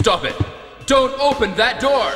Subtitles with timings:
[0.00, 0.34] Stop it!
[0.86, 2.10] Don't open that door!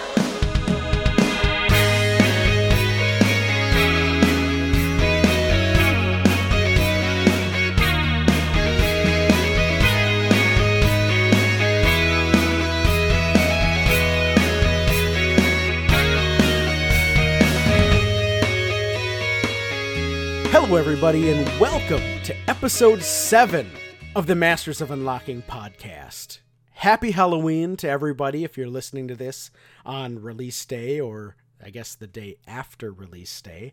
[20.51, 23.71] Hello, everybody, and welcome to episode seven
[24.17, 26.39] of the Masters of Unlocking podcast.
[26.79, 29.51] Happy Halloween to everybody if you're listening to this
[29.87, 33.73] on release day or I guess the day after release day.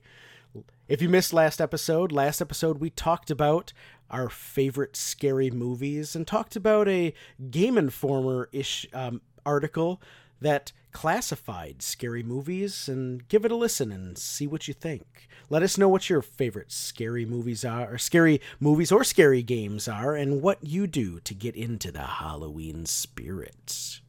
[0.87, 3.73] If you missed last episode, last episode we talked about
[4.09, 7.13] our favorite scary movies and talked about a
[7.49, 10.01] Game Informer ish um, article
[10.39, 15.27] that classified scary movies and give it a listen and see what you think.
[15.49, 19.87] Let us know what your favorite scary movies are, or scary movies or scary games
[19.87, 23.99] are, and what you do to get into the Halloween spirit.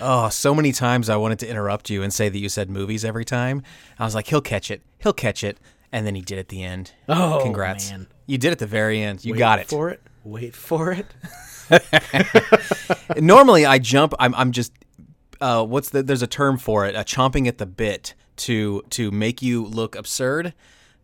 [0.00, 3.04] Oh, so many times I wanted to interrupt you and say that you said movies
[3.04, 3.62] every time.
[3.98, 4.82] I was like, he'll catch it.
[5.00, 5.58] He'll catch it.
[5.90, 6.92] And then he did at the end.
[7.08, 7.90] Oh, Congrats.
[7.90, 8.06] man.
[8.26, 9.24] You did at the very end.
[9.24, 9.68] You Wait got it.
[9.68, 10.00] for it.
[10.24, 11.06] Wait for it.
[13.16, 14.72] Normally I jump I'm I'm just
[15.42, 19.10] uh what's the there's a term for it, uh, chomping at the bit to to
[19.10, 20.54] make you look absurd,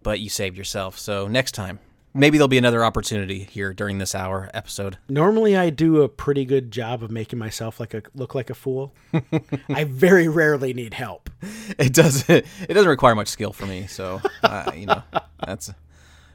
[0.03, 0.99] but you saved yourself.
[0.99, 1.81] So next time.
[2.15, 4.97] Maybe there'll be another opportunity here during this hour episode.
[5.11, 8.55] Normally, I do a pretty good job of making myself like a look like a
[8.55, 8.95] fool.
[9.69, 11.31] I very rarely need help.
[11.79, 12.31] It doesn't
[12.69, 15.03] it doesn't require much skill for me, so uh, you know,
[15.47, 15.71] that's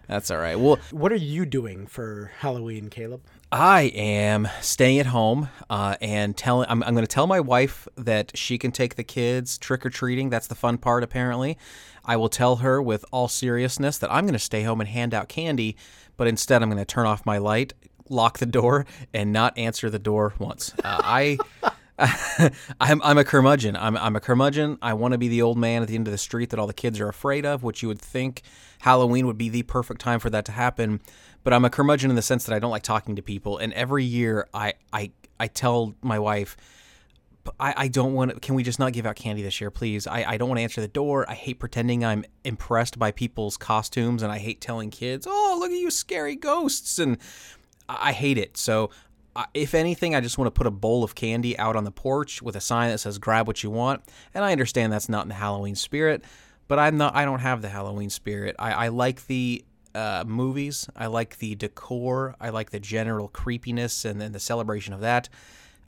[0.07, 0.57] that's all right.
[0.57, 3.21] Well, What are you doing for Halloween, Caleb?
[3.53, 6.67] I am staying at home uh, and telling.
[6.71, 9.91] I'm, I'm going to tell my wife that she can take the kids trick or
[9.91, 10.31] treating.
[10.31, 11.59] That's the fun part, apparently.
[12.03, 15.13] I will tell her with all seriousness that I'm going to stay home and hand
[15.13, 15.77] out candy,
[16.17, 17.73] but instead I'm going to turn off my light,
[18.09, 20.73] lock the door, and not answer the door once.
[20.83, 21.37] Uh, I.
[22.81, 23.75] I'm, I'm a curmudgeon.
[23.75, 24.79] I'm, I'm a curmudgeon.
[24.81, 26.65] I want to be the old man at the end of the street that all
[26.65, 28.41] the kids are afraid of, which you would think
[28.79, 31.01] Halloween would be the perfect time for that to happen.
[31.43, 33.57] But I'm a curmudgeon in the sense that I don't like talking to people.
[33.57, 36.55] And every year I, I, I tell my wife,
[37.59, 40.07] I, I don't want to, can we just not give out candy this year, please?
[40.07, 41.29] I, I don't want to answer the door.
[41.29, 45.71] I hate pretending I'm impressed by people's costumes and I hate telling kids, oh, look
[45.71, 46.99] at you scary ghosts.
[46.99, 47.17] And
[47.89, 48.57] I I hate it.
[48.57, 48.89] So,
[49.35, 51.91] uh, if anything, I just want to put a bowl of candy out on the
[51.91, 54.03] porch with a sign that says "Grab what you want."
[54.33, 56.23] And I understand that's not in the Halloween spirit,
[56.67, 57.15] but I'm not.
[57.15, 58.55] I don't have the Halloween spirit.
[58.59, 59.65] I, I like the
[59.95, 60.89] uh, movies.
[60.95, 62.35] I like the decor.
[62.39, 65.29] I like the general creepiness and then the celebration of that.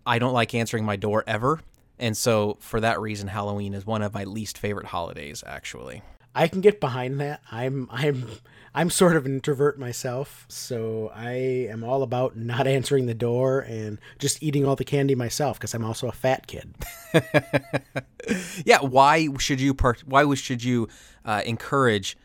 [0.05, 1.61] I don't like answering my door ever,
[1.97, 5.43] and so for that reason, Halloween is one of my least favorite holidays.
[5.47, 6.03] Actually,
[6.35, 7.41] I can get behind that.
[7.51, 8.27] I'm I'm
[8.73, 11.31] I'm sort of an introvert myself, so I
[11.69, 15.73] am all about not answering the door and just eating all the candy myself because
[15.73, 16.75] I'm also a fat kid.
[18.65, 18.79] yeah.
[18.81, 19.73] Why should you?
[19.73, 20.89] Part, why should you
[21.23, 22.17] uh, encourage?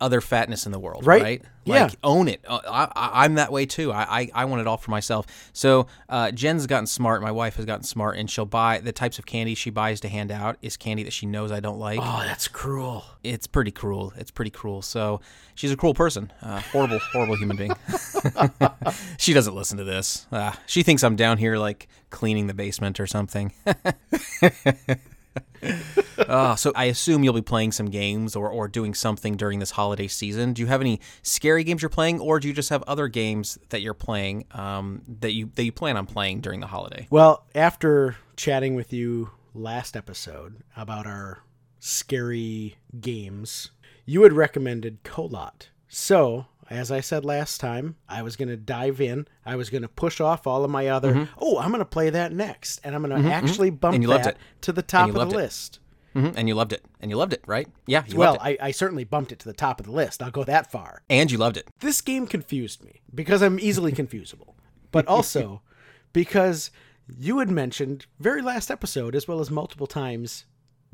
[0.00, 1.22] Other fatness in the world, Right.
[1.22, 1.42] right?
[1.64, 1.84] Yeah.
[1.84, 2.44] Like own it.
[2.46, 3.90] Uh, I, I, I'm that way too.
[3.92, 5.26] I, I, I want it all for myself.
[5.52, 7.22] So uh, Jen's gotten smart.
[7.22, 10.08] My wife has gotten smart, and she'll buy the types of candy she buys to
[10.08, 11.98] hand out is candy that she knows I don't like.
[12.00, 13.04] Oh, that's cruel.
[13.24, 14.12] It's pretty cruel.
[14.16, 14.80] It's pretty cruel.
[14.82, 15.20] So
[15.56, 16.30] she's a cruel person.
[16.40, 17.72] Uh, horrible, horrible human being.
[19.18, 20.26] she doesn't listen to this.
[20.30, 23.52] Uh, she thinks I'm down here like cleaning the basement or something.
[26.18, 29.72] Uh, so I assume you'll be playing some games or, or doing something during this
[29.72, 30.54] holiday season.
[30.54, 33.58] Do you have any scary games you're playing, or do you just have other games
[33.68, 37.06] that you're playing um, that you that you plan on playing during the holiday?
[37.10, 41.42] Well, after chatting with you last episode about our
[41.78, 43.70] scary games,
[44.04, 45.68] you had recommended Kholat.
[45.88, 49.26] So, as I said last time, I was going to dive in.
[49.44, 52.10] I was going to push off all of my other, oh, I'm going to play
[52.10, 52.80] that next.
[52.82, 53.94] And I'm going to actually bump Mm-hmm.
[53.94, 54.40] And you loved that it.
[54.62, 55.28] to the top of the it.
[55.28, 55.78] list.
[56.12, 57.68] hmm And you loved it, and you loved it, right?
[57.86, 59.92] Yeah, you Well, loved it, I, I certainly bumped it to the top of the
[59.92, 60.22] list.
[60.22, 61.02] I'll go that far.
[61.08, 61.68] and you loved it.
[61.80, 64.54] this game confused me because I'm easily confusable,
[64.92, 65.62] but also
[66.12, 66.70] because
[67.06, 70.44] you had mentioned very last episode, as well as multiple times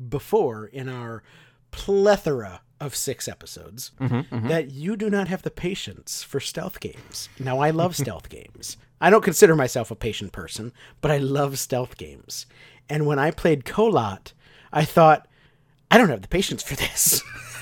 [0.09, 1.23] before in our
[1.71, 4.47] plethora of six episodes, mm-hmm, mm-hmm.
[4.47, 7.29] that you do not have the patience for stealth games.
[7.39, 8.77] Now, I love stealth games.
[8.99, 10.71] I don't consider myself a patient person,
[11.01, 12.45] but I love stealth games.
[12.89, 14.33] And when I played Kholat,
[14.71, 15.27] I thought,
[15.89, 17.21] I don't have the patience for this.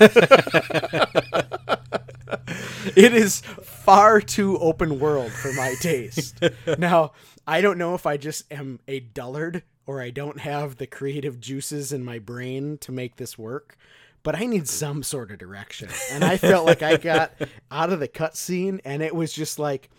[2.96, 6.40] it is far too open world for my taste.
[6.78, 7.12] now,
[7.46, 11.40] I don't know if I just am a dullard or I don't have the creative
[11.40, 13.76] juices in my brain to make this work,
[14.22, 15.88] but I need some sort of direction.
[16.12, 17.32] And I felt like I got
[17.70, 19.90] out of the cutscene and it was just like,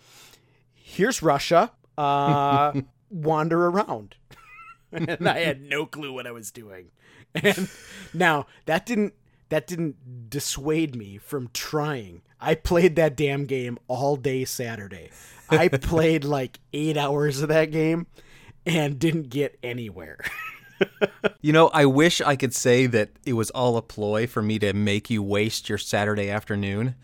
[0.74, 2.80] here's Russia, uh,
[3.10, 4.16] wander around.
[4.92, 6.90] and I had no clue what I was doing.
[7.34, 7.68] And
[8.12, 9.14] now that didn't
[9.48, 12.22] that didn't dissuade me from trying.
[12.40, 15.10] I played that damn game all day Saturday.
[15.50, 18.06] I played like 8 hours of that game
[18.66, 20.18] and didn't get anywhere.
[21.40, 24.58] You know, I wish I could say that it was all a ploy for me
[24.60, 26.94] to make you waste your Saturday afternoon,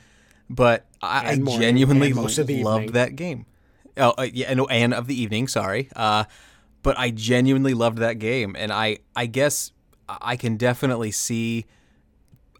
[0.48, 2.92] but I, I morning, genuinely most of loved evening.
[2.92, 3.46] that game.
[3.96, 5.88] Oh, uh, yeah, no, and of the evening, sorry.
[5.94, 6.24] Uh,
[6.82, 9.72] but I genuinely loved that game, and I, I guess
[10.08, 11.66] I can definitely see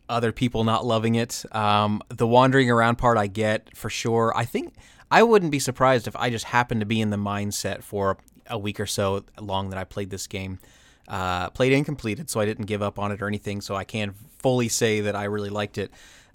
[0.09, 1.45] other people not loving it.
[1.53, 4.33] Um, the wandering around part I get for sure.
[4.37, 4.75] I think
[5.11, 8.19] I wouldn't be surprised if I just happened to be in the mindset for
[8.49, 10.59] a week or so long that I played this game.
[11.11, 13.61] Uh, played and completed, so I didn't give up on it or anything.
[13.61, 15.91] So I can fully say that I really liked it.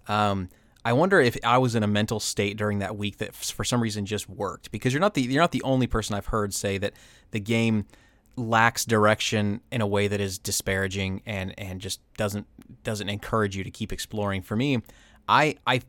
[0.10, 0.50] Um,
[0.84, 3.82] I wonder if I was in a mental state during that week that for some
[3.82, 6.78] reason just worked because you're not the you're not the only person I've heard say
[6.78, 6.94] that
[7.32, 7.86] the game
[8.36, 12.46] lacks direction in a way that is disparaging and and just doesn't
[12.84, 14.42] doesn't encourage you to keep exploring.
[14.42, 14.82] For me,
[15.28, 15.82] I I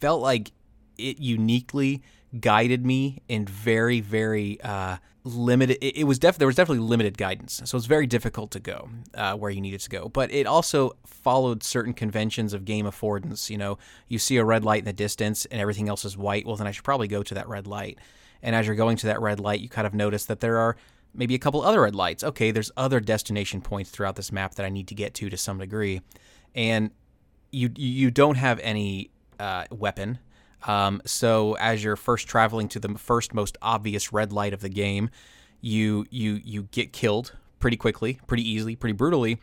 [0.00, 0.52] felt like
[0.98, 2.02] it uniquely
[2.40, 5.78] guided me in very very uh, limited.
[5.80, 8.88] It, it was def there was definitely limited guidance, so it's very difficult to go
[9.14, 10.08] uh, where you needed to go.
[10.08, 13.50] But it also followed certain conventions of game affordance.
[13.50, 16.46] You know, you see a red light in the distance and everything else is white.
[16.46, 17.98] Well, then I should probably go to that red light.
[18.42, 20.76] And as you're going to that red light, you kind of notice that there are
[21.14, 22.24] maybe a couple other red lights.
[22.24, 25.36] Okay, there's other destination points throughout this map that I need to get to to
[25.36, 26.00] some degree,
[26.54, 26.90] and
[27.50, 30.18] you you don't have any uh, weapon.
[30.66, 34.68] Um, so as you're first traveling to the first most obvious red light of the
[34.68, 35.10] game,
[35.60, 39.38] you you you get killed pretty quickly, pretty easily, pretty brutally.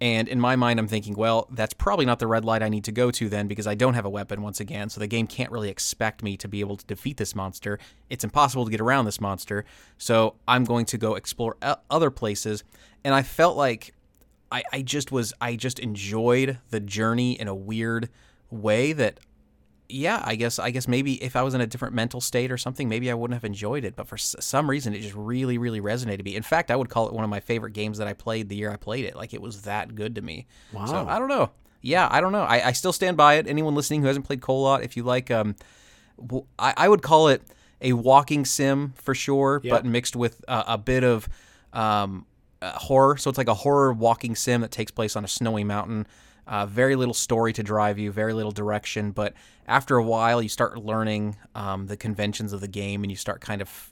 [0.00, 2.84] And in my mind, I'm thinking, well, that's probably not the red light I need
[2.84, 4.90] to go to then because I don't have a weapon once again.
[4.90, 7.78] So the game can't really expect me to be able to defeat this monster.
[8.10, 9.64] It's impossible to get around this monster.
[9.96, 11.56] So I'm going to go explore
[11.90, 12.62] other places.
[13.04, 13.94] And I felt like
[14.52, 18.10] I, I just was, I just enjoyed the journey in a weird
[18.50, 19.18] way that
[19.88, 22.58] yeah, I guess I guess maybe if I was in a different mental state or
[22.58, 23.96] something, maybe I wouldn't have enjoyed it.
[23.96, 26.34] But for s- some reason, it just really, really resonated me.
[26.36, 28.56] In fact, I would call it one of my favorite games that I played the
[28.56, 29.16] year I played it.
[29.16, 30.46] Like it was that good to me.
[30.72, 30.86] Wow.
[30.86, 31.50] So I don't know.
[31.82, 32.42] Yeah, I don't know.
[32.42, 33.46] I, I still stand by it.
[33.46, 35.54] Anyone listening who hasn't played Kholat, if you like, um,
[36.20, 37.42] w- I, I would call it
[37.80, 39.70] a walking sim for sure, Yep.
[39.70, 41.28] but mixed with uh, a bit of
[41.72, 42.26] um,
[42.60, 43.16] uh, horror.
[43.18, 46.06] So it's like a horror walking sim that takes place on a snowy mountain.
[46.46, 49.10] Uh, very little story to drive you, very little direction.
[49.10, 49.34] But
[49.66, 53.40] after a while, you start learning um, the conventions of the game, and you start
[53.40, 53.90] kind of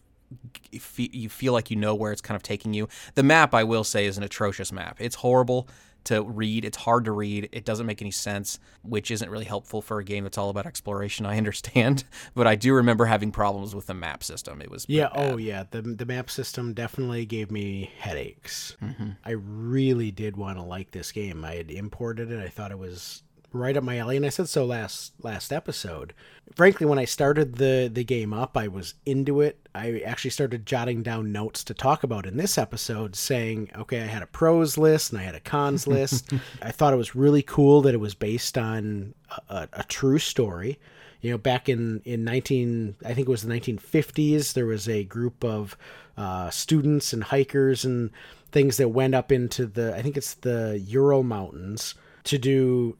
[0.97, 2.89] you feel like you know where it's kind of taking you.
[3.15, 4.97] The map, I will say, is an atrocious map.
[4.99, 5.69] It's horrible
[6.05, 6.65] to read.
[6.65, 7.49] It's hard to read.
[7.53, 10.67] It doesn't make any sense, which isn't really helpful for a game that's all about
[10.67, 11.27] exploration.
[11.35, 12.05] I understand,
[12.35, 14.63] but I do remember having problems with the map system.
[14.63, 15.09] It was Yeah.
[15.13, 15.33] bad.
[15.33, 15.65] Oh, yeah.
[15.71, 18.77] The the map system definitely gave me headaches.
[18.83, 19.11] Mm-hmm.
[19.25, 21.45] I really did want to like this game.
[21.45, 22.41] I had imported it.
[22.41, 23.24] I thought it was
[23.55, 26.13] right up my alley, and I said so last last episode.
[26.55, 29.69] Frankly, when I started the the game up, I was into it.
[29.75, 34.07] I actually started jotting down notes to talk about in this episode, saying, "Okay, I
[34.07, 37.43] had a pros list and I had a cons list." I thought it was really
[37.43, 40.79] cool that it was based on a, a, a true story
[41.25, 45.05] you know back in in 19 i think it was the 1950s there was a
[45.05, 45.77] group of
[46.19, 48.11] uh, students and hikers and
[48.53, 51.95] things that went up into the i think it's the ural mountains
[52.25, 52.97] to do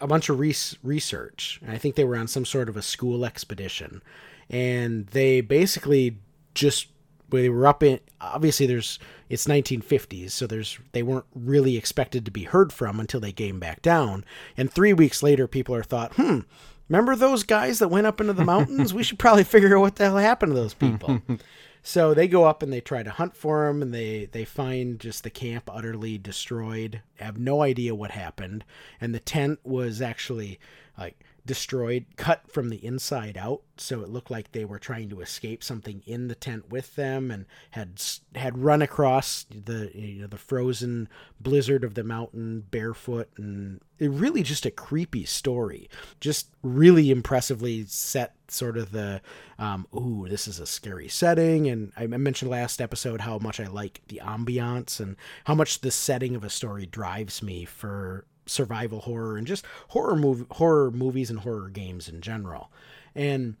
[0.00, 2.82] a bunch of res- research and i think they were on some sort of a
[2.82, 4.02] school expedition.
[4.50, 6.18] And they basically
[6.54, 6.88] just
[7.30, 8.98] they were up in obviously there's
[9.30, 13.58] it's 1950s so there's they weren't really expected to be heard from until they came
[13.58, 14.24] back down.
[14.56, 16.40] And three weeks later people are thought hmm
[16.88, 18.92] remember those guys that went up into the mountains?
[18.92, 21.22] We should probably figure out what the hell happened to those people
[21.86, 24.98] so they go up and they try to hunt for them and they they find
[24.98, 27.02] just the camp utterly destroyed.
[27.16, 28.64] Have no idea what happened.
[29.02, 30.58] And the tent was actually
[30.98, 35.20] like destroyed cut from the inside out so it looked like they were trying to
[35.20, 38.00] escape something in the tent with them and had
[38.34, 41.08] had run across the you know the frozen
[41.40, 43.28] blizzard of the mountain barefoot.
[43.36, 45.88] And it really just a creepy story.
[46.20, 49.20] Just really impressively set sort of the
[49.58, 51.68] um ooh this is a scary setting.
[51.68, 55.90] And i mentioned last episode how much i like the ambiance and how much the
[55.90, 61.30] setting of a story drives me for survival horror and just horror mov- horror movies
[61.30, 62.70] and horror games in general.
[63.14, 63.56] And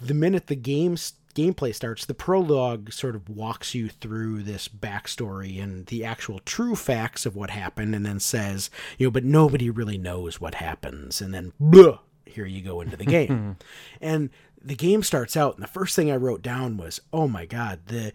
[0.00, 5.62] the minute the game's gameplay starts, the prologue sort of walks you through this backstory
[5.62, 9.70] and the actual true facts of what happened, and then says, you know, but nobody
[9.70, 13.56] really knows what happens, and then blah, here you go into the game,
[14.00, 14.30] and
[14.62, 17.80] the game starts out, and the first thing I wrote down was, oh my god,
[17.86, 18.12] the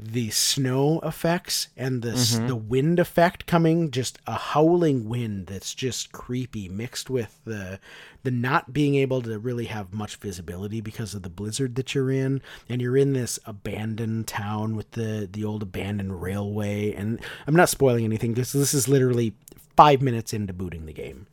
[0.00, 2.46] the snow effects and the s mm-hmm.
[2.46, 7.80] the wind effect coming just a howling wind that's just creepy mixed with the
[8.22, 12.12] the not being able to really have much visibility because of the blizzard that you're
[12.12, 17.56] in and you're in this abandoned town with the the old abandoned railway and I'm
[17.56, 19.34] not spoiling anything because this is literally
[19.76, 21.28] 5 minutes into booting the game.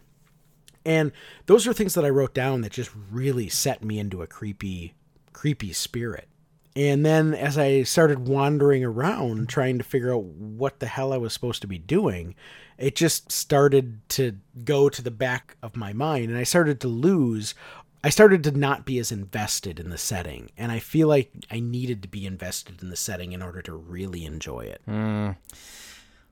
[0.85, 1.11] And
[1.47, 4.93] those are things that I wrote down that just really set me into a creepy,
[5.33, 6.27] creepy spirit.
[6.75, 11.17] And then as I started wandering around trying to figure out what the hell I
[11.17, 12.35] was supposed to be doing,
[12.77, 16.89] it just started to go to the back of my mind and I started to
[16.89, 17.55] lose.
[18.03, 20.51] I started to not be as invested in the setting.
[20.57, 23.73] And I feel like I needed to be invested in the setting in order to
[23.73, 24.81] really enjoy it.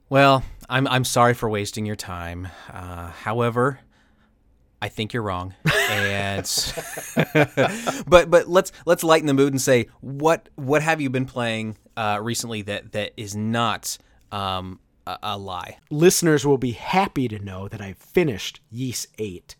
[0.10, 2.50] Well, I'm I'm sorry for wasting your time.
[2.72, 3.80] Uh, however,
[4.84, 5.54] I think you're wrong.
[5.90, 6.44] And
[8.06, 11.78] but but let's let's lighten the mood and say what what have you been playing
[11.96, 13.98] uh, recently that that is not
[14.34, 15.78] um, a, a lie?
[15.90, 19.56] listeners will be happy to know that I've finished Ys 8.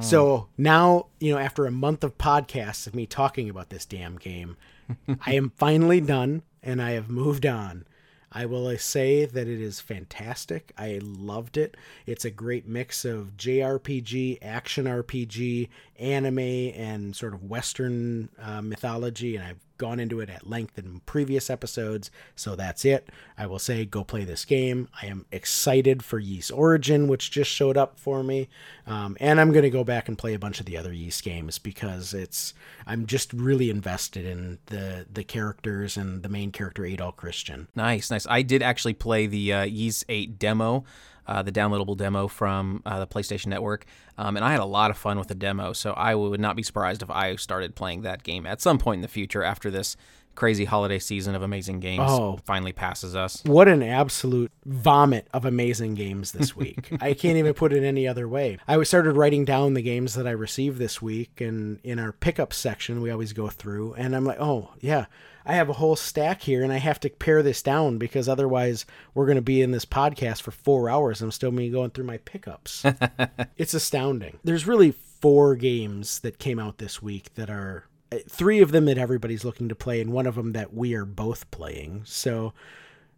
[0.00, 4.16] So now, you know, after a month of podcasts of me talking about this damn
[4.16, 4.56] game,
[5.26, 7.84] I am finally done and I have moved on.
[8.32, 10.72] I will say that it is fantastic.
[10.76, 11.76] I loved it.
[12.06, 19.36] It's a great mix of JRPG, action RPG, anime, and sort of Western uh, mythology.
[19.36, 22.08] And I've gone into it at length in previous episodes.
[22.36, 23.08] So that's it.
[23.36, 24.88] I will say go play this game.
[25.02, 28.48] I am excited for Ys Origin, which just showed up for me.
[28.86, 31.20] Um, and I'm going to go back and play a bunch of the other Ys
[31.20, 32.54] games because it's
[32.86, 37.66] I'm just really invested in the the characters and the main character Adol Christin.
[37.74, 38.24] Nice, nice.
[38.30, 40.84] I did actually play the uh, Ys 8 demo,
[41.26, 43.84] uh, the downloadable demo from uh, the PlayStation Network,
[44.18, 45.72] um, and I had a lot of fun with the demo.
[45.72, 48.98] So I would not be surprised if I started playing that game at some point
[48.98, 49.96] in the future after this
[50.34, 52.38] crazy holiday season of amazing games Oh.
[52.46, 53.42] finally passes us.
[53.44, 56.88] What an absolute vomit of amazing games this week.
[57.02, 58.56] I can't even put it any other way.
[58.66, 62.54] I started writing down the games that I received this week, and in our pickup
[62.54, 65.04] section, we always go through, and I'm like, oh, yeah,
[65.44, 68.86] I have a whole stack here, and I have to pare this down because otherwise
[69.14, 71.20] we're going to be in this podcast for four hours.
[71.20, 72.84] I'm still me going through my pickups.
[73.56, 74.38] it's astounding.
[74.44, 78.84] There's really four games that came out this week that are uh, three of them
[78.86, 82.02] that everybody's looking to play, and one of them that we are both playing.
[82.04, 82.52] So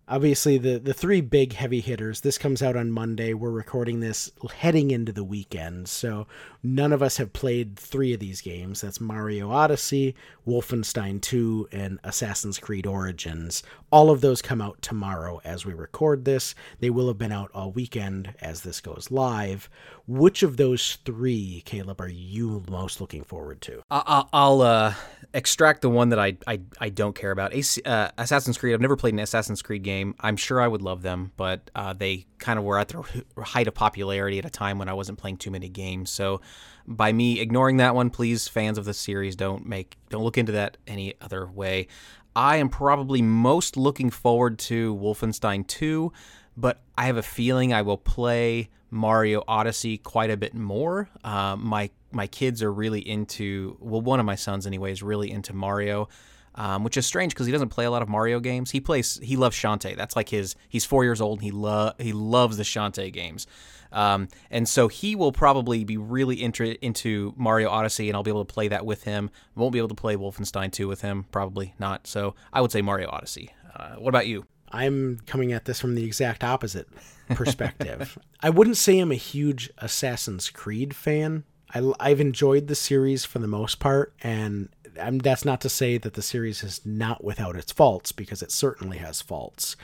[0.09, 4.31] obviously the the three big heavy hitters this comes out on monday we're recording this
[4.55, 5.89] heading into the weekend.
[5.89, 6.27] So
[6.63, 8.81] none of us have played three of these games.
[8.81, 10.15] That's mario odyssey
[10.47, 13.63] wolfenstein 2 and assassin's creed origins
[13.95, 17.49] all of those come out tomorrow as we record this they will have been out
[17.55, 19.71] all weekend as this goes live
[20.09, 24.95] which of those three caleb are you most looking forward to I'll uh,
[25.33, 27.53] extract the one that I I, I don't care about.
[27.85, 28.75] Uh, Assassin's Creed.
[28.75, 30.15] I've never played an Assassin's Creed game.
[30.21, 33.03] I'm sure I would love them, but uh, they kind of were at their
[33.45, 36.11] height of popularity at a time when I wasn't playing too many games.
[36.11, 36.41] So,
[36.87, 40.53] by me ignoring that one, please, fans of the series, don't make don't look into
[40.53, 41.89] that any other way.
[42.37, 46.13] I am probably most looking forward to Wolfenstein 2,
[46.57, 51.09] but I have a feeling I will play Mario Odyssey quite a bit more.
[51.23, 55.31] Uh, my my kids are really into well, one of my sons anyway is really
[55.31, 56.09] into Mario.
[56.57, 58.71] Um, which is strange because he doesn't play a lot of Mario games.
[58.71, 59.97] He plays, he loves Shantae.
[59.97, 60.55] That's like his.
[60.69, 61.41] He's four years old.
[61.41, 63.49] And he love he loves the Shantae games,
[63.95, 68.45] um, and so he will probably be really into Mario Odyssey, and I'll be able
[68.45, 69.31] to play that with him.
[69.55, 72.07] Won't be able to play Wolfenstein 2 with him, probably not.
[72.07, 73.51] So I would say Mario Odyssey.
[73.75, 74.47] Uh, what about you?
[74.73, 76.89] I'm coming at this from the exact opposite
[77.31, 78.19] perspective.
[78.41, 81.45] I wouldn't say I'm a huge Assassin's Creed fan.
[81.73, 84.71] I, I've enjoyed the series for the most part, and
[85.01, 88.51] I'm, that's not to say that the series is not without its faults, because it
[88.51, 89.77] certainly has faults.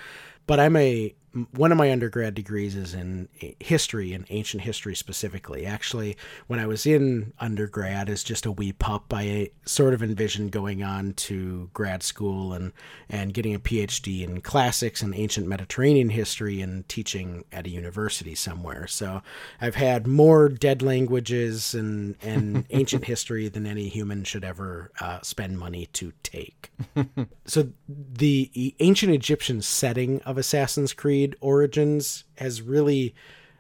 [0.49, 1.15] But I'm a
[1.53, 3.29] one of my undergrad degrees is in
[3.61, 5.65] history and ancient history specifically.
[5.65, 6.17] Actually,
[6.49, 10.83] when I was in undergrad as just a wee pup, I sort of envisioned going
[10.83, 12.73] on to grad school and
[13.09, 18.35] and getting a PhD in classics and ancient Mediterranean history and teaching at a university
[18.35, 18.89] somewhere.
[18.89, 19.23] So
[19.61, 25.21] I've had more dead languages and and ancient history than any human should ever uh,
[25.23, 26.73] spend money to take.
[27.45, 33.15] so the ancient Egyptian setting of Assassin's Creed Origins has really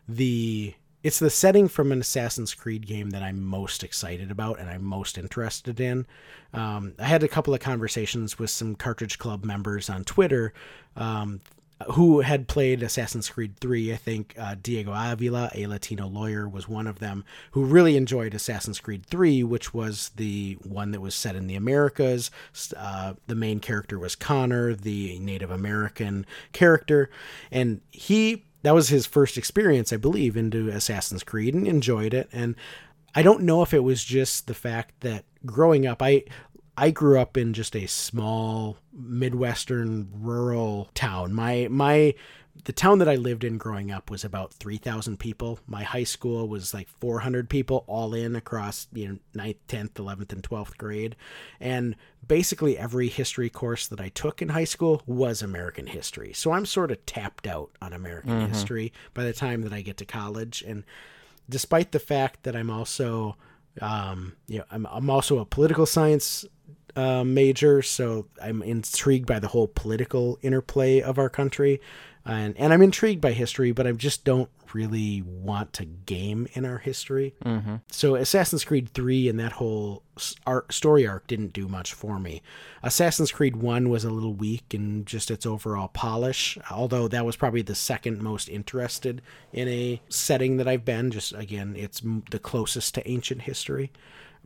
[0.08, 4.68] the it's the setting from an Assassin's Creed game that I'm most excited about and
[4.68, 6.06] I'm most interested in.
[6.52, 10.52] Um, I had a couple of conversations with some Cartridge Club members on Twitter
[10.96, 11.40] um,
[11.92, 13.92] who had played Assassin's Creed 3.
[13.92, 18.34] I think uh, Diego Avila, a Latino lawyer, was one of them who really enjoyed
[18.34, 22.30] Assassin's Creed 3, which was the one that was set in the Americas.
[22.76, 27.10] Uh, the main character was Connor, the Native American character,
[27.50, 32.28] and he that was his first experience, I believe, into Assassin's Creed and enjoyed it.
[32.30, 32.56] And
[33.14, 36.24] I don't know if it was just the fact that growing up, I
[36.76, 41.32] I grew up in just a small midwestern rural town.
[41.34, 42.14] My my
[42.64, 45.58] the town that I lived in growing up was about 3,000 people.
[45.66, 50.32] My high school was like 400 people all in across, you know, 9th, 10th, 11th,
[50.32, 51.16] and 12th grade.
[51.58, 51.96] And
[52.26, 56.32] basically every history course that I took in high school was American history.
[56.32, 58.52] So I'm sort of tapped out on American mm-hmm.
[58.52, 60.62] history by the time that I get to college.
[60.66, 60.84] And
[61.48, 63.36] despite the fact that I'm also,
[63.80, 66.44] um, you know, I'm, I'm also a political science
[66.96, 71.80] uh, major, so I'm intrigued by the whole political interplay of our country,
[72.24, 76.64] and and I'm intrigued by history, but I just don't really want to game in
[76.64, 77.34] our history.
[77.44, 77.76] Mm-hmm.
[77.90, 80.02] So Assassin's Creed Three and that whole
[80.46, 82.42] art, story arc didn't do much for me.
[82.82, 87.36] Assassin's Creed One was a little weak in just its overall polish, although that was
[87.36, 91.10] probably the second most interested in a setting that I've been.
[91.10, 93.90] Just again, it's the closest to ancient history.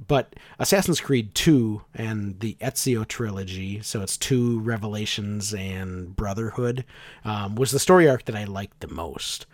[0.07, 6.85] But Assassin's Creed 2 and the Ezio trilogy, so it's 2 Revelations and Brotherhood,
[7.25, 9.47] um, was the story arc that I liked the most.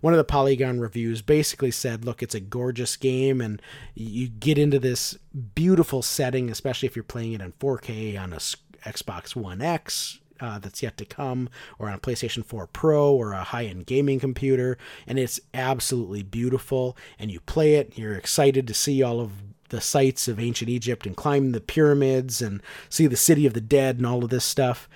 [0.00, 3.62] One of the Polygon reviews basically said, look, it's a gorgeous game, and
[3.94, 5.16] you get into this
[5.54, 8.38] beautiful setting, especially if you're playing it in 4K on a
[8.86, 11.48] Xbox One X, uh, that's yet to come,
[11.78, 16.22] or on a PlayStation 4 Pro or a high end gaming computer, and it's absolutely
[16.22, 16.96] beautiful.
[17.18, 19.32] And you play it, you're excited to see all of
[19.68, 23.60] the sites of ancient Egypt and climb the pyramids and see the city of the
[23.60, 24.88] dead and all of this stuff.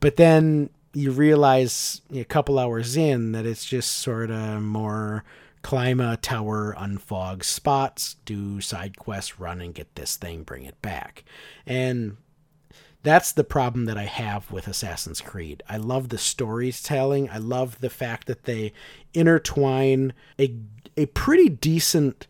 [0.00, 5.24] But then you realize a couple hours in that it's just sort of more
[5.62, 10.80] climb a tower, unfog spots, do side quests, run and get this thing, bring it
[10.82, 11.24] back.
[11.66, 12.16] And
[13.02, 15.62] that's the problem that I have with Assassin's Creed.
[15.68, 17.28] I love the storytelling.
[17.30, 18.72] I love the fact that they
[19.14, 20.54] intertwine a
[20.96, 22.26] a pretty decent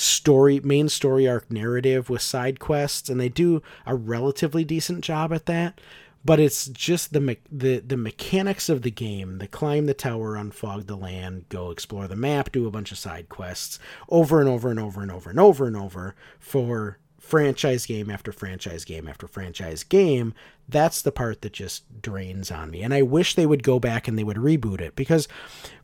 [0.00, 5.32] story main story arc narrative with side quests and they do a relatively decent job
[5.32, 5.78] at that
[6.24, 10.34] but it's just the me- the the mechanics of the game the climb the tower
[10.36, 14.48] unfog the land go explore the map do a bunch of side quests over and
[14.48, 16.98] over and over and over and over and over for
[17.30, 20.34] franchise game after franchise game after franchise game,
[20.68, 22.82] that's the part that just drains on me.
[22.82, 25.28] And I wish they would go back and they would reboot it because,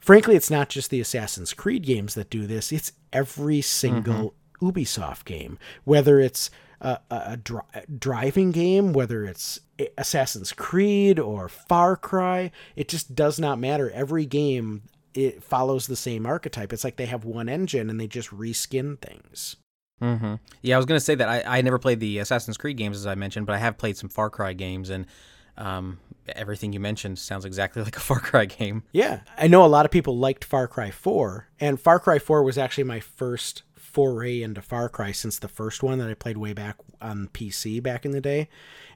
[0.01, 4.69] frankly, it's not just the Assassin's Creed games that do this, it's every single mm-hmm.
[4.69, 7.61] Ubisoft game, whether it's a, a, a dri-
[7.99, 9.61] driving game, whether it's
[9.97, 13.91] Assassin's Creed or Far Cry, it just does not matter.
[13.91, 14.83] Every game
[15.15, 16.73] it follows the same archetype.
[16.73, 19.57] It's like they have one engine and they just reskin things.
[20.03, 20.35] Mm-hmm.
[20.63, 22.97] Yeah, I was going to say that I, I never played the Assassin's Creed games
[22.97, 25.07] as I mentioned, but I have played some Far Cry games, and
[25.57, 28.83] um, everything you mentioned sounds exactly like a Far Cry game.
[28.93, 32.43] Yeah, I know a lot of people liked Far Cry 4, and Far Cry 4
[32.43, 33.63] was actually my first
[33.97, 37.83] foray into Far Cry since the first one that I played way back on PC
[37.83, 38.49] back in the day.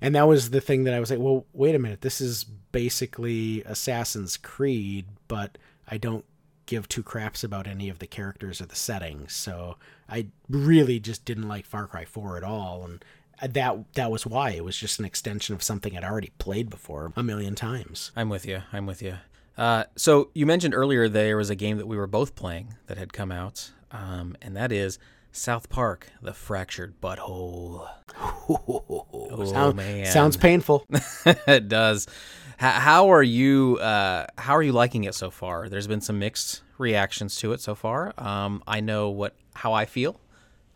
[0.02, 2.44] And that was the thing that I was like, well, wait a minute, this is
[2.44, 5.56] basically Assassin's Creed, but
[5.88, 6.26] I don't
[6.70, 9.34] give two craps about any of the characters or the settings.
[9.34, 9.76] So
[10.08, 13.04] I really just didn't like Far Cry 4 at all, and
[13.52, 17.12] that that was why it was just an extension of something I'd already played before
[17.16, 18.12] a million times.
[18.14, 18.62] I'm with you.
[18.72, 19.16] I'm with you.
[19.58, 22.96] Uh, so you mentioned earlier there was a game that we were both playing that
[22.96, 25.00] had come out, um, and that is
[25.32, 27.88] South Park: The Fractured But Whole.
[28.48, 30.86] oh, Sound, man, sounds painful.
[31.26, 32.06] it does.
[32.60, 33.78] How, are you?
[33.78, 35.70] Uh, how are you liking it so far?
[35.70, 38.12] There's been some mixed reactions to it so far.
[38.18, 40.20] Um, I know what how I feel.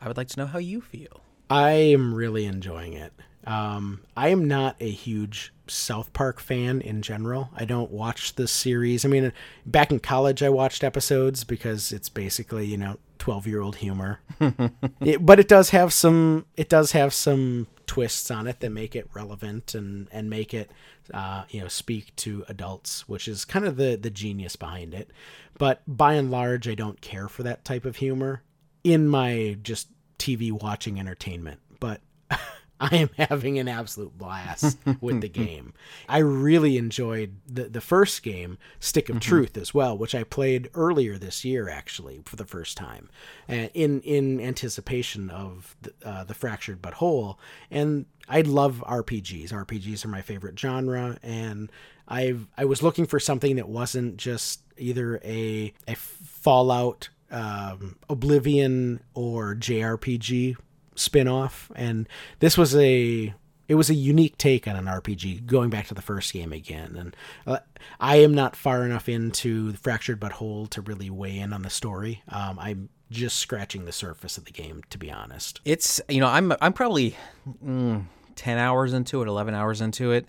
[0.01, 1.21] I would like to know how you feel.
[1.51, 3.13] I am really enjoying it.
[3.47, 7.51] Um, I am not a huge South Park fan in general.
[7.55, 9.05] I don't watch the series.
[9.05, 9.33] I mean,
[9.67, 14.21] back in college, I watched episodes because it's basically you know twelve year old humor.
[15.01, 16.47] it, but it does have some.
[16.57, 20.71] It does have some twists on it that make it relevant and and make it
[21.13, 25.11] uh, you know speak to adults, which is kind of the the genius behind it.
[25.59, 28.43] But by and large, I don't care for that type of humor
[28.83, 31.61] in my just TV watching entertainment.
[31.81, 32.01] But
[32.93, 35.73] I am having an absolute blast with the game.
[36.07, 39.29] I really enjoyed the the first game, Stick of mm-hmm.
[39.29, 43.09] Truth, as well, which I played earlier this year actually for the first time,
[43.49, 47.39] uh, in in anticipation of the, uh, the Fractured But Whole.
[47.71, 49.51] And I love RPGs.
[49.51, 51.73] RPGs are my favorite genre, and
[52.07, 59.01] I've I was looking for something that wasn't just either a a Fallout, um, Oblivion,
[59.15, 60.57] or JRPG
[60.95, 63.35] spin-off and this was a
[63.67, 66.97] it was a unique take on an RPG going back to the first game again.
[66.99, 67.61] And uh,
[67.99, 71.71] I am not far enough into Fractured But Whole to really weigh in on the
[71.71, 72.23] story.
[72.29, 75.61] Um, I'm just scratching the surface of the game to be honest.
[75.65, 77.17] It's you know I'm I'm probably
[77.65, 78.05] mm,
[78.37, 80.27] 10 hours into it 11 hours into it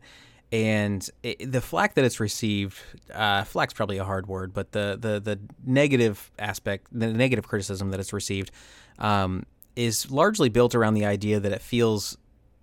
[0.51, 2.77] and it, the flack that it's received,
[3.13, 7.91] uh, flack's probably a hard word, but the the the negative aspect, the negative criticism
[7.91, 8.51] that it's received,
[8.99, 12.17] um, is largely built around the idea that it feels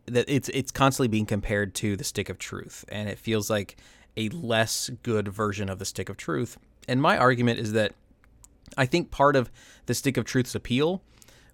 [0.07, 3.77] that it's it's constantly being compared to the stick of truth and it feels like
[4.17, 6.59] a less good version of the stick of truth.
[6.89, 7.95] And my argument is that
[8.77, 9.51] I think part of
[9.87, 11.03] the stick of truth's appeal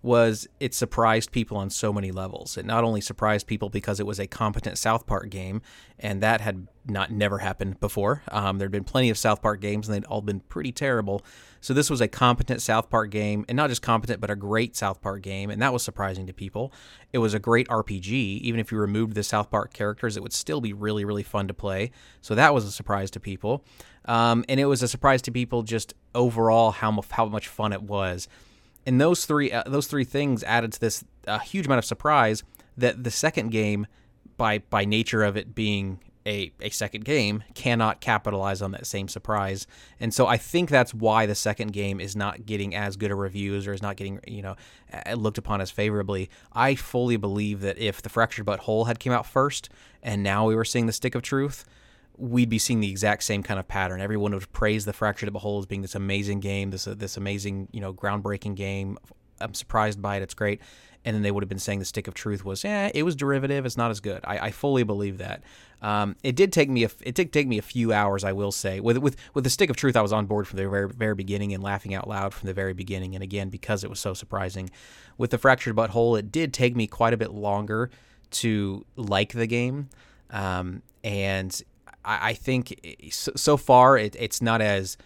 [0.00, 2.56] was it surprised people on so many levels.
[2.56, 5.60] It not only surprised people because it was a competent South Park game,
[5.98, 8.22] and that had not never happened before.
[8.30, 11.24] Um, there'd been plenty of South Park games, and they'd all been pretty terrible.
[11.60, 14.76] So this was a competent South Park game, and not just competent, but a great
[14.76, 16.72] South Park game, and that was surprising to people.
[17.12, 18.12] It was a great RPG.
[18.12, 21.48] Even if you removed the South Park characters, it would still be really, really fun
[21.48, 21.90] to play.
[22.20, 23.64] So that was a surprise to people,
[24.04, 27.82] um, and it was a surprise to people just overall how how much fun it
[27.82, 28.28] was
[28.88, 32.42] and those three uh, those three things added to this a huge amount of surprise
[32.78, 33.86] that the second game,
[34.38, 39.06] by by nature of it being a, a second game, cannot capitalize on that same
[39.06, 39.66] surprise.
[40.00, 43.14] And so I think that's why the second game is not getting as good a
[43.14, 44.56] reviews or is not getting you know
[45.14, 46.30] looked upon as favorably.
[46.54, 49.68] I fully believe that if the Fractured But Whole had came out first,
[50.02, 51.66] and now we were seeing the Stick of Truth
[52.18, 54.00] we'd be seeing the exact same kind of pattern.
[54.00, 57.16] Everyone would praise the Fractured But Whole as being this amazing game, this uh, this
[57.16, 58.98] amazing, you know, groundbreaking game.
[59.40, 60.22] I'm surprised by it.
[60.22, 60.60] It's great.
[61.04, 63.14] And then they would have been saying the Stick of Truth was, yeah, it was
[63.14, 63.64] derivative.
[63.64, 64.20] It's not as good.
[64.24, 65.44] I, I fully believe that.
[65.80, 68.50] Um, it did take me a, it did take me a few hours, I will
[68.50, 68.80] say.
[68.80, 71.14] With with with the Stick of Truth, I was on board from the very very
[71.14, 73.14] beginning and laughing out loud from the very beginning.
[73.14, 74.70] And again, because it was so surprising.
[75.16, 77.90] With the Fractured But Whole, it did take me quite a bit longer
[78.30, 79.88] to like the game.
[80.30, 81.62] Um, and
[82.04, 82.80] I, I think
[83.10, 84.96] so, far it, it's not as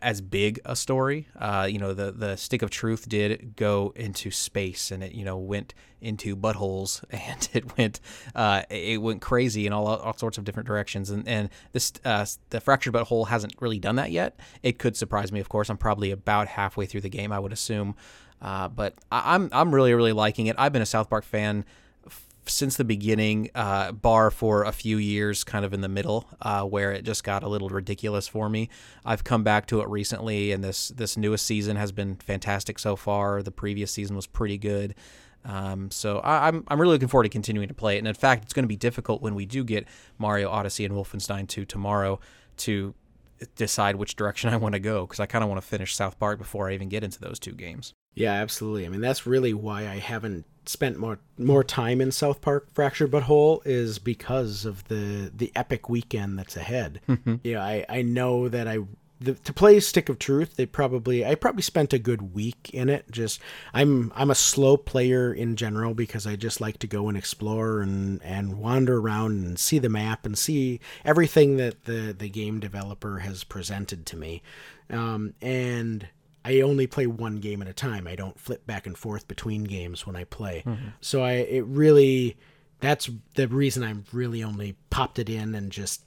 [0.00, 1.28] as big a story.
[1.38, 5.24] Uh, you know, the the stick of truth did go into space, and it you
[5.24, 8.00] know went into buttholes, and it went
[8.34, 11.10] uh, it went crazy in all all sorts of different directions.
[11.10, 14.38] And and this uh, the fractured but whole hasn't really done that yet.
[14.62, 15.68] It could surprise me, of course.
[15.68, 17.94] I'm probably about halfway through the game, I would assume.
[18.40, 20.56] Uh, but I, I'm I'm really really liking it.
[20.58, 21.64] I've been a South Park fan
[22.48, 26.62] since the beginning, uh, bar for a few years, kind of in the middle, uh,
[26.62, 28.68] where it just got a little ridiculous for me.
[29.04, 32.96] I've come back to it recently, and this this newest season has been fantastic so
[32.96, 33.42] far.
[33.42, 34.94] The previous season was pretty good.
[35.44, 37.98] Um, so I, I'm, I'm really looking forward to continuing to play it.
[37.98, 39.86] And in fact, it's going to be difficult when we do get
[40.18, 42.20] Mario Odyssey and Wolfenstein 2 tomorrow
[42.58, 42.94] to
[43.56, 46.18] decide which direction I want to go because I kind of want to finish South
[46.18, 47.94] Park before I even get into those two games.
[48.14, 48.84] Yeah, absolutely.
[48.84, 53.10] I mean, that's really why I haven't spent more more time in South Park Fractured
[53.10, 57.00] But Whole is because of the the epic weekend that's ahead.
[57.08, 57.36] Mm-hmm.
[57.42, 58.80] You know, I I know that I
[59.20, 62.88] the, to play Stick of Truth, they probably I probably spent a good week in
[62.88, 63.10] it.
[63.10, 63.40] Just
[63.74, 67.80] I'm I'm a slow player in general because I just like to go and explore
[67.80, 72.60] and and wander around and see the map and see everything that the the game
[72.60, 74.42] developer has presented to me.
[74.90, 76.08] Um, and
[76.48, 78.06] I only play one game at a time.
[78.06, 80.62] I don't flip back and forth between games when I play.
[80.66, 80.88] Mm-hmm.
[81.02, 82.38] So I it really
[82.80, 86.04] that's the reason I really only popped it in and just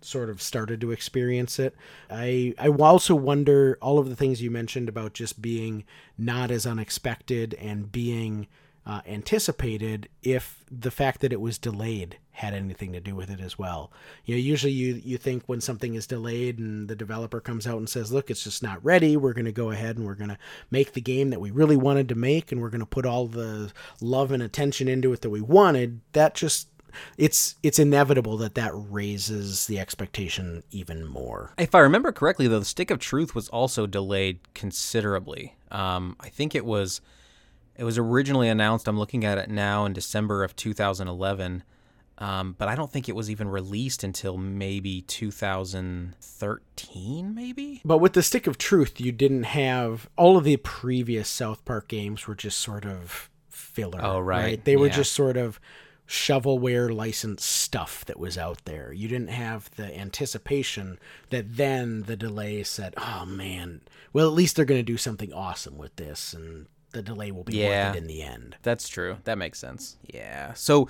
[0.00, 1.76] sort of started to experience it.
[2.10, 5.84] I I also wonder all of the things you mentioned about just being
[6.16, 8.48] not as unexpected and being
[8.88, 13.38] uh, anticipated if the fact that it was delayed had anything to do with it
[13.38, 13.92] as well.
[14.24, 17.76] You know, usually you you think when something is delayed and the developer comes out
[17.76, 19.14] and says, "Look, it's just not ready.
[19.16, 20.38] We're going to go ahead and we're going to
[20.70, 23.26] make the game that we really wanted to make and we're going to put all
[23.26, 26.68] the love and attention into it that we wanted." That just
[27.18, 31.52] it's it's inevitable that that raises the expectation even more.
[31.58, 35.56] If I remember correctly, though, the Stick of Truth was also delayed considerably.
[35.70, 37.02] Um, I think it was
[37.78, 41.62] it was originally announced, I'm looking at it now, in December of 2011.
[42.18, 47.80] Um, but I don't think it was even released until maybe 2013, maybe.
[47.84, 51.86] But with the Stick of Truth, you didn't have all of the previous South Park
[51.88, 54.00] games were just sort of filler.
[54.02, 54.62] Oh, right.
[54.64, 54.94] They were Yeah.
[54.96, 55.60] just sort of
[56.08, 58.92] shovelware licensed stuff that was out there.
[58.92, 60.98] You didn't have the anticipation
[61.30, 63.82] that then the delay said, "Oh man,
[64.14, 66.66] well at least they're going to do something awesome with this and
[66.98, 67.88] the delay will be Yeah.
[67.88, 69.18] worth it in the end." That's true.
[69.24, 69.96] That makes sense.
[70.12, 70.52] Yeah.
[70.54, 70.88] So,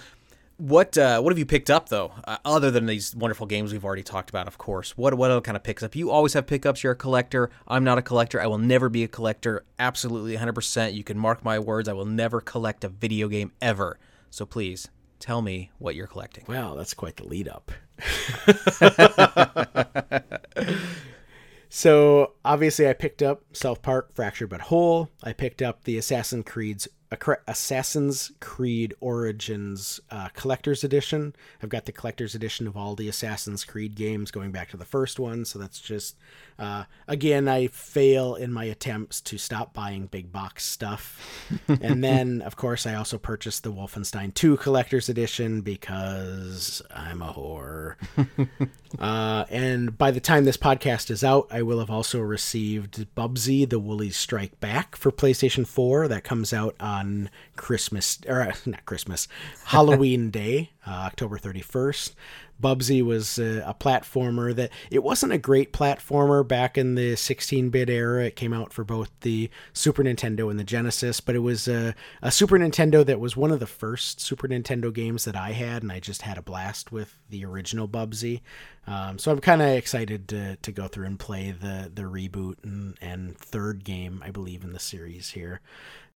[0.56, 3.84] what uh, what have you picked up though, uh, other than these wonderful games we've
[3.84, 4.48] already talked about?
[4.48, 4.96] Of course.
[4.96, 5.94] What what other kind of picks up?
[5.94, 6.82] You always have pickups.
[6.82, 7.50] You're a collector.
[7.68, 8.40] I'm not a collector.
[8.40, 9.64] I will never be a collector.
[9.78, 10.52] Absolutely, 100.
[10.54, 11.88] percent You can mark my words.
[11.88, 13.98] I will never collect a video game ever.
[14.30, 14.88] So please
[15.20, 16.44] tell me what you're collecting.
[16.48, 17.70] Well, that's quite the lead up.
[21.68, 25.10] so obviously, I picked up South Park: Fractured But Whole.
[25.22, 26.88] I picked up the Assassin's Creed's
[27.46, 31.34] Assassin's Creed Origins uh, Collector's Edition.
[31.62, 34.84] I've got the Collector's Edition of all the Assassin's Creed games, going back to the
[34.84, 35.44] first one.
[35.44, 36.16] So that's just
[36.58, 41.48] uh, again, I fail in my attempts to stop buying big box stuff.
[41.68, 47.32] and then, of course, I also purchased the Wolfenstein 2 Collector's Edition because I'm a
[47.32, 47.94] whore.
[48.98, 53.68] uh, and by the time this podcast is out, I will have also received Bubsy,
[53.68, 56.08] the Woolies Strike Back for PlayStation 4.
[56.08, 59.28] That comes out on Christmas, or uh, not Christmas,
[59.66, 62.12] Halloween Day, uh, October 31st.
[62.60, 67.88] Bubsy was a, a platformer that it wasn't a great platformer back in the 16-bit
[67.88, 68.24] era.
[68.26, 71.94] It came out for both the Super Nintendo and the Genesis, but it was a,
[72.20, 75.82] a Super Nintendo that was one of the first Super Nintendo games that I had,
[75.82, 78.40] and I just had a blast with the original Bubsy.
[78.88, 82.56] Um, so I'm kind of excited to, to go through and play the the reboot
[82.64, 85.60] and, and third game, I believe, in the series here.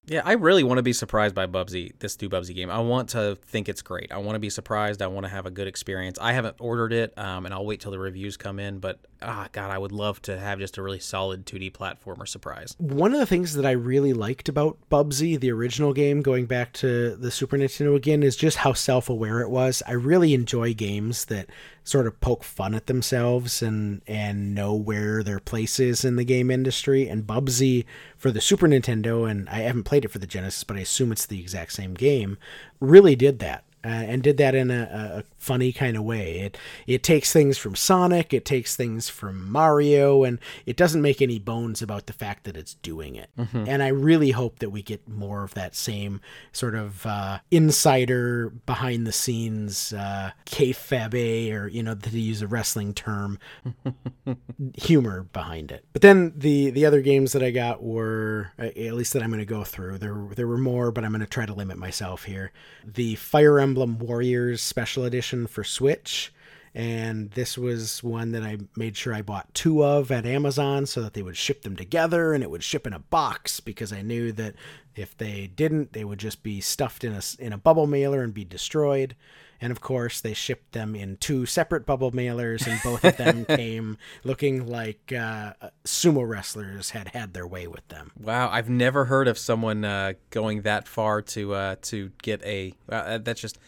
[0.07, 2.71] Yeah, I really want to be surprised by Bubsy, this new Bubsy game.
[2.71, 4.11] I want to think it's great.
[4.11, 5.01] I want to be surprised.
[5.01, 6.19] I want to have a good experience.
[6.21, 8.81] I haven't ordered it, um, and I'll wait till the reviews come in.
[8.81, 12.75] But ah, God, I would love to have just a really solid 2D platformer surprise.
[12.79, 16.73] One of the things that I really liked about Bubsy, the original game, going back
[16.75, 19.83] to the Super Nintendo again, is just how self aware it was.
[19.87, 21.49] I really enjoy games that
[21.85, 26.25] sort of poke fun at themselves and and know where their place is in the
[26.25, 27.09] game industry.
[27.09, 27.85] And Bubsy
[28.17, 31.13] for the Super Nintendo, and I haven't played it for the Genesis, but I assume
[31.13, 32.39] it's the exact same game,
[32.81, 33.65] really did that.
[33.85, 36.39] Uh, and did that in a, a funny kind of way.
[36.39, 41.21] It it takes things from Sonic, it takes things from Mario, and it doesn't make
[41.21, 43.29] any bones about the fact that it's doing it.
[43.67, 46.21] And I really hope that we get more of that same
[46.53, 52.47] sort of uh, insider, behind the scenes, uh, kayfabe, or you know, to use a
[52.47, 53.39] wrestling term,
[54.77, 55.85] humor behind it.
[55.93, 59.31] But then the the other games that I got were uh, at least that I'm
[59.31, 59.99] going to go through.
[59.99, 62.53] There there were more, but I'm going to try to limit myself here.
[62.85, 66.33] The Fire Emblem Warriors Special Edition for Switch.
[66.75, 71.03] And this was one that I made sure I bought two of at Amazon so
[71.03, 74.01] that they would ship them together and it would ship in a box because I
[74.01, 74.55] knew that
[74.97, 78.33] if they didn't, they would just be stuffed in a, in a bubble mailer and
[78.33, 79.15] be destroyed.
[79.63, 83.45] And of course, they shipped them in two separate bubble mailers, and both of them
[83.57, 85.53] came looking like uh,
[85.85, 88.11] sumo wrestlers had had their way with them.
[88.21, 92.75] Wow, I've never heard of someone uh, going that far to uh, to get a.
[92.89, 93.59] Uh, that's just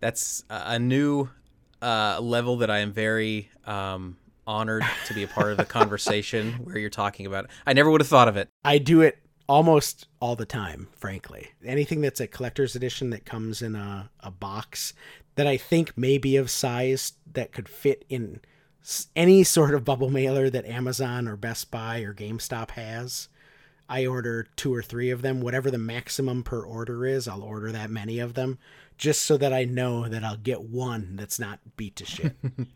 [0.00, 1.28] that's a a new
[1.82, 6.52] uh, level that I am very um, honored to be a part of the conversation
[6.64, 7.44] where you're talking about.
[7.44, 7.50] It.
[7.66, 8.48] I never would have thought of it.
[8.64, 9.18] I do it
[9.48, 11.48] almost all the time, frankly.
[11.64, 14.92] Anything that's a collector's edition that comes in a, a box
[15.36, 18.40] that I think may be of size that could fit in
[19.14, 23.28] any sort of bubble mailer that Amazon or Best Buy or GameStop has.
[23.88, 27.70] I order two or three of them, whatever the maximum per order is, I'll order
[27.72, 28.58] that many of them
[28.98, 32.36] just so that I know that I'll get one that's not beat to shit.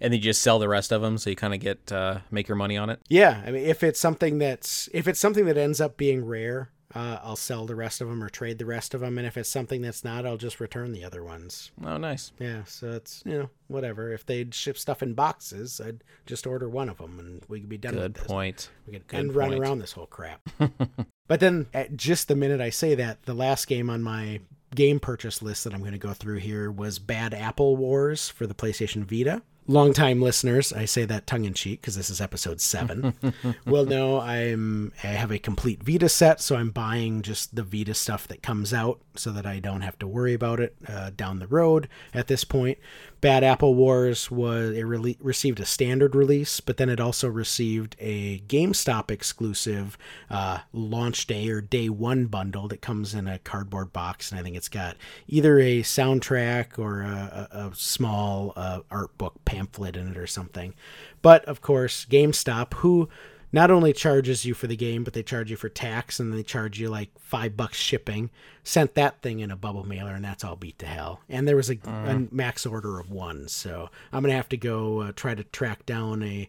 [0.00, 2.18] And then you just sell the rest of them, so you kind of get uh,
[2.30, 3.00] make your money on it.
[3.08, 6.70] Yeah, I mean, if it's something that's if it's something that ends up being rare,
[6.94, 9.36] uh, I'll sell the rest of them or trade the rest of them, and if
[9.36, 11.72] it's something that's not, I'll just return the other ones.
[11.84, 12.32] Oh, nice.
[12.38, 14.12] Yeah, so it's you know whatever.
[14.12, 17.68] If they'd ship stuff in boxes, I'd just order one of them, and we could
[17.68, 18.26] be done Good with this.
[18.26, 18.70] point.
[18.86, 20.48] We could Good end run around this whole crap.
[21.26, 24.40] but then, at just the minute I say that, the last game on my
[24.74, 28.46] game purchase list that I'm going to go through here was Bad Apple Wars for
[28.46, 29.42] the PlayStation Vita.
[29.66, 33.14] Longtime listeners, I say that tongue in cheek because this is episode seven,
[33.66, 37.94] will know I'm I have a complete Vita set, so I'm buying just the Vita
[37.94, 41.38] stuff that comes out so that I don't have to worry about it uh, down
[41.38, 41.88] the road.
[42.12, 42.78] At this point,
[43.20, 47.96] Bad Apple Wars was it rele- received a standard release, but then it also received
[47.98, 49.96] a GameStop exclusive
[50.28, 54.42] uh, launch day or day one bundle that comes in a cardboard box, and I
[54.42, 54.96] think it's got
[55.26, 60.26] either a soundtrack or a, a, a small uh, art book pamphlet in it or
[60.26, 60.74] something.
[61.22, 63.08] But of course, GameStop, who
[63.52, 66.42] not only charges you for the game, but they charge you for tax and they
[66.42, 68.30] charge you like five bucks shipping.
[68.64, 71.20] Sent that thing in a bubble mailer, and that's all beat to hell.
[71.28, 75.02] And there was a, a max order of one, so I'm gonna have to go
[75.02, 76.48] uh, try to track down a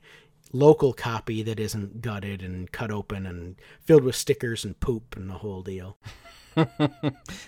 [0.52, 5.30] local copy that isn't gutted and cut open and filled with stickers and poop and
[5.30, 5.98] the whole deal.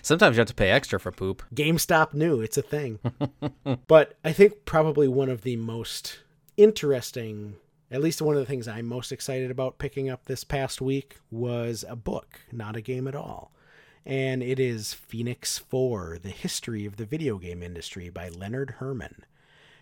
[0.02, 1.42] Sometimes you have to pay extra for poop.
[1.54, 2.98] GameStop knew it's a thing.
[3.86, 6.20] but I think probably one of the most
[6.56, 7.56] interesting,
[7.90, 11.16] at least one of the things I'm most excited about picking up this past week
[11.30, 13.52] was a book, not a game at all.
[14.04, 19.24] And it is Phoenix 4 The History of the Video Game Industry by Leonard Herman.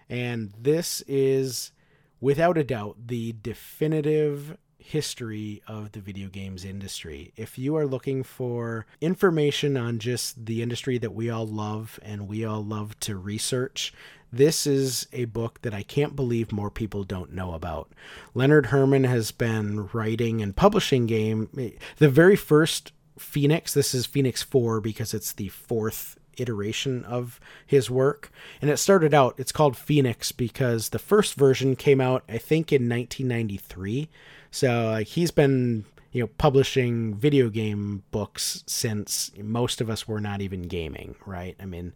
[0.09, 1.73] And this is,
[2.21, 7.33] without a doubt, the definitive history of the video games industry.
[7.37, 12.29] If you are looking for information on just the industry that we all love and
[12.29, 13.93] we all love to research,
[14.33, 17.91] this is a book that I can't believe more people don't know about.
[18.33, 24.07] Leonard Herman has been writing and publishing game eh, the very first Phoenix, this is
[24.07, 28.31] Phoenix 4 because it's the fourth iteration of his work.
[28.61, 32.73] And it started out, it's called Phoenix because the first version came out, I think,
[32.73, 34.09] in 1993.
[34.57, 40.19] So like he's been you know publishing video game books since most of us were
[40.19, 41.55] not even gaming, right?
[41.61, 41.93] I mean,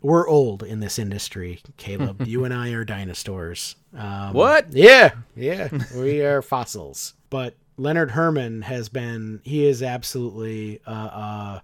[0.00, 2.22] we're old in this industry, Caleb.
[2.26, 3.76] you and I are dinosaurs.
[3.96, 4.72] Um, What?
[4.72, 7.14] Yeah, yeah, we are fossils.
[7.30, 11.60] But Leonard Herman has been he is absolutely uh, uh,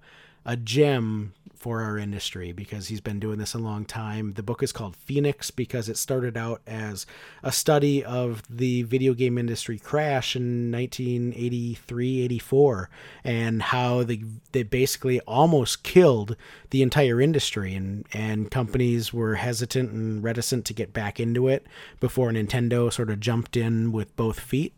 [0.46, 4.34] a gem for our industry because he's been doing this a long time.
[4.34, 7.06] The book is called Phoenix because it started out as
[7.42, 12.90] a study of the video game industry crash in 1983 84
[13.24, 16.36] and how they, they basically almost killed
[16.70, 21.66] the entire industry and, and companies were hesitant and reticent to get back into it
[22.00, 24.74] before Nintendo sort of jumped in with both feet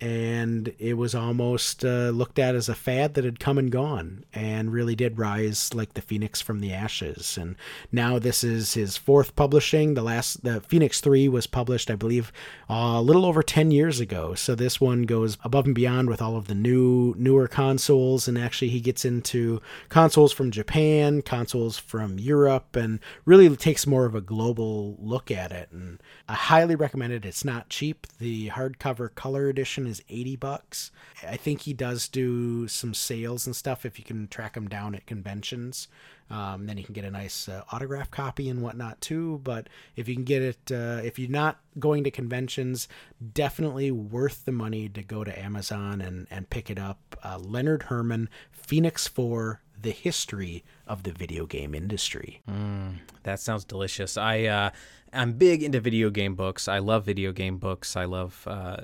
[0.00, 4.24] and it was almost uh, looked at as a fad that had come and gone
[4.32, 7.36] and really did rise like the phoenix from the ashes.
[7.36, 7.56] And
[7.90, 9.94] now this is his fourth publishing.
[9.94, 12.32] The last the phoenix 3 was published i believe
[12.70, 14.34] uh, a little over 10 years ago.
[14.34, 18.28] So this one goes above and beyond with all of the new newer consoles.
[18.28, 24.04] And actually he gets into consoles from japan consoles from europe and really takes more
[24.04, 25.70] of a global look at it.
[25.72, 27.24] And i highly recommend it.
[27.24, 28.06] It's not cheap.
[28.18, 30.90] The hardcover color edition is 80 bucks.
[31.26, 34.94] I think he does do some sales and stuff if you can track him down
[34.94, 35.88] at conventions.
[36.30, 39.40] Um, then you can get a nice uh, autograph copy and whatnot too.
[39.42, 42.86] But if you can get it, uh, if you're not going to conventions,
[43.32, 47.16] definitely worth the money to go to Amazon and, and pick it up.
[47.24, 52.42] Uh, Leonard Herman, Phoenix 4, The History of the Video Game Industry.
[52.50, 54.16] Mm, that sounds delicious.
[54.16, 54.70] I uh,
[55.12, 56.68] I'm big into video game books.
[56.68, 57.96] I love video game books.
[57.96, 58.76] I love uh,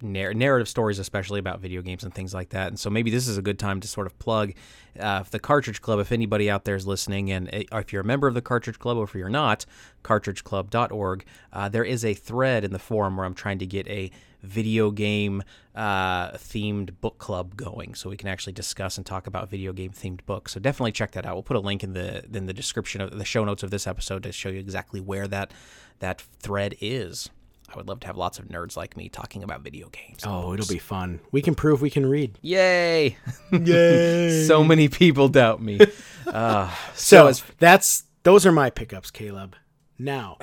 [0.00, 2.68] narr- narrative stories, especially about video games and things like that.
[2.68, 4.52] And so maybe this is a good time to sort of plug
[4.98, 5.98] uh, the Cartridge Club.
[5.98, 8.78] If anybody out there is listening, and uh, if you're a member of the Cartridge
[8.78, 9.66] Club, or if you're not,
[10.02, 14.10] cartridgeclub.org, uh, there is a thread in the forum where I'm trying to get a
[14.42, 15.42] video game
[15.74, 19.90] uh, themed book club going, so we can actually discuss and talk about video game
[19.92, 20.52] themed books.
[20.52, 21.34] So definitely check that out.
[21.34, 23.86] We'll put a link in the in the description of the show notes of this
[23.86, 25.52] episode to show you exactly where that
[26.00, 27.30] that thread is.
[27.72, 30.22] I would love to have lots of nerds like me talking about video games.
[30.26, 31.20] Oh, it'll be fun.
[31.30, 32.36] We can prove we can read.
[32.42, 33.16] Yay!
[33.52, 34.44] Yay!
[34.44, 35.78] so many people doubt me.
[36.26, 39.56] Uh, So, as- that's those are my pickups, Caleb.
[39.98, 40.36] Now,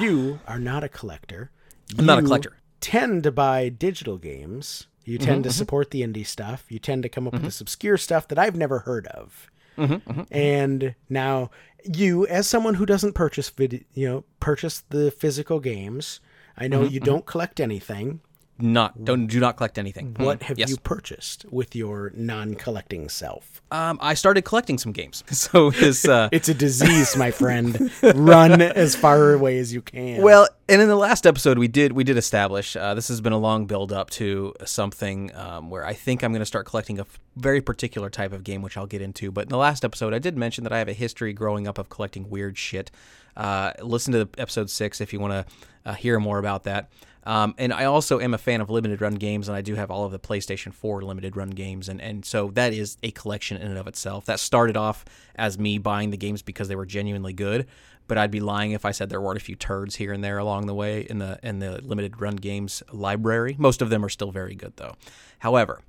[0.00, 1.50] you are not a collector.
[1.98, 2.56] I'm not a collector.
[2.84, 4.86] Tend to buy digital games.
[5.04, 6.64] You tend Mm-hmm, to support the indie stuff.
[6.68, 9.50] You tend to come up with this obscure stuff that I've never heard of.
[9.78, 11.50] Mm-hmm, And now,
[11.84, 16.20] you, as someone who doesn't purchase video, you know, purchase the physical games.
[16.56, 18.20] I know Mm-hmm, you don't collect anything.
[18.58, 20.14] Not don't do not collect anything.
[20.18, 20.70] What Mm, have yes.
[20.70, 23.60] you purchased with your non-collecting self?
[23.70, 25.24] Um, I started collecting some games.
[25.32, 27.90] So this uh, It's a disease, my friend.
[28.02, 30.22] Run as far away as you can.
[30.22, 33.32] Well, and in the last episode, we did we did establish uh, this has been
[33.32, 37.00] a long build up to something um, where I think I'm going to start collecting
[37.00, 39.30] a very particular type of game, which I'll get into.
[39.32, 41.78] But in the last episode, I did mention that I have a history growing up
[41.78, 42.90] of collecting weird shit.
[43.36, 45.44] Uh, listen to the episode six if you want to
[45.84, 46.88] uh, hear more about that.
[47.24, 49.90] Um, and I also am a fan of limited run games, and I do have
[49.90, 53.56] all of the PlayStation 4 limited run games, and, and so that is a collection
[53.56, 54.26] in and of itself.
[54.26, 57.66] That started off as me buying the games because they were genuinely good,
[58.06, 60.38] but I'd be lying if I said there weren't a few turds here and there
[60.38, 63.56] along the way in the in the limited run games library.
[63.58, 64.94] Most of them are still very good though.
[65.38, 65.80] However,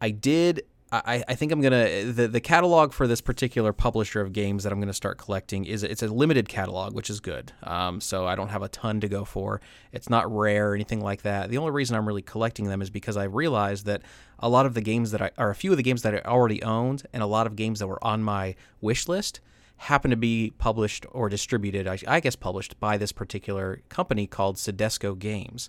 [0.00, 0.62] I did
[1.04, 4.72] I, I think I'm gonna the the catalog for this particular publisher of games that
[4.72, 7.52] I'm gonna start collecting is it's a limited catalog, which is good.
[7.62, 9.60] Um, so I don't have a ton to go for.
[9.92, 11.50] It's not rare or anything like that.
[11.50, 14.02] The only reason I'm really collecting them is because I realized that
[14.38, 16.18] a lot of the games that I or a few of the games that I
[16.28, 19.40] already owned and a lot of games that were on my wish list
[19.76, 24.56] happen to be published or distributed, I, I guess published by this particular company called
[24.56, 25.68] Soedesco Games.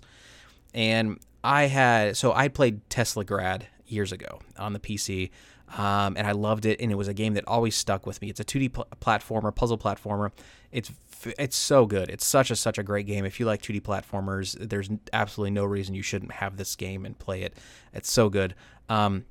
[0.72, 5.30] And I had so I played Teslagrad years ago on the PC,
[5.76, 6.80] um, and I loved it.
[6.80, 8.28] And it was a game that always stuck with me.
[8.28, 10.30] It's a 2D pl- platformer, puzzle platformer.
[10.72, 10.92] It's
[11.38, 12.10] it's so good.
[12.10, 13.24] It's such a such a great game.
[13.24, 17.18] If you like 2D platformers, there's absolutely no reason you shouldn't have this game and
[17.18, 17.54] play it.
[17.92, 18.54] It's so good.
[18.88, 19.24] Um,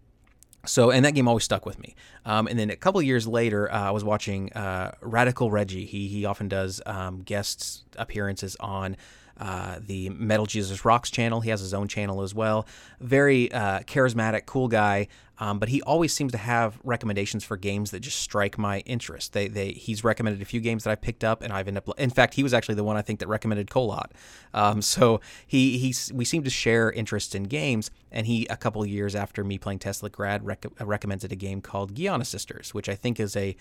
[0.65, 1.95] so and that game always stuck with me.
[2.25, 5.85] Um, and then a couple years later, uh, I was watching uh, Radical Reggie.
[5.85, 8.97] He he often does um, guest appearances on
[9.39, 11.41] uh, the Metal Jesus Rocks channel.
[11.41, 12.67] He has his own channel as well.
[12.99, 15.07] Very uh, charismatic, cool guy.
[15.37, 19.33] Um, but he always seems to have recommendations for games that just strike my interest.
[19.33, 21.99] They, they, he's recommended a few games that I picked up, and I've ended up.
[21.99, 24.13] In fact, he was actually the one I think that recommended Camelot.
[24.53, 28.85] Um, so he, he's, we seem to share interests in games, and he, a couple
[28.85, 33.19] years after me playing Teslagrad, rec- recommended a game called Giana Sisters, which I think
[33.19, 33.57] is a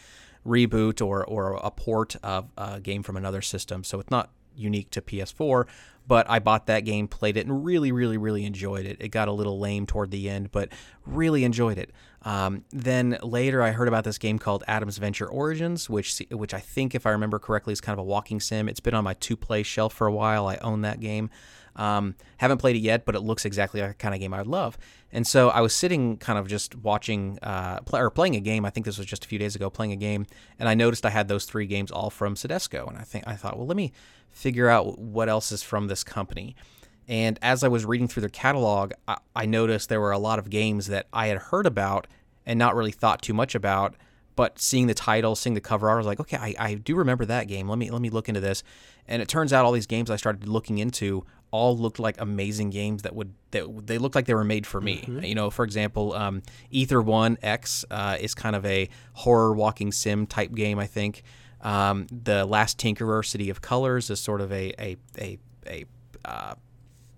[0.46, 3.82] reboot or or a port of a game from another system.
[3.82, 5.66] So it's not unique to PS4,
[6.06, 8.98] but I bought that game, played it, and really, really, really enjoyed it.
[9.00, 10.68] It got a little lame toward the end, but
[11.06, 11.92] really enjoyed it.
[12.22, 16.60] Um, then later, I heard about this game called Adam's Venture Origins, which which I
[16.60, 18.68] think, if I remember correctly, is kind of a walking sim.
[18.68, 20.46] It's been on my two play shelf for a while.
[20.46, 21.30] I own that game.
[21.76, 24.38] Um, haven't played it yet, but it looks exactly like the kind of game I
[24.38, 24.78] would love.
[25.12, 28.64] And so I was sitting, kind of just watching uh, play, or playing a game.
[28.64, 30.26] I think this was just a few days ago, playing a game,
[30.58, 33.34] and I noticed I had those three games all from Soedesco, and I think I
[33.34, 33.92] thought, well, let me
[34.34, 36.54] figure out what else is from this company.
[37.06, 40.38] And as I was reading through their catalog, I, I noticed there were a lot
[40.38, 42.06] of games that I had heard about
[42.44, 43.94] and not really thought too much about.
[44.36, 46.96] But seeing the title, seeing the cover art, I was like, okay, I, I do
[46.96, 47.68] remember that game.
[47.68, 48.64] Let me let me look into this.
[49.06, 52.70] And it turns out all these games I started looking into all looked like amazing
[52.70, 55.04] games that would that they looked like they were made for me.
[55.06, 55.22] Mm-hmm.
[55.22, 59.92] You know, for example, um, Ether One X uh, is kind of a horror walking
[59.92, 60.80] sim type game.
[60.80, 61.22] I think
[61.64, 65.84] um, the Last Tinkerer, City of Colors, is sort of a a a, a
[66.24, 66.54] uh,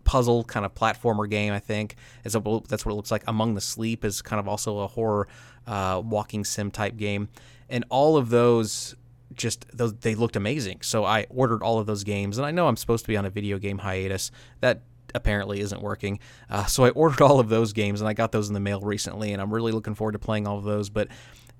[0.04, 1.52] puzzle kind of platformer game.
[1.52, 3.24] I think a, that's what it looks like.
[3.26, 5.28] Among the Sleep is kind of also a horror
[5.66, 7.28] uh, walking sim type game,
[7.68, 8.94] and all of those
[9.34, 10.80] just those they looked amazing.
[10.82, 13.26] So I ordered all of those games, and I know I'm supposed to be on
[13.26, 14.30] a video game hiatus.
[14.60, 14.80] That
[15.14, 16.20] apparently isn't working.
[16.48, 18.80] Uh, so I ordered all of those games, and I got those in the mail
[18.80, 20.88] recently, and I'm really looking forward to playing all of those.
[20.88, 21.08] But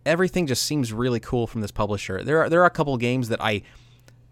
[0.07, 2.23] everything just seems really cool from this publisher.
[2.23, 3.63] There are there are a couple games that I,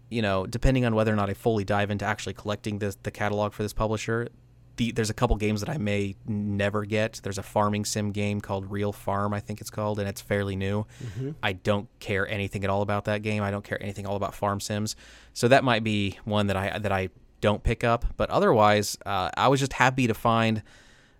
[0.09, 3.11] you know, depending on whether or not I fully dive into actually collecting the the
[3.11, 4.29] catalog for this publisher,
[4.77, 7.19] the, there's a couple games that I may never get.
[7.23, 10.55] There's a farming sim game called Real Farm, I think it's called, and it's fairly
[10.55, 10.85] new.
[11.03, 11.31] Mm-hmm.
[11.43, 13.43] I don't care anything at all about that game.
[13.43, 14.95] I don't care anything all about farm sims,
[15.33, 17.09] so that might be one that I that I
[17.41, 18.05] don't pick up.
[18.17, 20.63] But otherwise, uh, I was just happy to find.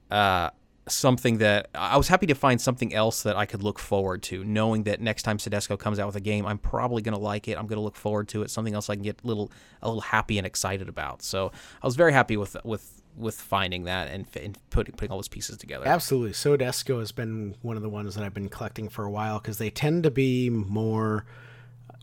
[0.10, 0.52] Uh,
[0.88, 4.44] something that I was happy to find something else that I could look forward to,
[4.44, 7.48] knowing that next time Soedesco comes out with a game, I'm probably going to like
[7.48, 7.58] it.
[7.58, 8.52] I'm going to look forward to it.
[8.52, 11.24] Something else I can get a little a little happy and excited about.
[11.24, 15.18] So I was very happy with with with finding that and, and putting putting all
[15.18, 15.88] those pieces together.
[15.88, 19.40] Absolutely, Soedesco has been one of the ones that I've been collecting for a while
[19.40, 21.26] because they tend to be more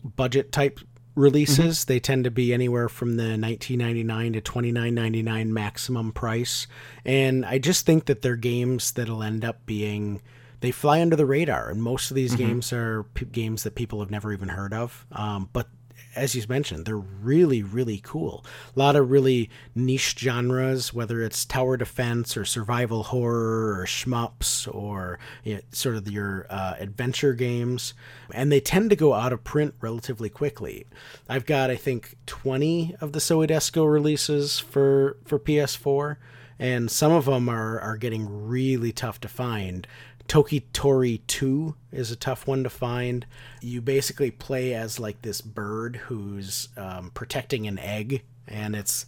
[0.03, 0.79] budget type
[1.15, 1.79] releases.
[1.79, 1.87] Mm-hmm.
[1.93, 6.67] They tend to be anywhere from the 19.99 to 29.99 maximum price,
[7.05, 10.21] and I just think that they're games that'll end up being
[10.63, 12.47] they fly under the radar, and most of these mm-hmm.
[12.47, 15.05] games are p- games that people have never even heard of.
[15.11, 15.67] Um, but
[16.15, 18.45] as you mentioned, they're really, really cool.
[18.75, 24.73] A lot of really niche genres, whether it's tower defense or survival horror or shmups
[24.73, 27.93] or you know, sort of your uh, adventure games.
[28.33, 30.85] And they tend to go out of print relatively quickly.
[31.27, 36.17] I've got, I think, 20 of the Soedesco releases for, for PS4,
[36.59, 39.87] and some of them are, are getting really tough to find.
[40.27, 43.25] Toki Tori 2 is a tough one to find.
[43.61, 49.05] You basically play as like this bird who's um, protecting an egg, and it's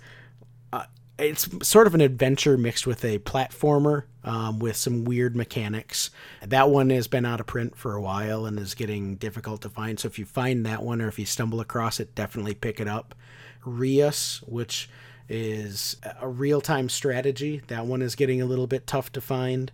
[0.74, 0.86] uh,
[1.18, 6.10] it's sort of an adventure mixed with a platformer um, with some weird mechanics.
[6.46, 9.70] That one has been out of print for a while and is getting difficult to
[9.70, 10.00] find.
[10.00, 12.88] So if you find that one or if you stumble across it, definitely pick it
[12.88, 13.16] up.
[13.64, 14.90] Rias, which
[15.30, 19.72] is a real time strategy, that one is getting a little bit tough to find.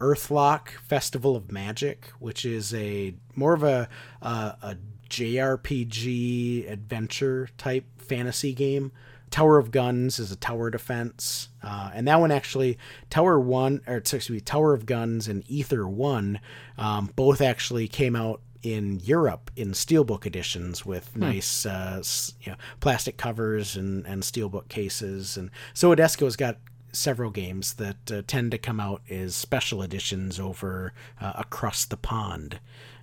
[0.00, 3.88] Earthlock Festival of Magic, which is a more of a
[4.22, 4.76] a
[5.10, 8.92] JRPG adventure type fantasy game
[9.30, 12.78] Tower of Guns is a tower defense, uh, and that one actually
[13.10, 16.40] Tower One or excuse me, Tower of Guns and Ether One,
[16.76, 21.20] um, both actually came out in Europe in steelbook editions with Hmm.
[21.20, 22.02] nice uh,
[22.40, 25.36] you know, plastic covers and, and steelbook cases.
[25.36, 26.58] And so Soedesco's got
[26.92, 31.96] several games that uh, tend to come out as special editions over uh, across the
[31.96, 32.60] pond.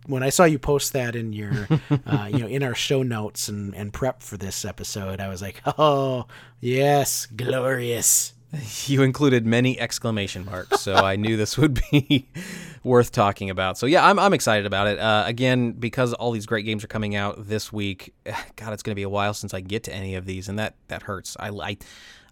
[0.07, 1.67] When I saw you post that in your,
[2.05, 5.41] uh, you know, in our show notes and, and prep for this episode, I was
[5.41, 6.27] like, oh,
[6.59, 8.33] yes, glorious.
[8.85, 12.29] You included many exclamation marks, so I knew this would be
[12.83, 13.77] worth talking about.
[13.77, 14.97] So yeah, I'm, I'm excited about it.
[14.97, 18.13] Uh, again, because all these great games are coming out this week.
[18.55, 20.57] God, it's going to be a while since I get to any of these, and
[20.57, 21.35] that that hurts.
[21.37, 21.77] I I,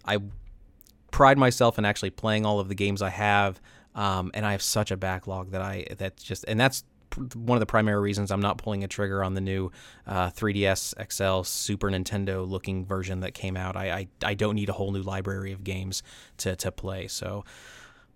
[0.06, 0.18] I
[1.14, 3.60] pride myself in actually playing all of the games I have,
[3.94, 6.82] um, and I have such a backlog that I that's just and that's
[7.36, 9.70] one of the primary reasons I'm not pulling a trigger on the new
[10.08, 13.76] uh, 3DS XL Super Nintendo looking version that came out.
[13.76, 16.02] I, I I don't need a whole new library of games
[16.38, 17.06] to to play.
[17.06, 17.44] So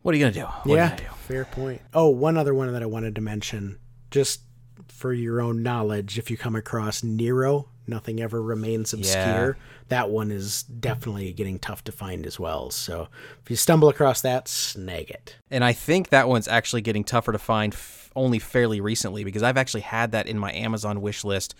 [0.03, 0.46] what are you gonna do?
[0.68, 1.05] What yeah, do?
[1.28, 1.80] fair point.
[1.94, 3.78] Oh, one other one that I wanted to mention,
[4.11, 4.40] just
[4.88, 9.57] for your own knowledge, if you come across Nero, Nothing Ever Remains Obscure,
[9.89, 12.70] that one is definitely getting tough to find as well.
[12.70, 13.09] So
[13.43, 15.36] if you stumble across that, snag it.
[15.51, 19.43] And I think that one's actually getting tougher to find f- only fairly recently because
[19.43, 21.55] I've actually had that in my Amazon wish list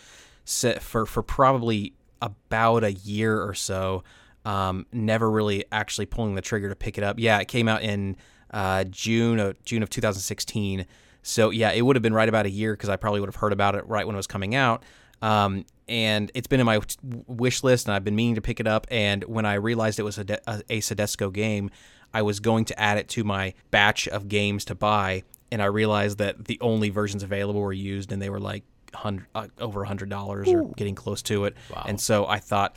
[0.45, 4.05] set for, for probably about a year or so.
[4.45, 7.18] Um, never really actually pulling the trigger to pick it up.
[7.18, 8.16] Yeah, it came out in
[8.51, 10.87] uh, June of June of 2016.
[11.22, 13.37] So yeah, it would have been right about a year because I probably would have
[13.37, 14.83] heard about it right when it was coming out.
[15.20, 16.80] Um, and it's been in my
[17.26, 18.86] wish list, and I've been meaning to pick it up.
[18.91, 21.70] And when I realized it was a, De- a, a Soedesco game,
[22.12, 25.66] I was going to add it to my batch of games to buy, and I
[25.66, 28.64] realized that the only versions available were used, and they were like
[28.95, 31.55] hundred uh, over a hundred dollars or getting close to it.
[31.86, 32.76] And so I thought.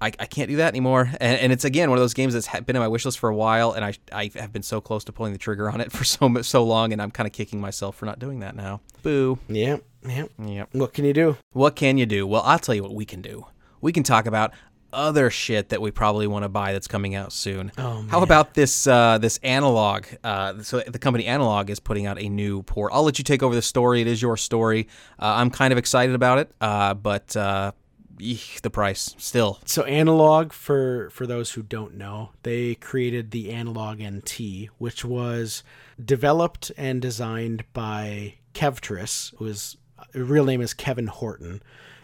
[0.00, 2.48] I, I can't do that anymore, and, and it's again one of those games that's
[2.62, 5.04] been in my wish list for a while, and I I have been so close
[5.04, 7.60] to pulling the trigger on it for so so long, and I'm kind of kicking
[7.60, 8.80] myself for not doing that now.
[9.04, 9.38] Boo.
[9.48, 10.30] Yep, yep.
[10.38, 10.68] Yep.
[10.72, 11.36] What can you do?
[11.52, 12.26] What can you do?
[12.26, 13.46] Well, I'll tell you what we can do.
[13.80, 14.52] We can talk about
[14.94, 17.72] other shit that we probably want to buy that's coming out soon.
[17.76, 20.06] Oh, How about this uh, this analog?
[20.22, 22.92] Uh, so the company Analog is putting out a new port.
[22.94, 24.00] I'll let you take over the story.
[24.00, 24.88] It is your story.
[25.18, 27.72] Uh, I'm kind of excited about it, uh, but uh,
[28.18, 29.58] eek, the price still.
[29.64, 35.62] So analog for for those who don't know, they created the Analog NT, which was
[36.02, 39.76] developed and designed by Kevtris, who is
[40.12, 41.62] real name is Kevin Horton,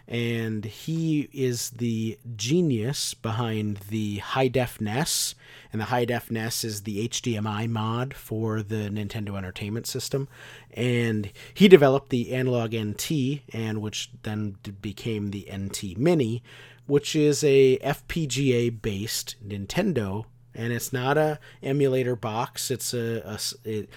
[0.09, 5.35] and he is the genius behind the High Def NES,
[5.73, 10.29] and the High Def NES is the HDMI mod for the Nintendo Entertainment System,
[10.73, 16.43] and he developed the Analog NT, and which then became the NT Mini,
[16.87, 23.89] which is a FPGA based Nintendo and it's not a emulator box it's a it,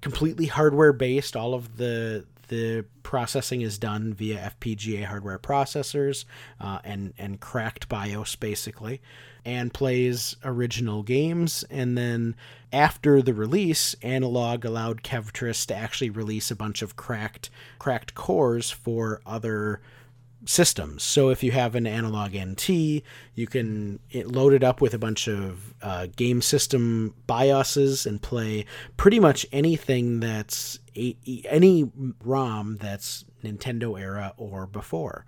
[0.00, 6.24] completely hardware based all of the the processing is done via FPGA hardware processors
[6.60, 9.00] uh, and and cracked BIOS basically,
[9.44, 11.64] and plays original games.
[11.70, 12.34] And then
[12.72, 18.68] after the release, Analog allowed Kevtris to actually release a bunch of cracked cracked cores
[18.68, 19.80] for other
[20.46, 21.02] systems.
[21.02, 22.68] So if you have an analog NT,
[23.34, 28.64] you can load it up with a bunch of uh, game system BIOSes and play
[28.96, 31.16] pretty much anything that's a,
[31.48, 31.90] any
[32.24, 35.24] ROM that's Nintendo era or before.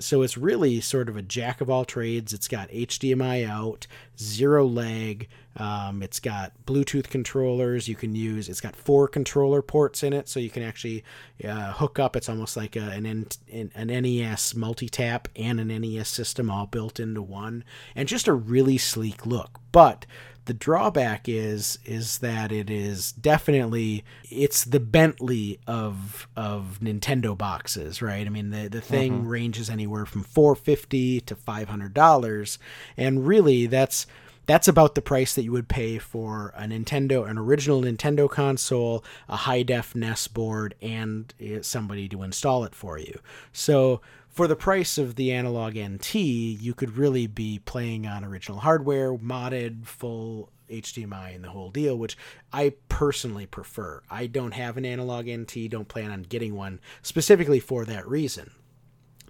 [0.00, 2.32] So it's really sort of a jack of all trades.
[2.32, 3.86] It's got HDMI out,
[4.18, 5.28] zero lag.
[5.56, 7.88] Um, it's got Bluetooth controllers.
[7.88, 8.48] You can use.
[8.48, 11.04] It's got four controller ports in it, so you can actually
[11.44, 12.16] uh, hook up.
[12.16, 17.22] It's almost like a, an an NES multi-tap and an NES system all built into
[17.22, 19.60] one, and just a really sleek look.
[19.70, 20.06] But
[20.46, 28.02] the drawback is is that it is definitely it's the Bentley of of Nintendo boxes,
[28.02, 28.26] right?
[28.26, 32.58] I mean the the thing ranges anywhere from 450 to 500 dollars,
[32.96, 34.06] and really that's
[34.46, 39.04] that's about the price that you would pay for a Nintendo, an original Nintendo console,
[39.28, 43.18] a high def NES board, and uh, somebody to install it for you.
[43.52, 48.58] So for the price of the analog NT, you could really be playing on original
[48.58, 52.16] hardware, modded, full HDMI, and the whole deal, which
[52.52, 54.02] I personally prefer.
[54.10, 58.50] I don't have an analog NT, don't plan on getting one specifically for that reason.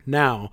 [0.07, 0.51] Now,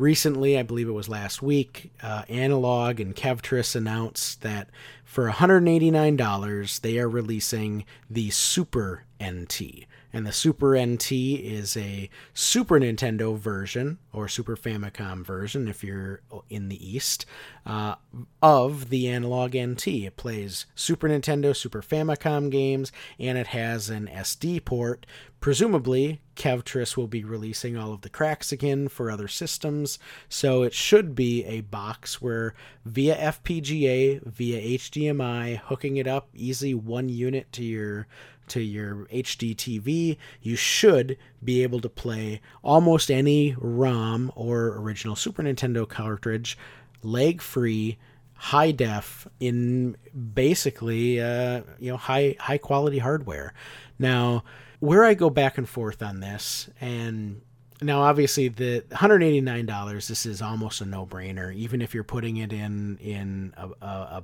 [0.00, 4.68] recently, I believe it was last week, uh, Analog and Kevtris announced that
[5.04, 9.86] for $189, they are releasing the Super NT.
[10.12, 16.20] And the Super NT is a Super Nintendo version or Super Famicom version, if you're
[16.48, 17.26] in the East,
[17.64, 17.94] uh,
[18.42, 19.86] of the Analog NT.
[19.88, 25.06] It plays Super Nintendo, Super Famicom games, and it has an SD port.
[25.38, 29.98] Presumably, Kevtris will be releasing all of the cracks again for other systems,
[30.28, 32.54] so it should be a box where
[32.84, 38.06] via FPGA, via HDMI, hooking it up easy one unit to your
[38.50, 45.16] to your HD TV, you should be able to play almost any ROM or original
[45.16, 46.58] Super Nintendo cartridge
[47.02, 47.98] lag free
[48.34, 49.96] high def in
[50.34, 53.54] basically uh, you know high high quality hardware.
[53.98, 54.44] Now
[54.80, 57.40] where i go back and forth on this and
[57.82, 62.98] now obviously the $189 this is almost a no-brainer even if you're putting it in
[62.98, 64.22] in a, a, a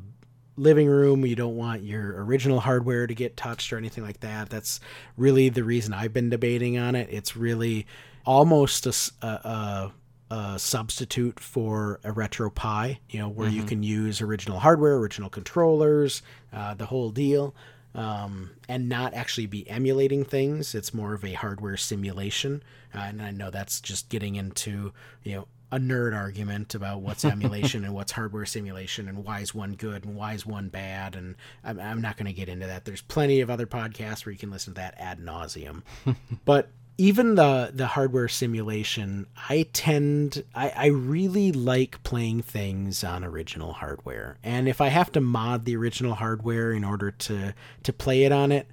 [0.57, 4.48] living room you don't want your original hardware to get touched or anything like that.
[4.50, 4.80] That's
[5.16, 7.09] really the reason i've been debating on it.
[7.11, 7.86] It's really
[8.24, 9.92] almost a, a,
[10.30, 13.57] a substitute for a retro RetroPie you know where mm-hmm.
[13.59, 17.54] you can use original hardware original controllers uh, the whole deal
[17.94, 20.74] um, and not actually be emulating things.
[20.74, 22.62] It's more of a hardware simulation
[22.96, 24.92] uh, and i know that's just getting into
[25.22, 29.54] you know a nerd argument about what's emulation and what's hardware simulation and why is
[29.54, 32.66] one good and why is one bad and I'm, I'm not going to get into
[32.66, 32.84] that.
[32.84, 35.82] There's plenty of other podcasts where you can listen to that ad nauseum.
[36.44, 43.22] but even the the hardware simulation, I tend I, I really like playing things on
[43.22, 44.38] original hardware.
[44.42, 48.32] And if I have to mod the original hardware in order to to play it
[48.32, 48.66] on it,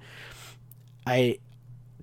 [1.06, 1.38] I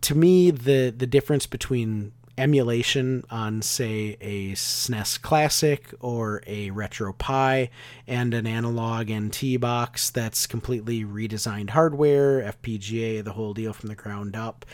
[0.02, 7.70] to me the the difference between emulation on, say, a SNES Classic or a RetroPie
[8.08, 13.96] and an analog NT box that's completely redesigned hardware, FPGA, the whole deal from the
[13.96, 14.66] ground up.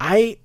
[0.00, 0.38] I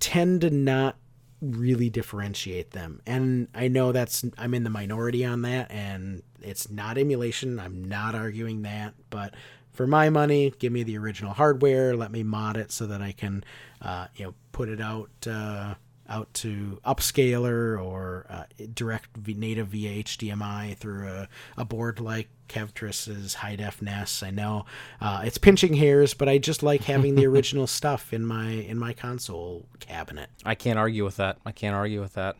[0.00, 0.96] tend to not
[1.40, 3.00] really differentiate them.
[3.06, 7.58] And I know that's I'm in the minority on that and it's not emulation.
[7.58, 9.34] I'm not arguing that, but
[9.72, 13.12] for my money, give me the original hardware, let me mod it so that I
[13.12, 13.44] can
[13.80, 15.74] uh, you know put it out uh,
[16.08, 18.44] out to upscaler or uh,
[18.74, 24.22] direct native via HDMI through a, a board like Kevtris's high def NES.
[24.22, 24.66] I know
[25.00, 28.78] uh, it's pinching hairs, but I just like having the original stuff in my in
[28.78, 30.28] my console cabinet.
[30.44, 31.38] I can't argue with that.
[31.46, 32.36] I can't argue with that,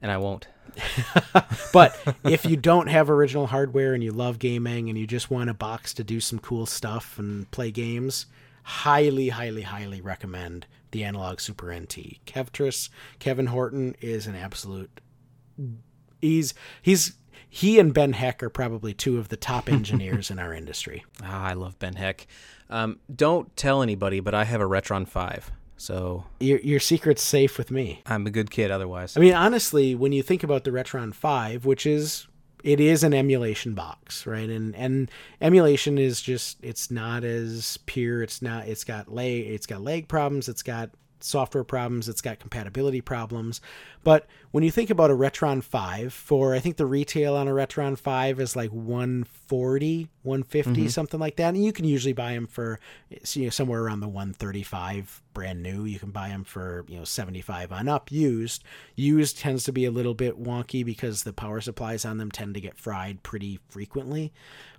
[0.00, 0.48] and I won't.
[1.72, 5.50] but if you don't have original hardware and you love gaming and you just want
[5.50, 8.26] a box to do some cool stuff and play games,
[8.62, 12.24] highly, highly, highly recommend the analog Super NT.
[12.26, 12.88] Kevtris,
[13.18, 15.00] Kevin Horton is an absolute.
[16.20, 17.14] He's he's
[17.48, 21.04] he and Ben Heck are probably two of the top engineers in our industry.
[21.22, 22.26] Ah, I love Ben Heck.
[22.70, 25.50] Um, don't tell anybody, but I have a Retron Five.
[25.78, 28.02] So your your secret's safe with me.
[28.06, 29.16] I'm a good kid otherwise.
[29.16, 32.26] I mean, honestly, when you think about the Retron 5, which is
[32.64, 34.48] it is an emulation box, right?
[34.48, 35.10] And and
[35.40, 38.22] emulation is just it's not as pure.
[38.22, 38.68] It's not.
[38.68, 39.46] It's got leg.
[39.46, 40.48] It's got lag problems.
[40.48, 40.90] It's got
[41.20, 43.60] software problems, it's got compatibility problems.
[44.04, 47.52] But when you think about a Retron 5, for I think the retail on a
[47.52, 50.88] Retron 5 is like 140, 150, mm-hmm.
[50.88, 51.54] something like that.
[51.54, 52.80] And you can usually buy them for
[53.34, 55.84] you know, somewhere around the 135 brand new.
[55.84, 58.64] You can buy them for, you know, 75 on up used.
[58.94, 62.54] Used tends to be a little bit wonky because the power supplies on them tend
[62.54, 64.32] to get fried pretty frequently.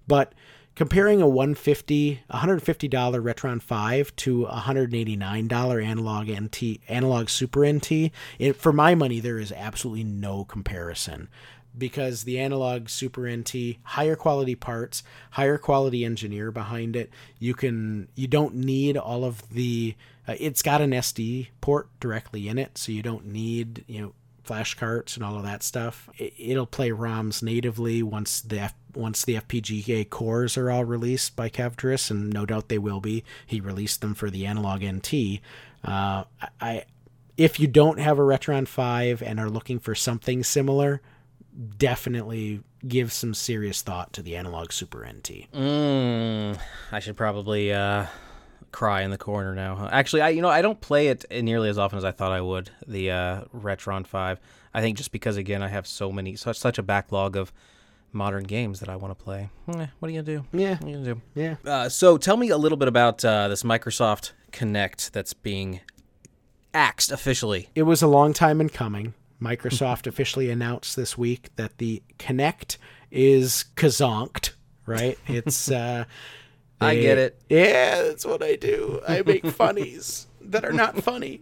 [0.08, 0.34] But
[0.76, 8.56] comparing a 150 $150 Retron 5 to a $189 analog NT analog Super NT, it,
[8.56, 11.30] for my money there is absolutely no comparison
[11.78, 17.10] because the analog Super NT higher quality parts, higher quality engineer behind it.
[17.40, 19.96] You can you don't need all of the
[20.28, 24.14] uh, it's got an SD port directly in it, so you don't need, you know,
[24.44, 26.10] flash carts and all of that stuff.
[26.18, 32.10] It'll play ROMs natively once the once the FPGA cores are all released by Kevtris,
[32.10, 33.24] and no doubt they will be.
[33.46, 35.40] He released them for the Analog NT.
[35.84, 36.24] Uh,
[36.60, 36.86] I,
[37.38, 41.02] if you don't have a Retron 5 and are looking for something similar,
[41.78, 45.52] definitely give some serious thought to the Analog Super NT.
[45.54, 46.58] Mm,
[46.92, 48.06] I should probably uh,
[48.72, 49.90] cry in the corner now.
[49.92, 52.42] Actually, I you know I don't play it nearly as often as I thought I
[52.42, 52.70] would.
[52.88, 54.40] The uh, Retron Five.
[54.74, 57.52] I think just because again I have so many such such a backlog of
[58.12, 59.50] modern games that I want to play.
[59.68, 60.46] Eh, what are you gonna do?
[60.52, 61.22] Yeah, what are you gonna do?
[61.36, 61.56] Yeah.
[61.66, 65.82] Uh, so tell me a little bit about uh, this Microsoft Kinect that's being
[66.74, 67.70] axed officially.
[67.76, 69.14] It was a long time in coming.
[69.42, 72.78] Microsoft officially announced this week that the Kinect
[73.12, 74.52] is kazonked
[74.90, 75.18] right?
[75.28, 76.06] It's uh
[76.82, 77.42] I get it.
[77.50, 79.02] Yeah, that's what I do.
[79.08, 81.42] I make funnies that are not funny.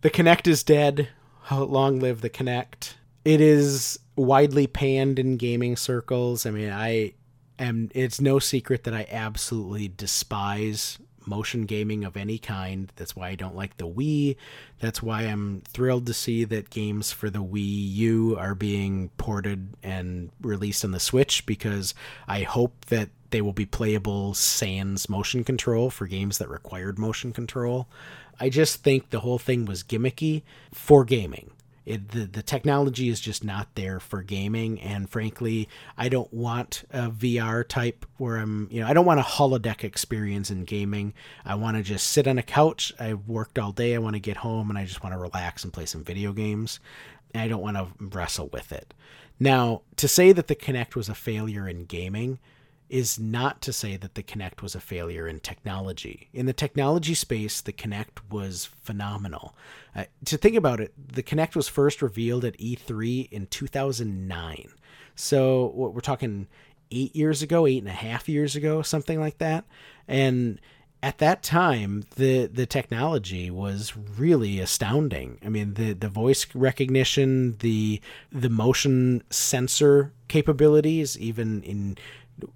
[0.00, 1.08] The Kinect is dead.
[1.44, 2.94] How long live the Kinect?
[3.24, 6.46] It is widely panned in gaming circles.
[6.46, 7.14] I mean, I
[7.58, 12.92] am it's no secret that I absolutely despise motion gaming of any kind.
[12.96, 14.36] That's why I don't like the Wii.
[14.78, 19.74] That's why I'm thrilled to see that games for the Wii U are being ported
[19.82, 21.94] and released on the Switch because
[22.28, 27.32] I hope that they will be playable sans motion control for games that required motion
[27.32, 27.88] control.
[28.38, 30.42] I just think the whole thing was gimmicky
[30.72, 31.50] for gaming.
[31.86, 34.80] It, the, the technology is just not there for gaming.
[34.80, 39.20] And frankly i don't want a vr type where i'm you know i don't want
[39.20, 41.14] a holodeck experience in gaming.
[41.44, 42.92] I want to just sit on a couch.
[42.98, 43.94] I've worked all day.
[43.94, 46.32] I want to get home and i just want to relax and play some video
[46.32, 46.80] games.
[47.32, 48.92] And i don't want to wrestle with it.
[49.38, 52.38] Now to say that the kinect was a failure in gaming
[52.88, 56.28] is not to say that the Kinect was a failure in technology.
[56.32, 59.54] In the technology space, the Kinect was phenomenal.
[59.94, 64.68] Uh, to think about it, the Kinect was first revealed at E3 in 2009.
[65.16, 66.46] So what we're talking
[66.90, 69.64] eight years ago, eight and a half years ago, something like that.
[70.06, 70.60] And
[71.02, 75.38] at that time, the the technology was really astounding.
[75.44, 78.00] I mean, the the voice recognition, the
[78.32, 81.98] the motion sensor capabilities, even in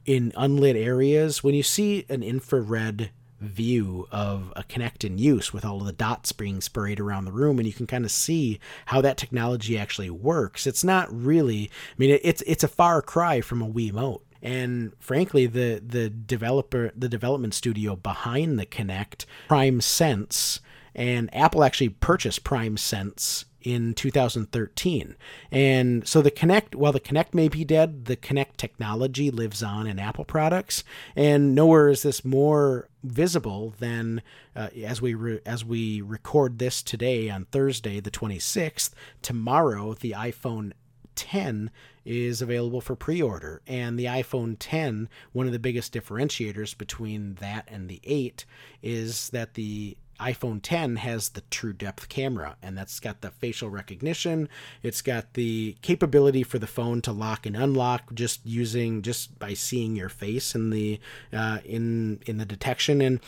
[0.05, 3.11] in unlit areas, when you see an infrared
[3.41, 7.33] view of a Kinect in use with all of the dots being sprayed around the
[7.33, 11.70] room and you can kind of see how that technology actually works it's not really
[11.93, 14.20] i mean it's it's a far cry from a Wiimote.
[14.43, 20.61] And frankly the the developer the development studio behind the Kinect PrimeSense
[20.95, 25.16] and Apple actually purchased PrimeSense in 2013.
[25.50, 29.86] And so the Kinect, while the Kinect may be dead, the Kinect technology lives on
[29.86, 30.84] in Apple products.
[31.14, 34.22] And nowhere is this more visible than
[34.54, 38.90] uh, as we re- as we record this today on Thursday, the 26th.
[39.22, 40.72] Tomorrow, the iPhone
[41.16, 41.70] 10
[42.04, 47.68] is available for pre-order and the iPhone 10 one of the biggest differentiators between that
[47.68, 48.46] and the 8
[48.82, 53.71] is that the iPhone 10 has the true depth camera, and that's got the facial
[53.71, 54.49] recognition.
[54.83, 59.55] It's got the capability for the phone to lock and unlock just using just by
[59.55, 61.01] seeing your face in the
[61.33, 63.01] uh, in in the detection.
[63.01, 63.21] And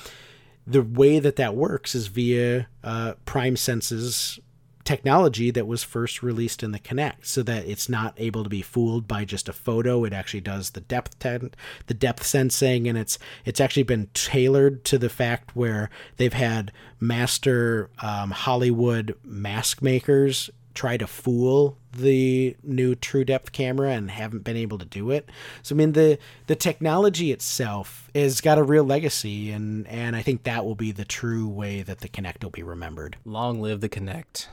[0.67, 4.39] the way that that works is via uh, PrimeSense's
[4.85, 8.63] technology that was first released in the Kinect, so that it's not able to be
[8.63, 10.05] fooled by just a photo.
[10.05, 11.53] It actually does the depth ten-
[11.87, 16.73] the depth sensing, and it's it's actually been tailored to the fact where they've had
[17.01, 24.45] master um, Hollywood mask makers try to fool the new true depth camera and haven't
[24.45, 25.29] been able to do it.
[25.63, 30.23] So I mean the the technology itself has got a real legacy and and I
[30.23, 33.17] think that will be the true way that the Kinect will be remembered.
[33.25, 34.47] Long live the Kinect.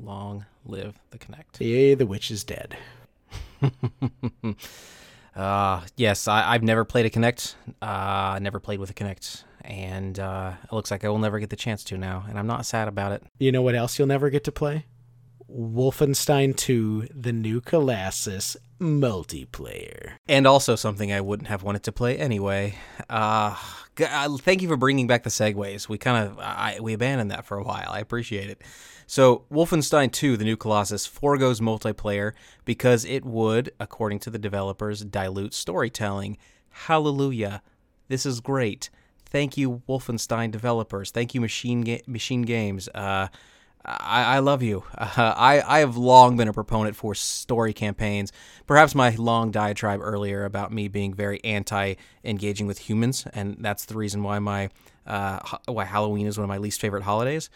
[0.00, 1.60] Long live the Kinect.
[1.60, 2.76] Yay, the witch is dead.
[5.34, 7.56] Uh, yes, I, I've never played a Kinect.
[7.82, 9.44] Uh, never played with a Kinect.
[9.60, 12.24] And uh, it looks like I will never get the chance to now.
[12.26, 13.22] And I'm not sad about it.
[13.38, 14.86] You know what else you'll never get to play?
[15.52, 20.12] Wolfenstein 2: The New Colossus multiplayer.
[20.26, 22.74] And also something I wouldn't have wanted to play anyway.
[23.10, 23.56] Uh,
[23.94, 25.86] g- uh, thank you for bringing back the segues.
[25.88, 27.88] We kind of I, we abandoned that for a while.
[27.90, 28.62] I appreciate it.
[29.06, 32.32] So, Wolfenstein 2: The New Colossus foregoes multiplayer
[32.64, 36.38] because it would, according to the developers, dilute storytelling.
[36.70, 37.62] Hallelujah!
[38.08, 38.90] This is great.
[39.24, 41.10] Thank you, Wolfenstein developers.
[41.10, 42.88] Thank you, Machine Ga- Machine Games.
[42.94, 43.28] Uh,
[43.86, 44.82] I, I love you.
[44.96, 48.32] Uh, I, I have long been a proponent for story campaigns.
[48.66, 51.94] Perhaps my long diatribe earlier about me being very anti
[52.24, 54.70] engaging with humans, and that's the reason why my
[55.06, 57.48] uh, why Halloween is one of my least favorite holidays.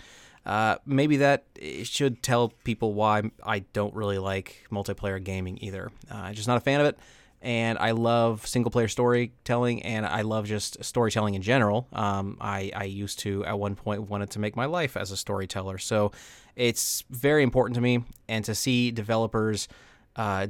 [0.47, 1.45] Uh, maybe that
[1.85, 5.91] should tell people why I don't really like multiplayer gaming either.
[6.11, 6.99] Uh, I'm just not a fan of it
[7.43, 11.89] and I love single player storytelling, and I love just storytelling in general.
[11.93, 15.17] Um, I, I used to, at one point, wanted to make my life as a
[15.17, 15.79] storyteller.
[15.79, 16.13] So
[16.55, 19.69] it's very important to me, and to see developers
[20.17, 20.49] uh,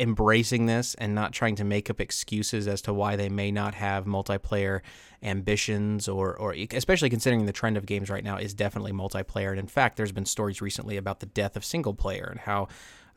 [0.00, 3.74] embracing this and not trying to make up excuses as to why they may not
[3.74, 4.80] have multiplayer
[5.22, 9.58] ambitions or or especially considering the trend of games right now is definitely multiplayer and
[9.58, 12.68] in fact there's been stories recently about the death of single player and how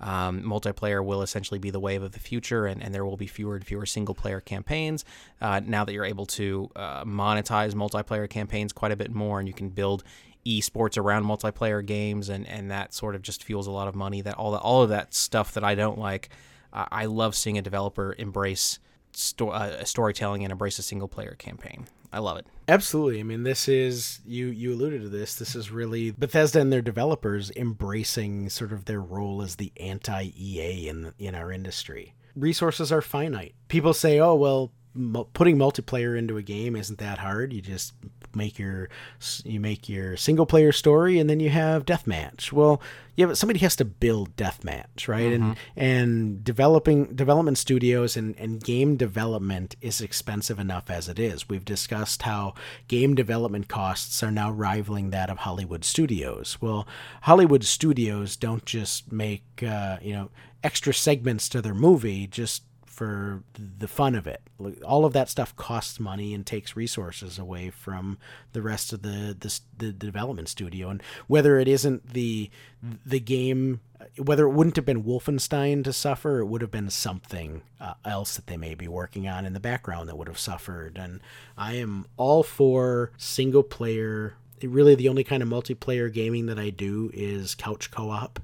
[0.01, 3.27] um, multiplayer will essentially be the wave of the future, and, and there will be
[3.27, 5.05] fewer and fewer single player campaigns.
[5.39, 9.47] Uh, now that you're able to uh, monetize multiplayer campaigns quite a bit more, and
[9.47, 10.03] you can build
[10.45, 14.21] esports around multiplayer games, and, and that sort of just fuels a lot of money.
[14.21, 16.29] That all the, all of that stuff that I don't like,
[16.73, 18.79] uh, I love seeing a developer embrace
[19.13, 21.87] sto- uh, storytelling and embrace a single player campaign.
[22.13, 22.45] I love it.
[22.67, 23.21] Absolutely.
[23.21, 25.35] I mean, this is you you alluded to this.
[25.35, 30.31] This is really Bethesda and their developers embracing sort of their role as the anti
[30.37, 32.13] EA in in our industry.
[32.35, 33.55] Resources are finite.
[33.69, 34.73] People say, "Oh, well,
[35.33, 37.53] putting multiplayer into a game isn't that hard.
[37.53, 37.93] You just
[38.35, 38.89] make your
[39.43, 42.51] you make your single player story and then you have deathmatch.
[42.51, 42.81] Well,
[43.15, 45.31] yeah, but somebody has to build deathmatch, right?
[45.31, 45.51] Mm-hmm.
[45.75, 51.47] And and developing development studios and, and game development is expensive enough as it is.
[51.49, 52.53] We've discussed how
[52.87, 56.57] game development costs are now rivaling that of Hollywood studios.
[56.61, 56.87] Well,
[57.23, 60.29] Hollywood studios don't just make uh, you know
[60.63, 62.63] extra segments to their movie just
[63.01, 64.43] for the fun of it.
[64.85, 68.19] All of that stuff costs money and takes resources away from
[68.53, 70.89] the rest of the the, the development studio.
[70.89, 72.51] And whether it isn't the
[73.03, 73.79] the game,
[74.19, 78.35] whether it wouldn't have been Wolfenstein to suffer, it would have been something uh, else
[78.35, 80.99] that they may be working on in the background that would have suffered.
[80.99, 81.21] And
[81.57, 84.35] I am all for single player.
[84.61, 88.39] Really, the only kind of multiplayer gaming that I do is couch co op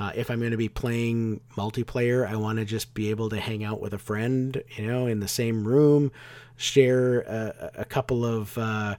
[0.00, 3.38] uh, if I'm going to be playing multiplayer, I want to just be able to
[3.38, 6.10] hang out with a friend, you know, in the same room,
[6.56, 8.96] share a, a couple of uh,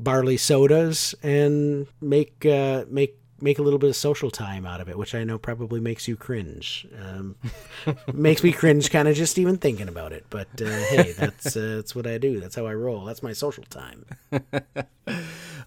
[0.00, 4.88] barley sodas, and make uh, make make a little bit of social time out of
[4.88, 6.88] it, which I know probably makes you cringe.
[6.98, 7.36] Um,
[8.14, 10.24] makes me cringe, kind of just even thinking about it.
[10.30, 12.40] But uh, hey, that's uh, that's what I do.
[12.40, 13.04] That's how I roll.
[13.04, 14.06] That's my social time.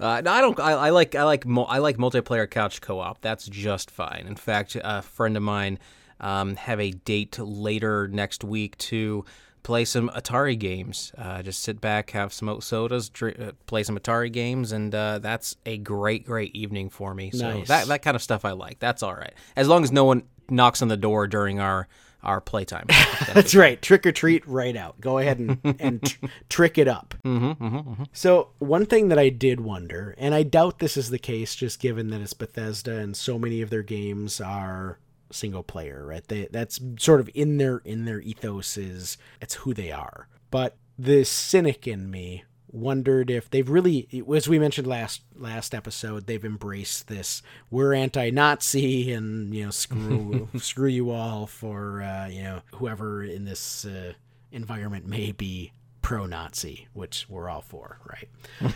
[0.02, 0.60] Uh, no, I don't.
[0.60, 1.14] I, I like.
[1.16, 1.46] I like.
[1.46, 3.22] I like multiplayer couch co-op.
[3.22, 4.26] That's just fine.
[4.28, 5.78] In fact, a friend of mine
[6.20, 9.24] um, have a date later next week to
[9.64, 11.12] play some Atari games.
[11.18, 15.20] Uh, just sit back, have some sodas, drink, uh, play some Atari games, and uh,
[15.20, 17.32] that's a great, great evening for me.
[17.32, 17.68] So nice.
[17.68, 18.80] that that kind of stuff I like.
[18.80, 21.88] That's all right, as long as no one knocks on the door during our
[22.24, 22.86] our playtime.
[23.34, 23.82] That's right.
[23.82, 25.00] Trick or treat right out.
[25.02, 27.16] Go ahead and, and tr- trick it up.
[27.26, 28.04] Mm-hmm, mm-hmm, mm-hmm.
[28.14, 31.80] So, one thing that I did wonder, and I doubt this is the case just
[31.80, 35.00] given that it's Bethesda and so many of their games are
[35.32, 36.28] single player, right?
[36.28, 40.28] They, that's sort of in their in their ethos is it's who they are.
[40.50, 46.26] But the cynic in me wondered if they've really as we mentioned last last episode
[46.26, 52.44] they've embraced this we're anti-nazi and you know screw screw you all for uh, you
[52.44, 54.14] know whoever in this uh,
[54.52, 58.74] environment may be pro-nazi which we're all for right?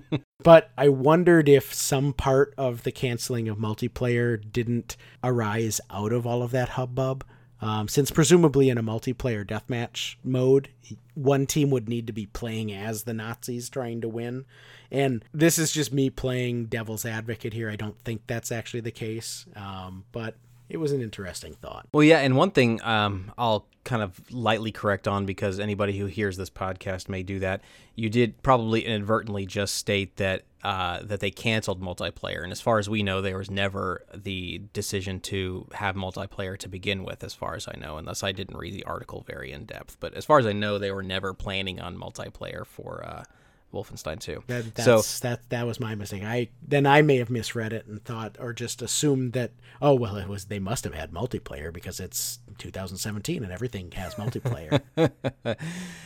[0.42, 6.26] But i wondered if some part of the canceling of multiplayer didn't arise out of
[6.26, 7.24] all of that hubbub
[7.60, 10.68] um, since presumably in a multiplayer deathmatch mode,
[11.14, 14.44] one team would need to be playing as the Nazis trying to win.
[14.90, 17.70] And this is just me playing devil's advocate here.
[17.70, 19.46] I don't think that's actually the case.
[19.56, 20.36] Um, but
[20.68, 21.88] it was an interesting thought.
[21.92, 26.06] Well, yeah, and one thing um, I'll kind of lightly correct on because anybody who
[26.06, 27.62] hears this podcast may do that.
[27.94, 32.78] You did probably inadvertently just state that uh, that they canceled multiplayer, and as far
[32.78, 37.34] as we know, there was never the decision to have multiplayer to begin with, as
[37.34, 39.98] far as I know, unless I didn't read the article very in depth.
[40.00, 43.04] But as far as I know, they were never planning on multiplayer for.
[43.04, 43.24] Uh,
[43.72, 44.44] Wolfenstein 2.
[44.46, 46.22] That, so that that was my mistake.
[46.24, 49.52] I then I may have misread it and thought or just assumed that
[49.82, 54.14] oh well it was they must have had multiplayer because it's 2017 and everything has
[54.14, 54.80] multiplayer.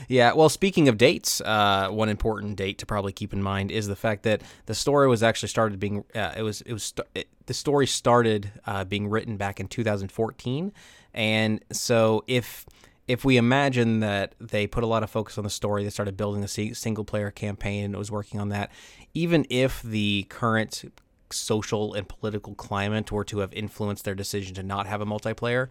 [0.09, 0.33] yeah.
[0.33, 3.97] Well, speaking of dates, uh, one important date to probably keep in mind is the
[3.97, 7.55] fact that the story was actually started being uh, it was it was it, the
[7.55, 10.73] story started uh, being written back in 2014,
[11.15, 12.67] and so if
[13.09, 16.17] if we imagine that they put a lot of focus on the story, they started
[16.17, 18.71] building a single player campaign and was working on that,
[19.13, 20.85] even if the current
[21.31, 25.69] social and political climate were to have influenced their decision to not have a multiplayer,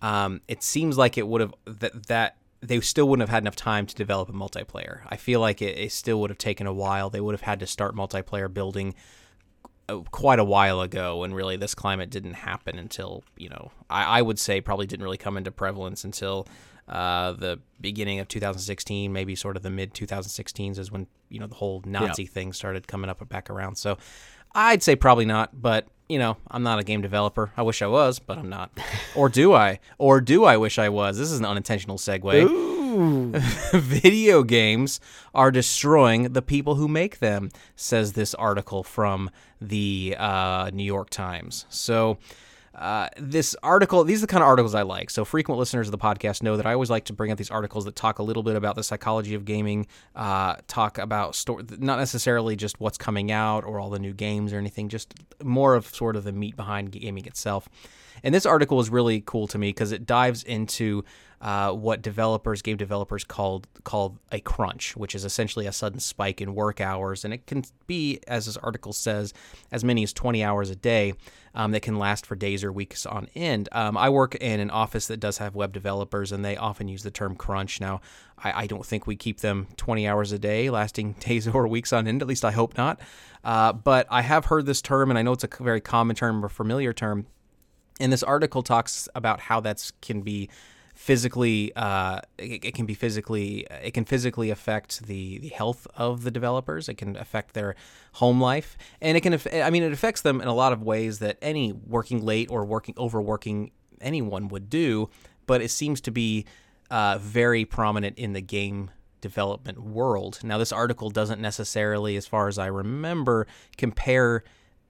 [0.00, 3.56] um, it seems like it would have that that they still wouldn't have had enough
[3.56, 5.00] time to develop a multiplayer.
[5.08, 7.10] I feel like it, it still would have taken a while.
[7.10, 8.94] They would have had to start multiplayer building
[9.88, 14.18] uh, quite a while ago, and really this climate didn't happen until you know I,
[14.18, 16.46] I would say probably didn't really come into prevalence until
[16.92, 21.46] uh, the beginning of 2016, maybe sort of the mid 2016s is when you know
[21.46, 23.76] the whole Nazi thing started coming up and back around.
[23.76, 23.96] So
[24.54, 27.50] I'd say probably not, but you know I'm not a game developer.
[27.56, 28.70] I wish I was, but I'm not.
[29.16, 29.80] or do I?
[29.96, 31.16] Or do I wish I was?
[31.16, 32.70] This is an unintentional segue.
[33.72, 35.00] Video games
[35.34, 39.30] are destroying the people who make them, says this article from
[39.62, 41.64] the uh, New York Times.
[41.70, 42.18] So
[42.74, 45.10] uh, this article, these are the kind of articles I like.
[45.10, 47.50] So, frequent listeners of the podcast know that I always like to bring up these
[47.50, 51.60] articles that talk a little bit about the psychology of gaming, uh, talk about sto-
[51.78, 55.12] not necessarily just what's coming out or all the new games or anything, just
[55.42, 57.68] more of sort of the meat behind gaming itself.
[58.22, 61.04] And this article is really cool to me because it dives into
[61.42, 66.40] uh, what developers, game developers, called called a crunch, which is essentially a sudden spike
[66.40, 69.34] in work hours, and it can be, as this article says,
[69.72, 71.14] as many as 20 hours a day.
[71.54, 73.68] Um, that can last for days or weeks on end.
[73.72, 77.02] Um, I work in an office that does have web developers, and they often use
[77.02, 77.78] the term crunch.
[77.78, 78.00] Now,
[78.38, 81.92] I, I don't think we keep them 20 hours a day, lasting days or weeks
[81.92, 82.22] on end.
[82.22, 83.00] At least I hope not.
[83.44, 86.42] Uh, but I have heard this term, and I know it's a very common term
[86.42, 87.26] or familiar term.
[88.00, 90.48] And this article talks about how that can be
[91.02, 96.22] physically uh, it, it, can be physically it can physically affect the, the health of
[96.22, 96.88] the developers.
[96.88, 97.74] It can affect their
[98.14, 98.78] home life.
[99.00, 99.34] And it can
[99.64, 102.64] i mean it affects them in a lot of ways that any working late or
[102.64, 105.10] working overworking anyone would do
[105.46, 106.44] but it seems to be
[106.88, 108.90] uh, very prominent in the game
[109.20, 110.38] development world.
[110.44, 114.44] Now this article doesn't necessarily as far as i remember compare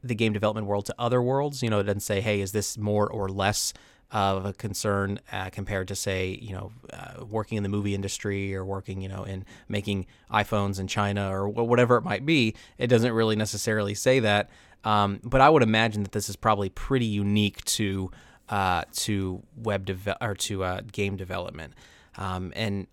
[0.05, 1.63] the game development world to other worlds.
[1.63, 3.73] You know it doesn't say hey is this more or less
[4.13, 8.55] of a concern uh, compared to say you know uh, working in the movie industry
[8.55, 12.55] or working you know in making iPhones in China or whatever it might be.
[12.79, 14.51] It doesn't really necessarily say that,
[14.85, 18.11] um, but I would imagine that this is probably pretty unique to
[18.51, 21.75] uh, to web dev- or to uh, game development,
[22.17, 22.87] um, and.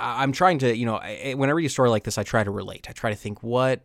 [0.00, 1.00] I'm trying to, you know,
[1.36, 2.88] when I read a story like this, I try to relate.
[2.90, 3.82] I try to think what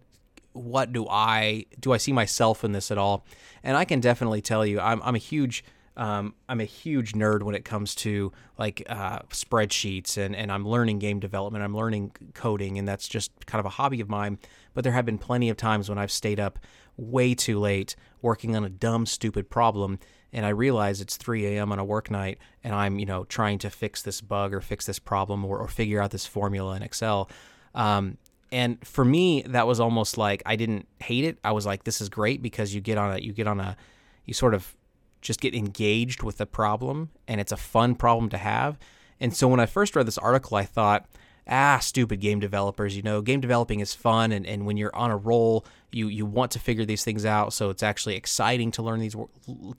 [0.53, 3.23] what do I do I see myself in this at all?
[3.61, 5.63] And I can definitely tell you I'm I'm a huge
[5.99, 10.65] um, I'm a huge nerd when it comes to like uh, spreadsheets and, and I'm
[10.65, 11.61] learning game development.
[11.61, 14.39] I'm learning coding, and that's just kind of a hobby of mine.
[14.73, 16.57] But there have been plenty of times when I've stayed up
[16.95, 19.99] way too late working on a dumb, stupid problem,
[20.31, 21.69] and I realize it's 3 a.m.
[21.73, 24.85] on a work night, and I'm you know trying to fix this bug or fix
[24.85, 27.29] this problem or, or figure out this formula in Excel.
[27.75, 28.17] Um,
[28.53, 31.39] and for me, that was almost like I didn't hate it.
[31.43, 33.75] I was like, this is great because you get on a you get on a
[34.23, 34.77] you sort of
[35.21, 38.77] just get engaged with the problem and it's a fun problem to have.
[39.19, 41.05] And so when I first read this article, I thought,
[41.47, 45.11] ah, stupid game developers, you know, game developing is fun and, and when you're on
[45.11, 47.51] a roll, you you want to figure these things out.
[47.51, 49.15] So it's actually exciting to learn these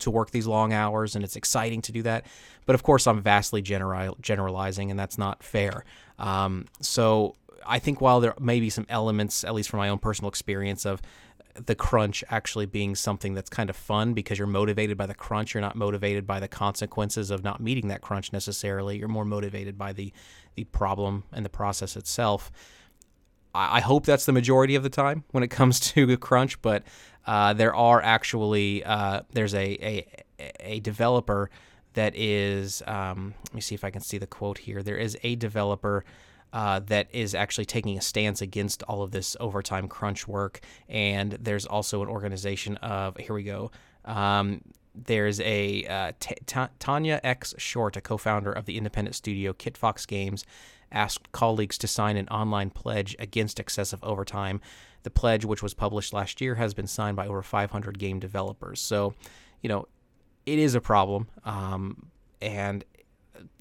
[0.01, 2.27] to work these long hours and it's exciting to do that.
[2.67, 5.85] But of course, I'm vastly general, generalizing and that's not fair.
[6.19, 7.37] Um, so
[7.67, 10.85] I think while there may be some elements, at least from my own personal experience,
[10.85, 11.01] of
[11.55, 15.55] the crunch actually being something that's kind of fun because you're motivated by the crunch.
[15.55, 18.99] You're not motivated by the consequences of not meeting that crunch necessarily.
[18.99, 20.13] You're more motivated by the
[20.55, 22.51] the problem and the process itself.
[23.55, 26.61] I, I hope that's the majority of the time when it comes to the crunch,
[26.63, 26.85] but
[27.27, 30.07] uh, there are actually uh, there's a, a
[30.61, 31.51] a developer
[31.95, 34.83] that is um, let me see if I can see the quote here.
[34.83, 36.05] There is a developer
[36.53, 40.61] uh, that is actually taking a stance against all of this overtime crunch work.
[40.89, 43.71] And there's also an organization of, here we go.
[44.05, 44.63] Um,
[44.95, 49.53] there's a uh, T- T- Tanya X Short, a co founder of the independent studio
[49.53, 50.45] Kitfox Games,
[50.91, 54.61] asked colleagues to sign an online pledge against excessive overtime.
[55.03, 58.81] The pledge, which was published last year, has been signed by over 500 game developers.
[58.81, 59.15] So,
[59.63, 59.87] you know,
[60.45, 61.29] it is a problem.
[61.45, 62.11] Um,
[62.43, 62.85] and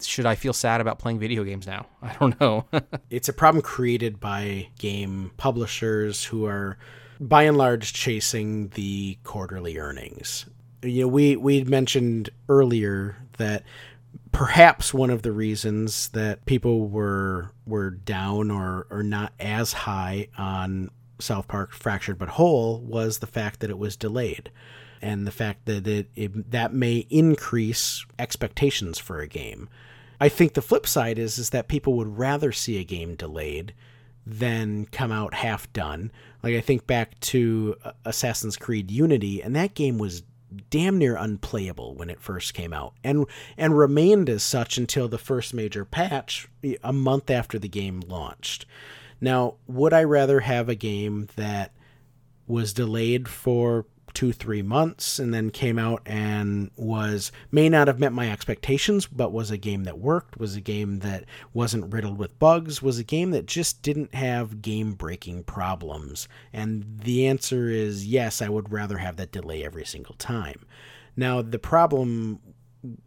[0.01, 1.85] should I feel sad about playing video games now?
[2.01, 2.65] I don't know.
[3.09, 6.77] it's a problem created by game publishers who are
[7.19, 10.45] by and large chasing the quarterly earnings.
[10.81, 13.63] You know, we we mentioned earlier that
[14.31, 20.27] perhaps one of the reasons that people were were down or or not as high
[20.37, 24.51] on South Park Fractured But Whole was the fact that it was delayed
[25.01, 29.69] and the fact that it, it, that may increase expectations for a game.
[30.19, 33.73] I think the flip side is is that people would rather see a game delayed
[34.25, 36.11] than come out half done.
[36.43, 40.23] Like I think back to uh, Assassin's Creed Unity, and that game was
[40.69, 43.25] damn near unplayable when it first came out, and
[43.57, 46.47] and remained as such until the first major patch
[46.83, 48.65] a month after the game launched.
[49.21, 51.73] Now, would I rather have a game that
[52.47, 57.99] was delayed for two three months and then came out and was may not have
[57.99, 62.17] met my expectations but was a game that worked was a game that wasn't riddled
[62.17, 66.27] with bugs was a game that just didn't have game breaking problems.
[66.53, 70.65] And the answer is yes i would rather have that delay every single time.
[71.15, 72.39] Now the problem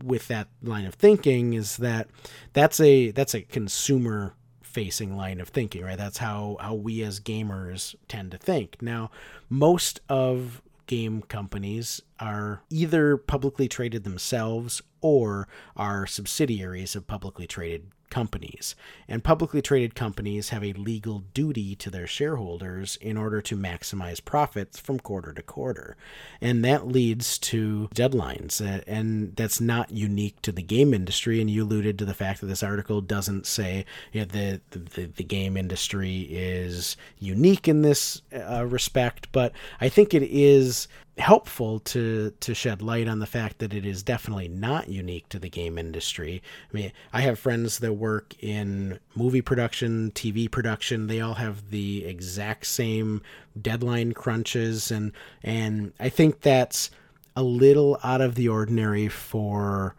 [0.03, 2.09] with that line of thinking is that
[2.53, 5.99] that's a that's a consumer facing line of thinking right?
[5.99, 8.81] That's how how we as gamers tend to think.
[8.81, 9.11] Now
[9.49, 17.87] most of game companies are either publicly traded themselves or are subsidiaries of publicly traded
[18.13, 18.77] companies.
[19.09, 24.23] And publicly traded companies have a legal duty to their shareholders in order to maximize
[24.23, 25.97] profits from quarter to quarter.
[26.41, 28.61] And that leads to deadlines.
[28.87, 31.41] And that's not unique to the game industry.
[31.41, 35.07] And you alluded to the fact that this article doesn't say you know, the, the,
[35.07, 40.87] the game industry is unique in this uh, respect, but I think it is
[41.19, 45.39] helpful to to shed light on the fact that it is definitely not unique to
[45.39, 46.43] the game industry.
[46.71, 51.07] I mean, I have friends that work in movie production, TV production.
[51.07, 53.23] They all have the exact same
[53.61, 56.91] deadline crunches and and I think that's
[57.37, 59.95] a little out of the ordinary for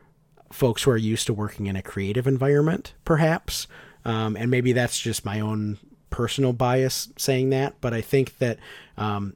[0.52, 3.68] folks who are used to working in a creative environment, perhaps.
[4.06, 8.60] Um, and maybe that's just my own personal bias saying that, but I think that
[8.98, 9.36] um,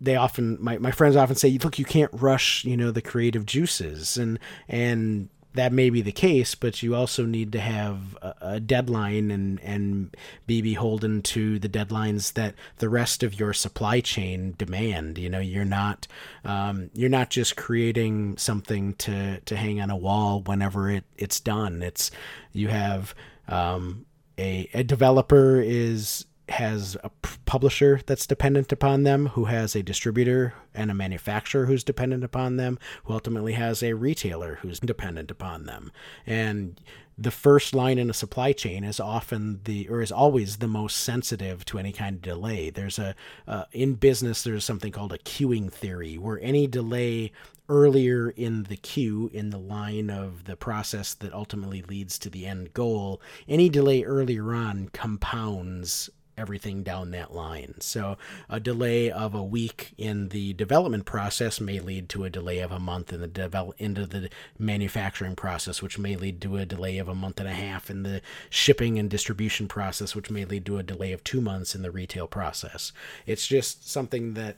[0.00, 3.46] they often my, my friends often say look you can't rush you know the creative
[3.46, 4.16] juices.
[4.16, 4.38] And
[4.68, 9.30] and that may be the case but you also need to have a, a, deadline
[9.30, 10.14] and and
[10.46, 15.16] be beholden to the deadlines that the rest of your supply chain demand.
[15.16, 16.06] You know you're not
[16.44, 21.40] um, you're not just creating something to to hang on a wall whenever it it's
[21.40, 21.82] done.
[21.82, 22.10] It's
[22.52, 23.14] you have
[23.48, 24.04] um,
[24.38, 27.10] a, a developer is has a
[27.44, 32.56] publisher that's dependent upon them, who has a distributor and a manufacturer who's dependent upon
[32.56, 35.90] them, who ultimately has a retailer who's dependent upon them.
[36.26, 36.80] And
[37.18, 40.98] the first line in a supply chain is often the or is always the most
[40.98, 42.70] sensitive to any kind of delay.
[42.70, 43.14] There's a
[43.48, 47.32] uh, in business there's something called a queuing theory where any delay
[47.68, 52.46] earlier in the queue in the line of the process that ultimately leads to the
[52.46, 57.74] end goal, any delay earlier on compounds everything down that line.
[57.80, 58.18] So
[58.48, 62.72] a delay of a week in the development process may lead to a delay of
[62.72, 64.28] a month in the develop into the
[64.58, 68.02] manufacturing process, which may lead to a delay of a month and a half in
[68.02, 68.20] the
[68.50, 71.90] shipping and distribution process, which may lead to a delay of two months in the
[71.90, 72.92] retail process.
[73.26, 74.56] It's just something that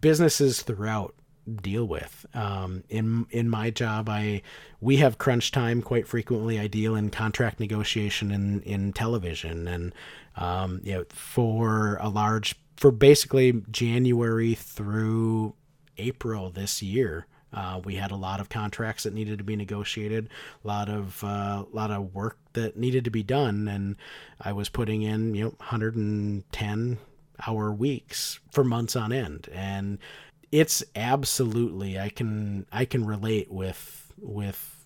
[0.00, 1.14] businesses throughout
[1.56, 2.26] deal with.
[2.34, 4.42] Um, in in my job, I
[4.80, 6.58] we have crunch time quite frequently.
[6.58, 9.94] I deal in contract negotiation in in television, and
[10.36, 15.54] um, you know for a large for basically January through
[15.98, 17.26] April this year.
[17.52, 20.28] Uh, we had a lot of contracts that needed to be negotiated,
[20.64, 23.96] a lot of uh, lot of work that needed to be done, and
[24.40, 26.98] I was putting in you know 110
[27.46, 29.98] hour weeks for months on end, and
[30.52, 34.76] it's absolutely I can I can relate with with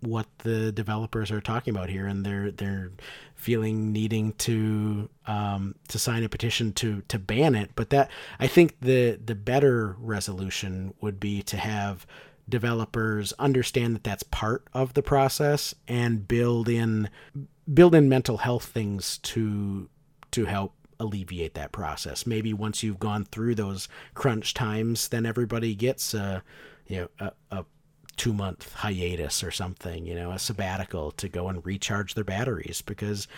[0.00, 2.92] what the developers are talking about here, and they're they're
[3.34, 7.70] feeling needing to um, to sign a petition to to ban it.
[7.74, 12.06] But that I think the the better resolution would be to have
[12.48, 17.08] developers understand that that's part of the process and build in
[17.72, 19.88] build in mental health things to
[20.30, 22.26] to help alleviate that process.
[22.26, 26.42] Maybe once you've gone through those crunch times, then everybody gets a
[26.86, 27.08] you know
[27.50, 27.64] a, a
[28.16, 32.82] two month hiatus or something, you know, a sabbatical to go and recharge their batteries
[32.82, 33.28] because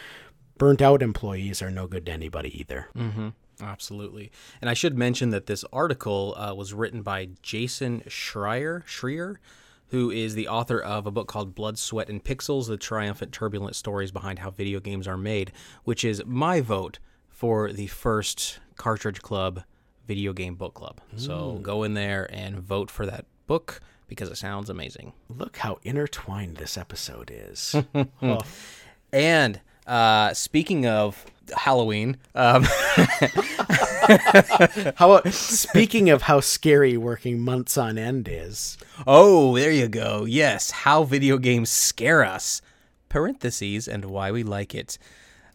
[0.58, 2.88] burnt out employees are no good to anybody either.
[2.96, 3.28] Mm-hmm.
[3.62, 4.30] Absolutely.
[4.60, 9.36] And I should mention that this article uh, was written by Jason Schreier, Schreier,
[9.88, 13.76] who is the author of a book called Blood, Sweat, and Pixels The Triumphant, Turbulent
[13.76, 15.52] Stories Behind How Video Games Are Made,
[15.84, 16.98] which is my vote
[17.36, 19.62] for the first Cartridge Club
[20.06, 21.02] video game book club.
[21.16, 25.12] So go in there and vote for that book because it sounds amazing.
[25.28, 27.76] Look how intertwined this episode is.
[28.22, 28.38] oh.
[29.12, 32.62] And uh, speaking of Halloween, um,
[34.96, 38.78] how about speaking of how scary working months on end is?
[39.06, 40.24] Oh, there you go.
[40.24, 42.62] Yes, how video games scare us.
[43.10, 44.96] Parentheses and why we like it.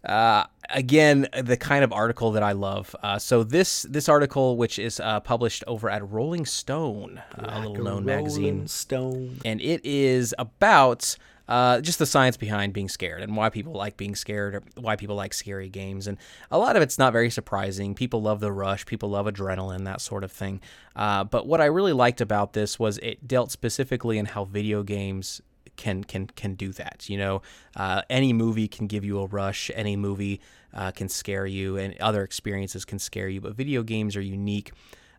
[0.04, 2.96] Uh, again, the kind of article that I love.
[3.04, 7.60] Uh, so this this article, which is uh, published over at Rolling Stone, like a
[7.68, 11.16] little known magazine, Stone, and it is about.
[11.48, 14.96] Uh, just the science behind being scared and why people like being scared or why
[14.96, 16.08] people like scary games.
[16.08, 16.18] And
[16.50, 17.94] a lot of it's not very surprising.
[17.94, 20.62] People love the rush, people love adrenaline, that sort of thing.
[20.96, 24.82] Uh, but what I really liked about this was it dealt specifically in how video
[24.82, 25.42] games
[25.82, 27.10] can can can do that.
[27.10, 27.42] You know,
[27.76, 29.72] uh, any movie can give you a rush.
[29.74, 30.40] Any movie
[30.74, 33.42] uh, can scare you, and other experiences can scare you.
[33.42, 34.72] But video games are unique.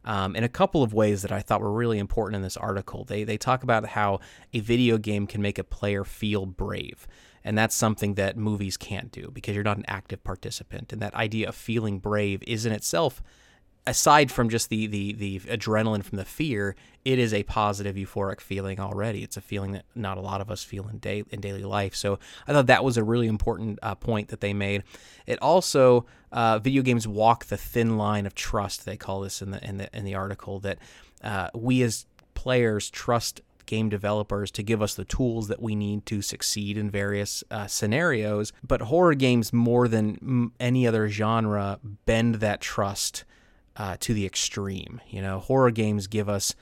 [0.04, 3.04] Um, in a couple of ways that I thought were really important in this article.
[3.04, 4.20] They they talk about how
[4.54, 7.06] a video game can make a player feel brave,
[7.44, 10.92] and that's something that movies can't do because you're not an active participant.
[10.92, 13.22] And that idea of feeling brave is in itself
[13.86, 18.40] aside from just the, the the adrenaline from the fear, it is a positive euphoric
[18.40, 19.22] feeling already.
[19.22, 21.94] It's a feeling that not a lot of us feel in day in daily life.
[21.94, 24.84] So I thought that was a really important uh, point that they made.
[25.26, 28.84] It also uh, video games walk the thin line of trust.
[28.84, 30.78] They call this in the in the in the article that
[31.22, 36.04] uh, we as players trust game developers to give us the tools that we need
[36.04, 38.52] to succeed in various uh, scenarios.
[38.62, 43.24] But horror games, more than any other genre, bend that trust
[43.76, 45.00] uh, to the extreme.
[45.08, 46.54] You know, horror games give us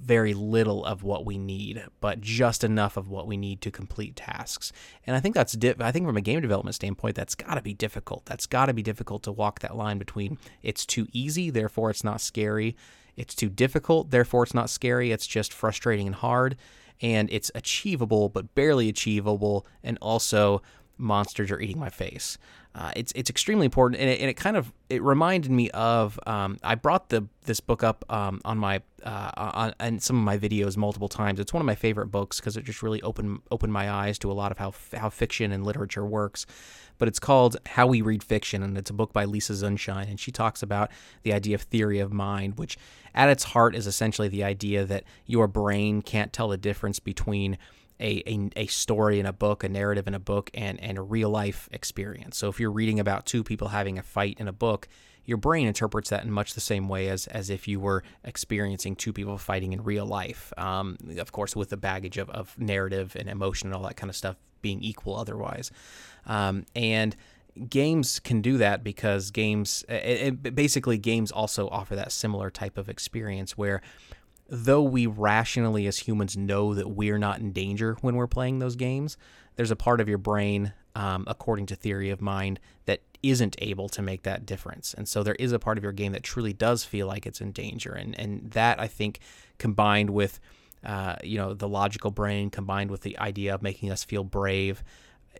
[0.00, 4.16] very little of what we need, but just enough of what we need to complete
[4.16, 4.72] tasks.
[5.06, 7.62] And I think that's di- I think from a game development standpoint, that's got to
[7.62, 8.24] be difficult.
[8.26, 12.04] That's got to be difficult to walk that line between it's too easy, therefore it's
[12.04, 12.76] not scary.
[13.16, 15.12] It's too difficult, therefore it's not scary.
[15.12, 16.56] It's just frustrating and hard,
[17.00, 20.62] and it's achievable but barely achievable, and also
[20.98, 22.38] monsters are eating my face.
[22.74, 26.18] Uh, it's it's extremely important, and it, and it, kind of it reminded me of
[26.26, 30.24] um, I brought the this book up um, on my uh, on, on, some of
[30.24, 31.38] my videos multiple times.
[31.38, 34.32] It's one of my favorite books because it just really opened opened my eyes to
[34.32, 36.46] a lot of how how fiction and literature works.
[36.98, 40.18] But it's called How We Read Fiction, and it's a book by Lisa Zunshine, and
[40.18, 40.90] she talks about
[41.22, 42.76] the idea of theory of mind, which
[43.14, 47.58] at its heart is essentially the idea that your brain can't tell the difference between
[48.00, 51.02] a, a, a, story in a book, a narrative in a book, and, and a
[51.02, 52.36] real life experience.
[52.36, 54.88] So if you're reading about two people having a fight in a book,
[55.24, 58.94] your brain interprets that in much the same way as, as if you were experiencing
[58.94, 60.52] two people fighting in real life.
[60.56, 64.10] Um, of course, with the baggage of, of narrative and emotion and all that kind
[64.10, 65.70] of stuff being equal otherwise.
[66.26, 67.16] Um, and
[67.68, 72.76] games can do that because games, it, it, basically, games also offer that similar type
[72.76, 73.80] of experience where
[74.48, 78.76] though we rationally as humans know that we're not in danger when we're playing those
[78.76, 79.16] games,
[79.56, 83.88] there's a part of your brain, um, according to theory of mind, that isn't able
[83.88, 84.94] to make that difference.
[84.94, 87.40] And so there is a part of your game that truly does feel like it's
[87.40, 87.92] in danger.
[87.92, 89.20] And, and that, I think,
[89.58, 90.40] combined with,
[90.84, 94.84] uh, you know, the logical brain, combined with the idea of making us feel brave,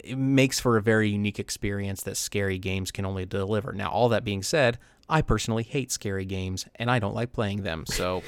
[0.03, 3.73] it makes for a very unique experience that scary games can only deliver.
[3.73, 4.79] Now, all that being said,
[5.09, 7.85] I personally hate scary games and I don't like playing them.
[7.87, 8.23] So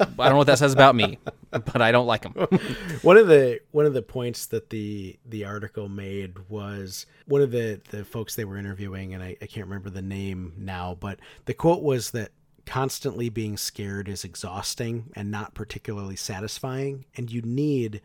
[0.00, 1.18] I don't know what that says about me,
[1.50, 2.32] but I don't like them.
[3.02, 7.50] one of the one of the points that the the article made was one of
[7.50, 11.18] the the folks they were interviewing, and I, I can't remember the name now, but
[11.44, 12.30] the quote was that
[12.66, 18.00] constantly being scared is exhausting and not particularly satisfying, and you need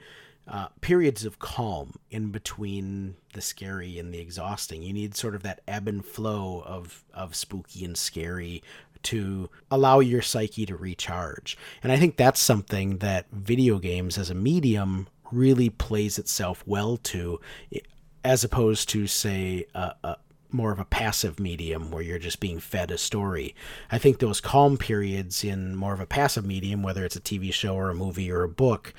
[0.48, 4.84] uh, periods of calm in between the scary and the exhausting.
[4.84, 8.62] You need sort of that ebb and flow of of spooky and scary
[9.06, 11.58] to allow your psyche to recharge.
[11.82, 16.98] And I think that's something that video games as a medium really plays itself well
[16.98, 17.40] to,
[18.24, 20.18] as opposed to, say, a, a
[20.52, 23.54] more of a passive medium where you're just being fed a story.
[23.92, 27.54] I think those calm periods in more of a passive medium, whether it's a TV
[27.54, 28.94] show or a movie or a book,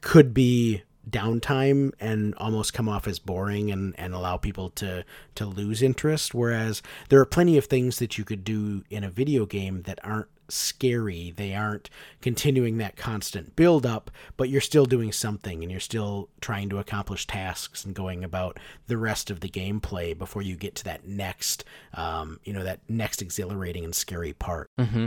[0.00, 5.04] could be downtime and almost come off as boring and, and allow people to
[5.34, 9.10] to lose interest whereas there are plenty of things that you could do in a
[9.10, 11.32] video game that aren't scary.
[11.36, 11.90] They aren't
[12.22, 16.78] continuing that constant build up but you're still doing something and you're still trying to
[16.78, 21.06] accomplish tasks and going about the rest of the gameplay before you get to that
[21.06, 21.64] next
[21.94, 24.70] um, you know that next exhilarating and scary part.
[24.78, 25.06] Mm-hmm.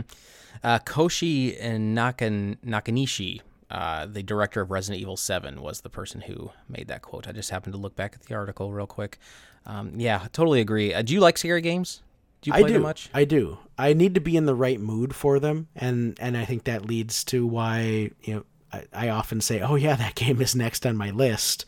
[0.62, 3.40] uh, koshi and Nakan, nakanishi
[3.72, 7.26] uh, the director of Resident Evil 7 was the person who made that quote.
[7.26, 9.18] I just happened to look back at the article real quick.
[9.64, 10.92] Um, yeah, totally agree.
[10.92, 12.02] Uh, do you like scary games?
[12.42, 12.72] Do you play I do.
[12.74, 13.08] them much?
[13.14, 13.58] I do.
[13.78, 16.84] I need to be in the right mood for them, and and I think that
[16.84, 20.84] leads to why you know I, I often say, "Oh yeah, that game is next
[20.84, 21.64] on my list,"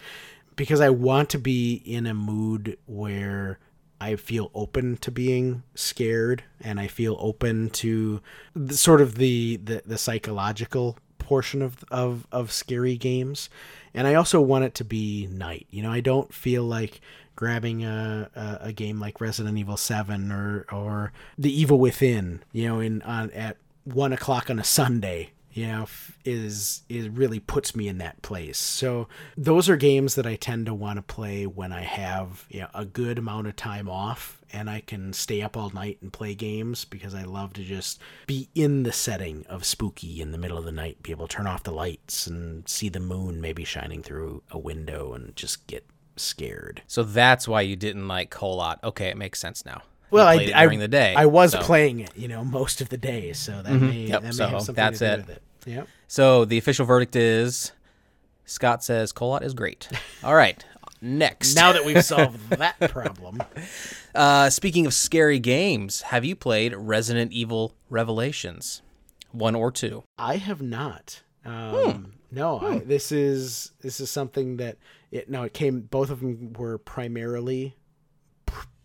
[0.56, 3.60] because I want to be in a mood where
[4.00, 8.20] I feel open to being scared, and I feel open to
[8.54, 13.48] the, sort of the, the the psychological portion of of of scary games,
[13.92, 15.66] and I also want it to be night.
[15.70, 17.00] You know, I don't feel like
[17.36, 22.42] grabbing a, a, a game like Resident Evil Seven or or The Evil Within.
[22.52, 25.86] You know, in on at one o'clock on a Sunday you know
[26.24, 30.66] is is really puts me in that place so those are games that i tend
[30.66, 34.42] to want to play when i have you know, a good amount of time off
[34.54, 38.00] and i can stay up all night and play games because i love to just
[38.26, 41.36] be in the setting of spooky in the middle of the night be able to
[41.36, 45.66] turn off the lights and see the moon maybe shining through a window and just
[45.66, 45.84] get
[46.16, 48.78] scared so that's why you didn't like Kholat.
[48.84, 51.14] okay it makes sense now well, I, during I, the day.
[51.16, 51.60] I was so.
[51.60, 53.86] playing it, you know, most of the day, so that mm-hmm.
[53.88, 54.22] may yep.
[54.22, 55.16] that may so have something that's to do it.
[55.16, 55.42] with it.
[55.66, 55.88] Yep.
[56.06, 57.72] So the official verdict is
[58.44, 59.88] Scott says Kholat is great.
[60.24, 60.64] All right.
[61.00, 61.54] Next.
[61.54, 63.42] Now that we've solved that problem.
[64.14, 68.82] Uh, speaking of scary games, have you played Resident Evil Revelations,
[69.32, 70.04] one or two?
[70.18, 71.22] I have not.
[71.44, 74.76] Um, No, I, this is this is something that
[75.10, 75.80] it no it came.
[75.82, 77.76] Both of them were primarily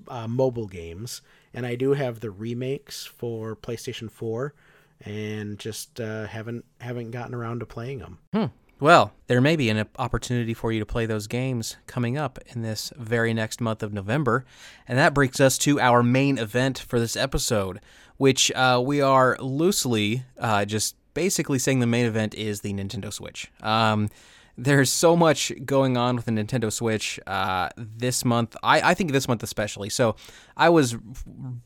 [0.07, 1.21] uh, mobile games,
[1.53, 4.53] and I do have the remakes for PlayStation Four,
[5.01, 8.51] and just uh, haven't haven't gotten around to playing them.
[8.81, 12.61] Well, there may be an opportunity for you to play those games coming up in
[12.61, 14.45] this very next month of November.
[14.87, 17.81] And that brings us to our main event for this episode,
[18.15, 23.11] which uh, we are loosely uh, just basically saying the main event is the Nintendo
[23.11, 23.51] Switch.
[23.61, 24.09] Um,
[24.57, 28.55] there's so much going on with the Nintendo Switch uh, this month.
[28.63, 29.89] I, I think this month especially.
[29.89, 30.15] So
[30.55, 30.97] I was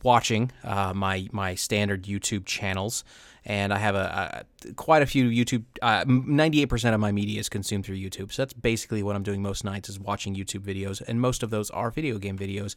[0.03, 3.03] watching uh, my my standard YouTube channels,
[3.45, 5.63] and I have a, a quite a few YouTube.
[6.07, 8.31] Ninety eight percent of my media is consumed through YouTube.
[8.31, 11.49] So that's basically what I'm doing most nights is watching YouTube videos, and most of
[11.49, 12.75] those are video game videos.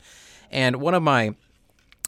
[0.51, 1.34] And one of my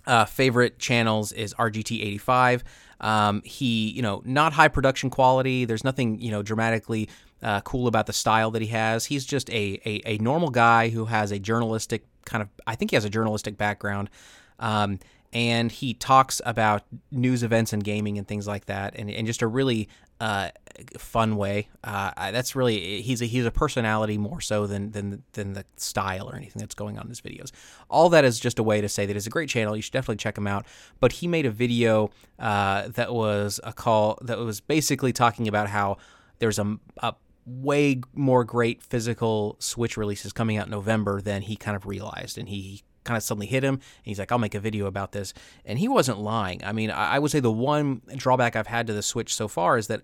[0.06, 2.62] uh, favorite channels is RGT85.
[3.00, 5.64] Um, he, you know, not high production quality.
[5.64, 7.08] There's nothing, you know, dramatically
[7.42, 9.04] uh, cool about the style that he has.
[9.04, 12.90] He's just a, a, a normal guy who has a journalistic kind of, I think
[12.90, 14.10] he has a journalistic background.
[14.58, 14.98] Um,
[15.32, 19.42] and he talks about news events and gaming and things like that, and, and just
[19.42, 19.88] a really
[20.20, 20.50] uh,
[20.98, 21.68] fun way.
[21.84, 26.28] Uh, that's really he's a he's a personality more so than than than the style
[26.28, 27.50] or anything that's going on in his videos.
[27.88, 29.76] All that is just a way to say that it's a great channel.
[29.76, 30.66] You should definitely check him out.
[31.00, 35.68] But he made a video uh, that was a call that was basically talking about
[35.68, 35.98] how
[36.38, 37.14] there's a, a
[37.46, 42.38] way more great physical Switch releases coming out in November than he kind of realized,
[42.38, 43.74] and he kind of suddenly hit him.
[43.74, 45.32] And he's like, I'll make a video about this.
[45.64, 46.62] And he wasn't lying.
[46.62, 49.78] I mean, I, would say the one drawback I've had to the Switch so far
[49.78, 50.02] is that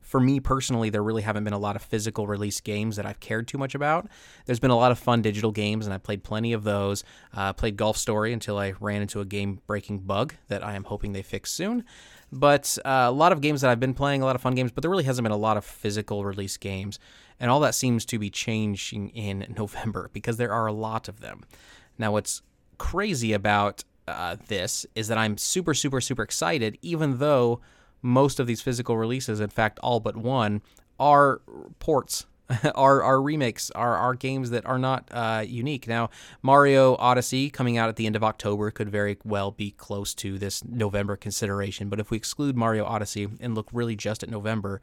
[0.00, 3.20] for me personally, there really haven't been a lot of physical release games that I've
[3.20, 4.06] cared too much about.
[4.46, 7.02] There's been a lot of fun digital games, and I played plenty of those.
[7.34, 10.84] Uh, played Golf Story until I ran into a game breaking bug that I am
[10.84, 11.84] hoping they fix soon.
[12.30, 14.70] But uh, a lot of games that I've been playing, a lot of fun games,
[14.70, 17.00] but there really hasn't been a lot of physical release games.
[17.38, 21.20] And all that seems to be changing in November because there are a lot of
[21.20, 21.42] them.
[21.98, 22.42] Now, what's
[22.78, 27.60] crazy about uh, this is that I'm super, super, super excited, even though
[28.02, 30.62] most of these physical releases, in fact, all but one,
[30.98, 31.40] are
[31.78, 32.26] ports.
[32.76, 35.88] are, are remakes, are, are games that are not uh, unique.
[35.88, 36.10] Now,
[36.42, 40.38] Mario Odyssey coming out at the end of October could very well be close to
[40.38, 41.88] this November consideration.
[41.88, 44.80] But if we exclude Mario Odyssey and look really just at November,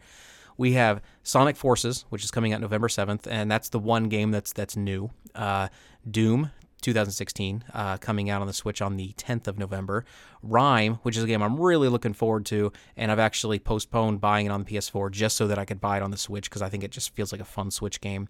[0.57, 4.31] we have Sonic Forces, which is coming out November 7th, and that's the one game
[4.31, 5.09] that's that's new.
[5.33, 5.69] Uh,
[6.09, 6.51] Doom
[6.83, 10.05] 2016, uh, coming out on the Switch on the 10th of November.
[10.47, 14.45] RiME, which is a game I'm really looking forward to, and I've actually postponed buying
[14.45, 16.61] it on the PS4 just so that I could buy it on the Switch because
[16.61, 18.27] I think it just feels like a fun Switch game.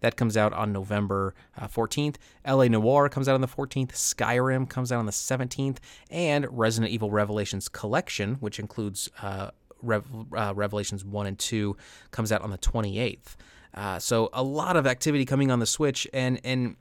[0.00, 2.16] That comes out on November uh, 14th.
[2.46, 3.92] LA Noire comes out on the 14th.
[3.92, 5.78] Skyrim comes out on the 17th.
[6.10, 9.50] And Resident Evil Revelations Collection, which includes uh,
[9.82, 10.06] Rev-
[10.36, 11.76] uh, Revelations 1 and 2,
[12.10, 13.36] comes out on the 28th.
[13.76, 16.76] Uh, so a lot of activity coming on the Switch, and and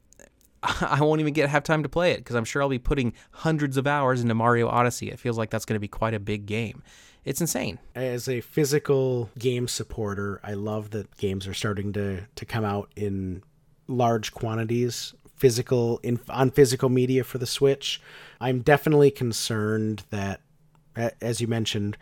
[0.81, 3.13] I won't even get have time to play it because I'm sure I'll be putting
[3.31, 5.11] hundreds of hours into Mario Odyssey.
[5.11, 6.83] It feels like that's going to be quite a big game.
[7.23, 7.79] It's insane.
[7.95, 12.91] As a physical game supporter, I love that games are starting to to come out
[12.95, 13.43] in
[13.87, 18.01] large quantities, physical in on physical media for the Switch.
[18.39, 20.41] I'm definitely concerned that,
[20.95, 21.97] as you mentioned,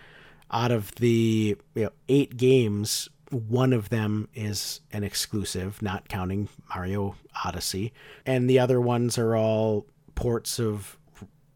[0.52, 6.50] out of the you know, eight games, one of them is an exclusive, not counting
[6.74, 7.94] Mario Odyssey,
[8.26, 9.86] and the other ones are all
[10.16, 10.98] ports of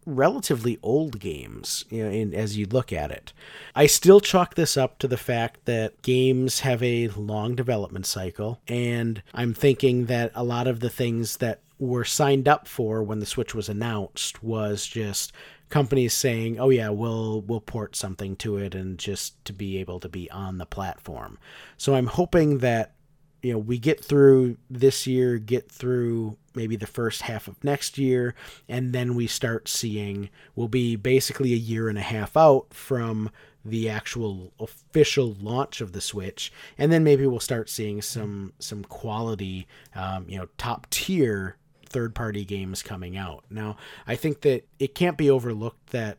[0.07, 3.33] relatively old games you know, in, as you look at it.
[3.75, 8.61] I still chalk this up to the fact that games have a long development cycle,
[8.67, 13.19] and I'm thinking that a lot of the things that were signed up for when
[13.19, 15.31] the Switch was announced was just
[15.69, 19.99] companies saying, "Oh yeah, we'll we'll port something to it and just to be able
[19.99, 21.37] to be on the platform."
[21.77, 22.93] So I'm hoping that
[23.41, 27.97] you know we get through this year, get through maybe the first half of next
[27.97, 28.33] year,
[28.67, 33.29] and then we start seeing we'll be basically a year and a half out from
[33.63, 38.83] the actual official launch of the Switch, and then maybe we'll start seeing some some
[38.83, 43.45] quality, um, you know, top tier third party games coming out.
[43.49, 46.17] Now, I think that it can't be overlooked that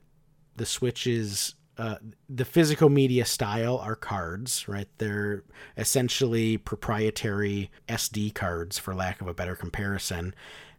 [0.56, 1.96] the Switch is uh,
[2.28, 4.88] the physical media style are cards, right?
[4.98, 5.44] They're
[5.76, 10.34] essentially proprietary SD cards, for lack of a better comparison.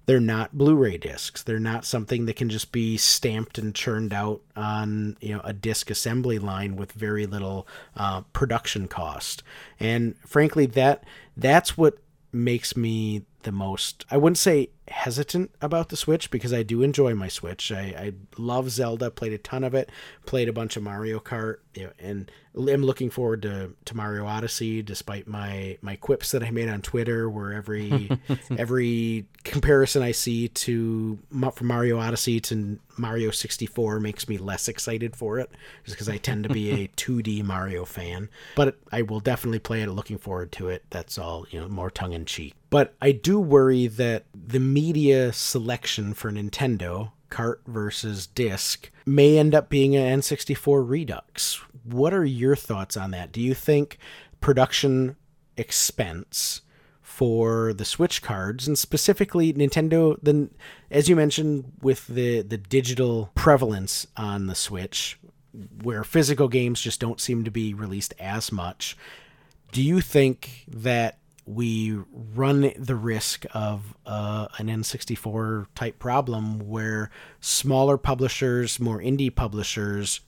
[0.07, 1.43] They're not Blu-ray discs.
[1.43, 5.53] They're not something that can just be stamped and churned out on you know a
[5.53, 9.43] disc assembly line with very little uh, production cost.
[9.79, 11.05] And frankly, that
[11.37, 11.99] that's what
[12.33, 17.13] makes me the most I wouldn't say hesitant about the Switch because I do enjoy
[17.13, 17.71] my Switch.
[17.71, 19.91] I, I love Zelda, played a ton of it,
[20.25, 24.25] played a bunch of Mario Kart, you know, and I'm looking forward to, to Mario
[24.25, 28.09] Odyssey despite my, my quips that I made on Twitter where every
[28.57, 31.19] every comparison I see to
[31.53, 35.49] from Mario Odyssey to Mario 64 makes me less excited for it
[35.85, 38.29] just because I tend to be a 2D Mario fan.
[38.55, 40.83] But I will definitely play it, looking forward to it.
[40.89, 42.55] That's all, you know, more tongue in cheek.
[42.69, 49.55] But I do worry that the media selection for Nintendo, cart versus disc, may end
[49.55, 51.61] up being an N64 Redux.
[51.83, 53.31] What are your thoughts on that?
[53.31, 53.97] Do you think
[54.39, 55.15] production
[55.57, 56.61] expense
[57.01, 60.51] for the Switch cards and specifically Nintendo then
[60.89, 65.19] as you mentioned with the the digital prevalence on the Switch
[65.81, 68.95] where physical games just don't seem to be released as much
[69.73, 71.18] do you think that
[71.49, 71.97] we
[72.35, 77.09] run the risk of uh, an N64 type problem where
[77.41, 80.21] smaller publishers, more indie publishers,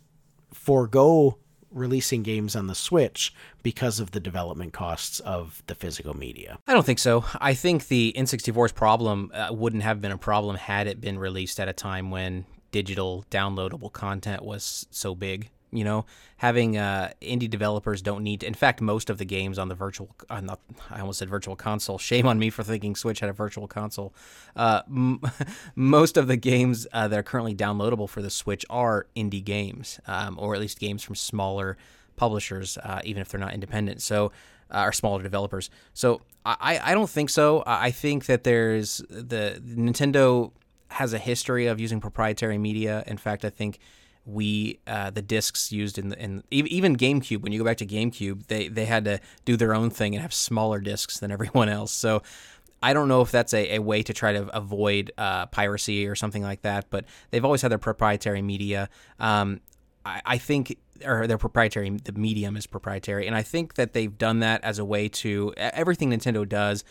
[0.52, 1.38] forego
[1.70, 6.58] releasing games on the Switch because of the development costs of the physical media.
[6.68, 7.24] I don't think so.
[7.40, 11.60] I think the N64's problem uh, wouldn't have been a problem had it been released
[11.60, 15.52] at a time when digital downloadable content was so big.
[15.72, 16.06] You know,
[16.38, 18.42] having uh, indie developers don't need.
[18.42, 21.30] To, in fact, most of the games on the virtual, uh, not, I almost said
[21.30, 21.98] virtual console.
[22.12, 24.14] Shame on me for thinking Switch had a virtual console.
[24.56, 25.22] Uh, m-
[25.76, 30.00] most of the games uh, that are currently downloadable for the Switch are indie games,
[30.08, 31.78] um, or at least games from smaller
[32.18, 34.02] publishers, uh, even if they're not independent.
[34.02, 34.32] So,
[34.70, 35.70] uh, or smaller developers.
[35.94, 37.64] So, I, I don't think so.
[37.68, 40.52] I think that there's the Nintendo
[40.88, 43.04] has a history of using proprietary media.
[43.08, 43.80] In fact, I think
[44.32, 47.42] we uh, the discs used in the in even GameCube.
[47.42, 50.22] When you go back to GameCube, they they had to do their own thing and
[50.22, 51.92] have smaller discs than everyone else.
[51.92, 52.24] So
[52.82, 56.16] I don't know if that's a, a way to try to avoid uh, piracy or
[56.16, 56.90] something like that.
[56.90, 58.90] But they've always had their proprietary media.
[59.20, 59.62] Um,
[60.06, 64.20] I, I think or their proprietary the medium is proprietary and i think that they've
[64.20, 66.84] done that as a way to everything nintendo does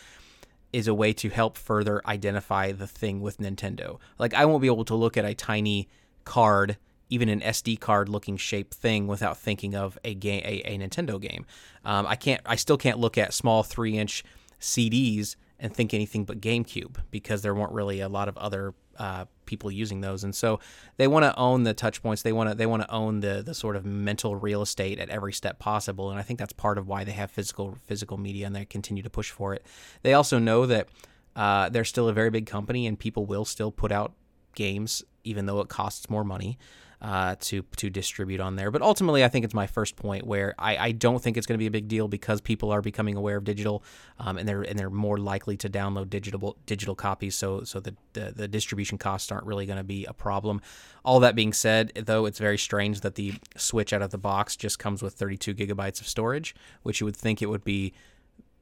[0.73, 4.67] is a way to help further identify the thing with nintendo like i won't be
[4.67, 5.89] able to look at a tiny
[6.25, 6.77] card
[7.11, 11.21] even an SD card looking shape thing without thinking of a game, a, a Nintendo
[11.21, 11.45] game.
[11.85, 14.25] Um, I can't, I still can't look at small three inch
[14.61, 19.25] CDs and think anything but GameCube because there weren't really a lot of other uh,
[19.47, 20.61] people using those, and so
[20.97, 22.23] they want to own the touch points.
[22.23, 25.09] They want to they want to own the the sort of mental real estate at
[25.09, 28.47] every step possible, and I think that's part of why they have physical physical media
[28.47, 29.65] and they continue to push for it.
[30.03, 30.89] They also know that
[31.35, 34.13] uh, they're still a very big company, and people will still put out
[34.55, 36.59] games even though it costs more money
[37.03, 38.71] uh, to to distribute on there.
[38.71, 41.55] But ultimately, I think it's my first point where I, I don't think it's going
[41.55, 43.83] to be a big deal because people are becoming aware of digital,
[44.19, 47.35] um, and they're and they're more likely to download digital digital copies.
[47.35, 50.61] So so the the, the distribution costs aren't really going to be a problem.
[51.05, 54.57] All that being said, though, it's very strange that the Switch out of the box
[54.57, 57.95] just comes with 32 gigabytes of storage, which you would think it would be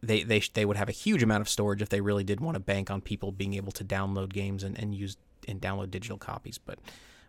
[0.02, 2.54] they they they would have a huge amount of storage if they really did want
[2.54, 5.16] to bank on people being able to download games and, and use
[5.48, 6.58] and download digital copies.
[6.58, 6.78] But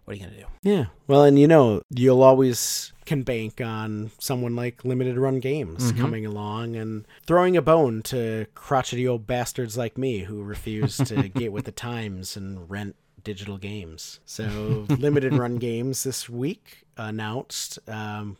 [0.10, 0.48] what are you going to do?
[0.64, 0.86] Yeah.
[1.06, 6.02] Well, and you know, you'll always can bank on someone like Limited Run Games mm-hmm.
[6.02, 11.28] coming along and throwing a bone to crotchety old bastards like me who refuse to
[11.36, 14.20] get with the times and rent digital games.
[14.26, 18.38] So, Limited Run Games this week announced, um,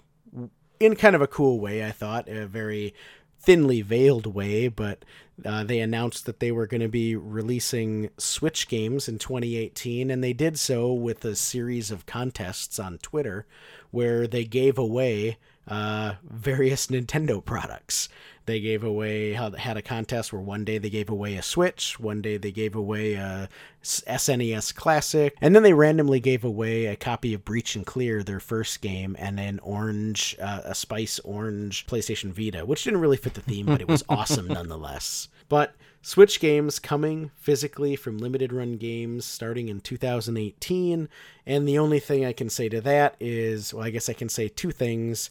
[0.80, 2.96] in kind of a cool way, I thought, a very
[3.40, 5.04] thinly veiled way, but
[5.46, 10.24] uh, they announced that they were going to be releasing Switch games in 2018, and
[10.24, 13.46] they did so with a series of contests on Twitter
[13.92, 15.38] where they gave away
[15.68, 18.10] uh, various Nintendo products.
[18.50, 22.20] They gave away had a contest where one day they gave away a Switch, one
[22.20, 23.48] day they gave away a
[23.84, 28.40] SNES Classic, and then they randomly gave away a copy of Breach and Clear, their
[28.40, 33.36] first game, and an orange, uh, a spice orange PlayStation Vita, which didn't really fit
[33.36, 35.28] the theme, but it was awesome nonetheless.
[35.48, 41.08] But Switch games coming physically from limited run games starting in 2018.
[41.46, 44.30] And the only thing I can say to that is, well, I guess I can
[44.30, 45.30] say two things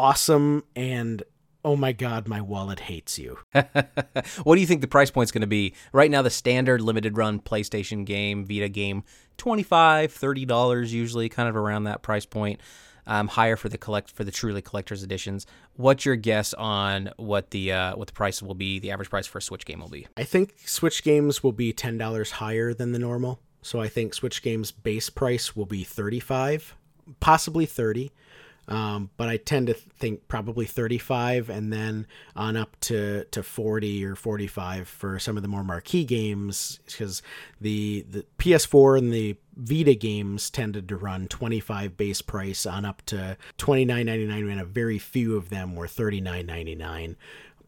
[0.00, 1.22] awesome and
[1.64, 3.38] oh my god, my wallet hates you.
[3.52, 5.74] what do you think the price point's going to be?
[5.92, 9.04] Right now, the standard limited run PlayStation game, Vita game,
[9.38, 12.60] $25, $30 usually, kind of around that price point.
[13.06, 15.46] Um, higher for the collect for the truly collector's editions.
[15.76, 18.78] What's your guess on what the uh, what the price will be?
[18.80, 20.06] The average price for a Switch game will be?
[20.18, 23.40] I think Switch games will be ten dollars higher than the normal.
[23.62, 26.76] So I think Switch games base price will be thirty five,
[27.18, 28.12] possibly thirty.
[28.68, 34.04] Um, but I tend to think probably 35 and then on up to, to 40
[34.04, 37.22] or 45 for some of the more marquee games because
[37.60, 43.04] the, the PS4 and the Vita games tended to run 25 base price on up
[43.06, 47.16] to 29.99 and a very few of them were 39.99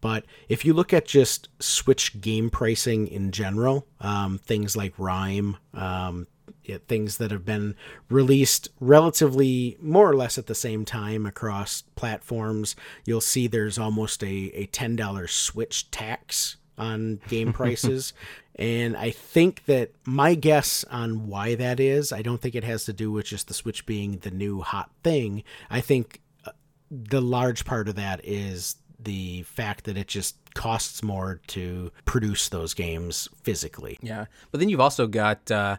[0.00, 5.56] but if you look at just Switch game pricing in general, um, things like Rime,
[5.74, 6.26] um,
[6.64, 7.74] it, things that have been
[8.08, 14.22] released relatively more or less at the same time across platforms, you'll see there's almost
[14.22, 18.12] a, a $10 Switch tax on game prices.
[18.56, 22.84] and I think that my guess on why that is, I don't think it has
[22.86, 25.44] to do with just the Switch being the new hot thing.
[25.68, 26.52] I think uh,
[26.90, 32.48] the large part of that is the fact that it just costs more to produce
[32.48, 33.98] those games physically.
[34.02, 35.76] Yeah, but then you've also got uh,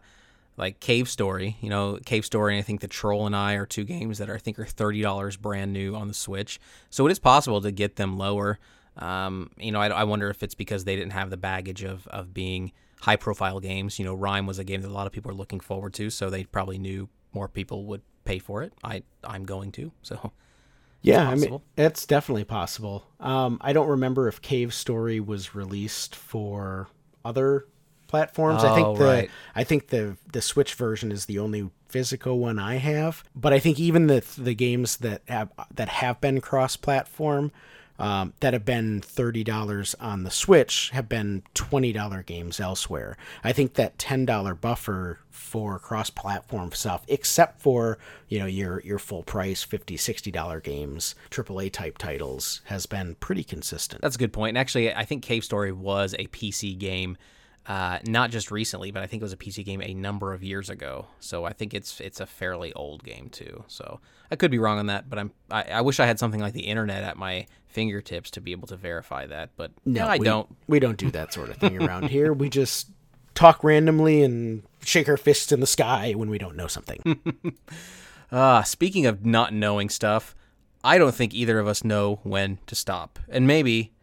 [0.61, 1.57] like Cave Story.
[1.59, 2.53] You know, Cave Story.
[2.53, 4.65] And I think the Troll and I are two games that are, I think are
[4.65, 6.59] thirty dollars brand new on the Switch.
[6.89, 8.59] So it is possible to get them lower.
[8.95, 12.07] Um, you know, I, I wonder if it's because they didn't have the baggage of
[12.07, 12.71] of being
[13.01, 13.97] high profile games.
[13.99, 16.09] You know, Rime was a game that a lot of people are looking forward to,
[16.09, 18.71] so they probably knew more people would pay for it.
[18.83, 20.31] I I'm going to so.
[21.03, 23.07] Yeah, I mean, it's definitely possible.
[23.19, 26.89] Um, I don't remember if Cave Story was released for
[27.25, 27.65] other
[28.11, 28.63] platforms.
[28.63, 29.31] Oh, I think the right.
[29.55, 33.23] I think the the Switch version is the only physical one I have.
[33.35, 37.51] But I think even the the games that have that have been cross platform.
[37.99, 43.15] Um, that have been thirty dollars on the Switch have been twenty dollar games elsewhere.
[43.43, 47.97] I think that ten dollar buffer for cross-platform stuff, except for
[48.27, 53.15] you know your your full price 50 60 dollar games, AAA type titles, has been
[53.15, 54.01] pretty consistent.
[54.01, 54.51] That's a good point.
[54.51, 57.17] And actually, I think Cave Story was a PC game
[57.67, 60.43] uh, not just recently, but I think it was a PC game a number of
[60.43, 61.07] years ago.
[61.19, 63.63] So I think it's it's a fairly old game too.
[63.67, 63.99] So
[64.31, 66.53] I could be wrong on that, but I'm I, I wish I had something like
[66.53, 69.51] the internet at my fingertips to be able to verify that.
[69.55, 70.49] But no, I we, don't.
[70.67, 72.33] We don't do that sort of thing around here.
[72.33, 72.89] We just
[73.35, 77.19] talk randomly and shake our fists in the sky when we don't know something.
[78.31, 80.35] uh, speaking of not knowing stuff,
[80.83, 83.93] I don't think either of us know when to stop, and maybe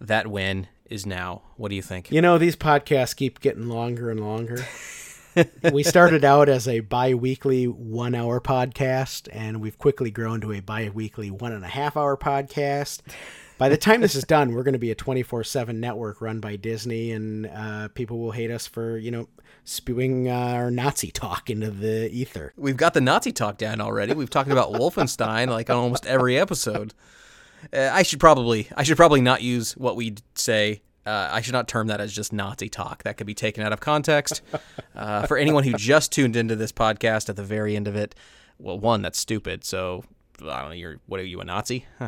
[0.00, 1.42] that when is now.
[1.56, 2.10] What do you think?
[2.10, 4.64] You know, these podcasts keep getting longer and longer.
[5.72, 10.52] we started out as a bi weekly one hour podcast, and we've quickly grown to
[10.52, 13.00] a bi weekly one and a half hour podcast.
[13.58, 16.40] By the time this is done, we're going to be a 24 7 network run
[16.40, 19.28] by Disney, and uh, people will hate us for, you know,
[19.64, 22.52] spewing uh, our Nazi talk into the ether.
[22.56, 24.14] We've got the Nazi talk down already.
[24.14, 26.92] We've talked about Wolfenstein like on almost every episode.
[27.72, 30.82] Uh, I should probably I should probably not use what we say.
[31.04, 33.04] Uh, I should not term that as just Nazi talk.
[33.04, 34.42] That could be taken out of context.
[34.94, 38.14] Uh, for anyone who just tuned into this podcast at the very end of it,
[38.58, 39.62] well, one that's stupid.
[39.62, 40.04] So
[40.40, 40.74] I don't know.
[40.74, 41.84] You're what are you a Nazi?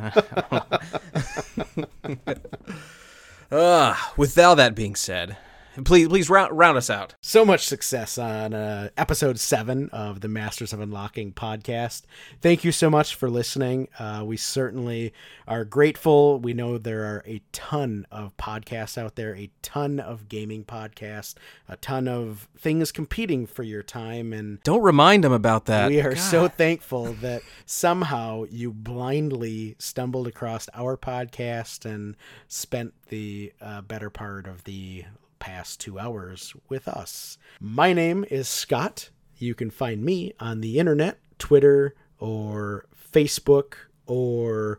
[3.53, 5.37] uh, with all that being said,
[5.85, 7.15] please please round round us out.
[7.21, 12.03] So much success on uh, episode seven of the Masters of Unlocking podcast.
[12.41, 13.89] Thank you so much for listening.
[13.99, 15.13] Uh, we certainly
[15.47, 16.39] are grateful.
[16.39, 21.35] We know there are a ton of podcasts out there, a ton of gaming podcasts,
[21.69, 25.89] a ton of things competing for your time, and Don't remind them about that.
[25.89, 26.21] we are God.
[26.21, 32.17] so thankful that somehow you blindly stumbled across our podcast and
[32.49, 35.05] spent the uh, better part of the
[35.39, 37.39] past two hours with us.
[37.61, 39.11] My name is Scott.
[39.37, 43.75] You can find me on the internet, Twitter or Facebook
[44.07, 44.79] or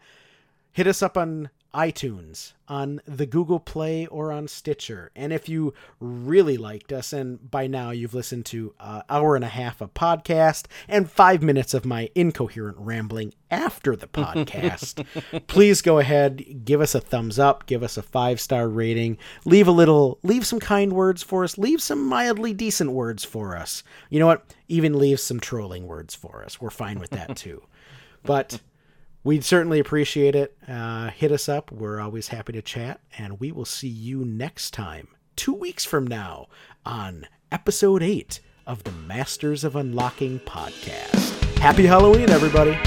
[0.77, 5.09] Hit us up on iTunes, on the Google Play, or on Stitcher.
[5.15, 9.43] And if you really liked us, and by now you've listened to an hour and
[9.43, 15.03] a half of podcast and five minutes of my incoherent rambling after the podcast,
[15.47, 19.67] please go ahead, give us a thumbs up, give us a five star rating, leave
[19.67, 23.81] a little, leave some kind words for us, leave some mildly decent words for us.
[24.11, 24.53] You know what?
[24.67, 26.61] Even leave some trolling words for us.
[26.61, 27.63] We're fine with that too.
[28.23, 28.59] But
[29.27, 30.55] We'd certainly appreciate it.
[30.69, 31.69] Uh, hit us up.
[31.69, 33.01] We're always happy to chat.
[33.17, 36.47] And we will see you next time, two weeks from now,
[36.85, 41.43] on episode eight of the Masters of Unlocking podcast.
[41.57, 42.79] Happy Halloween, everybody.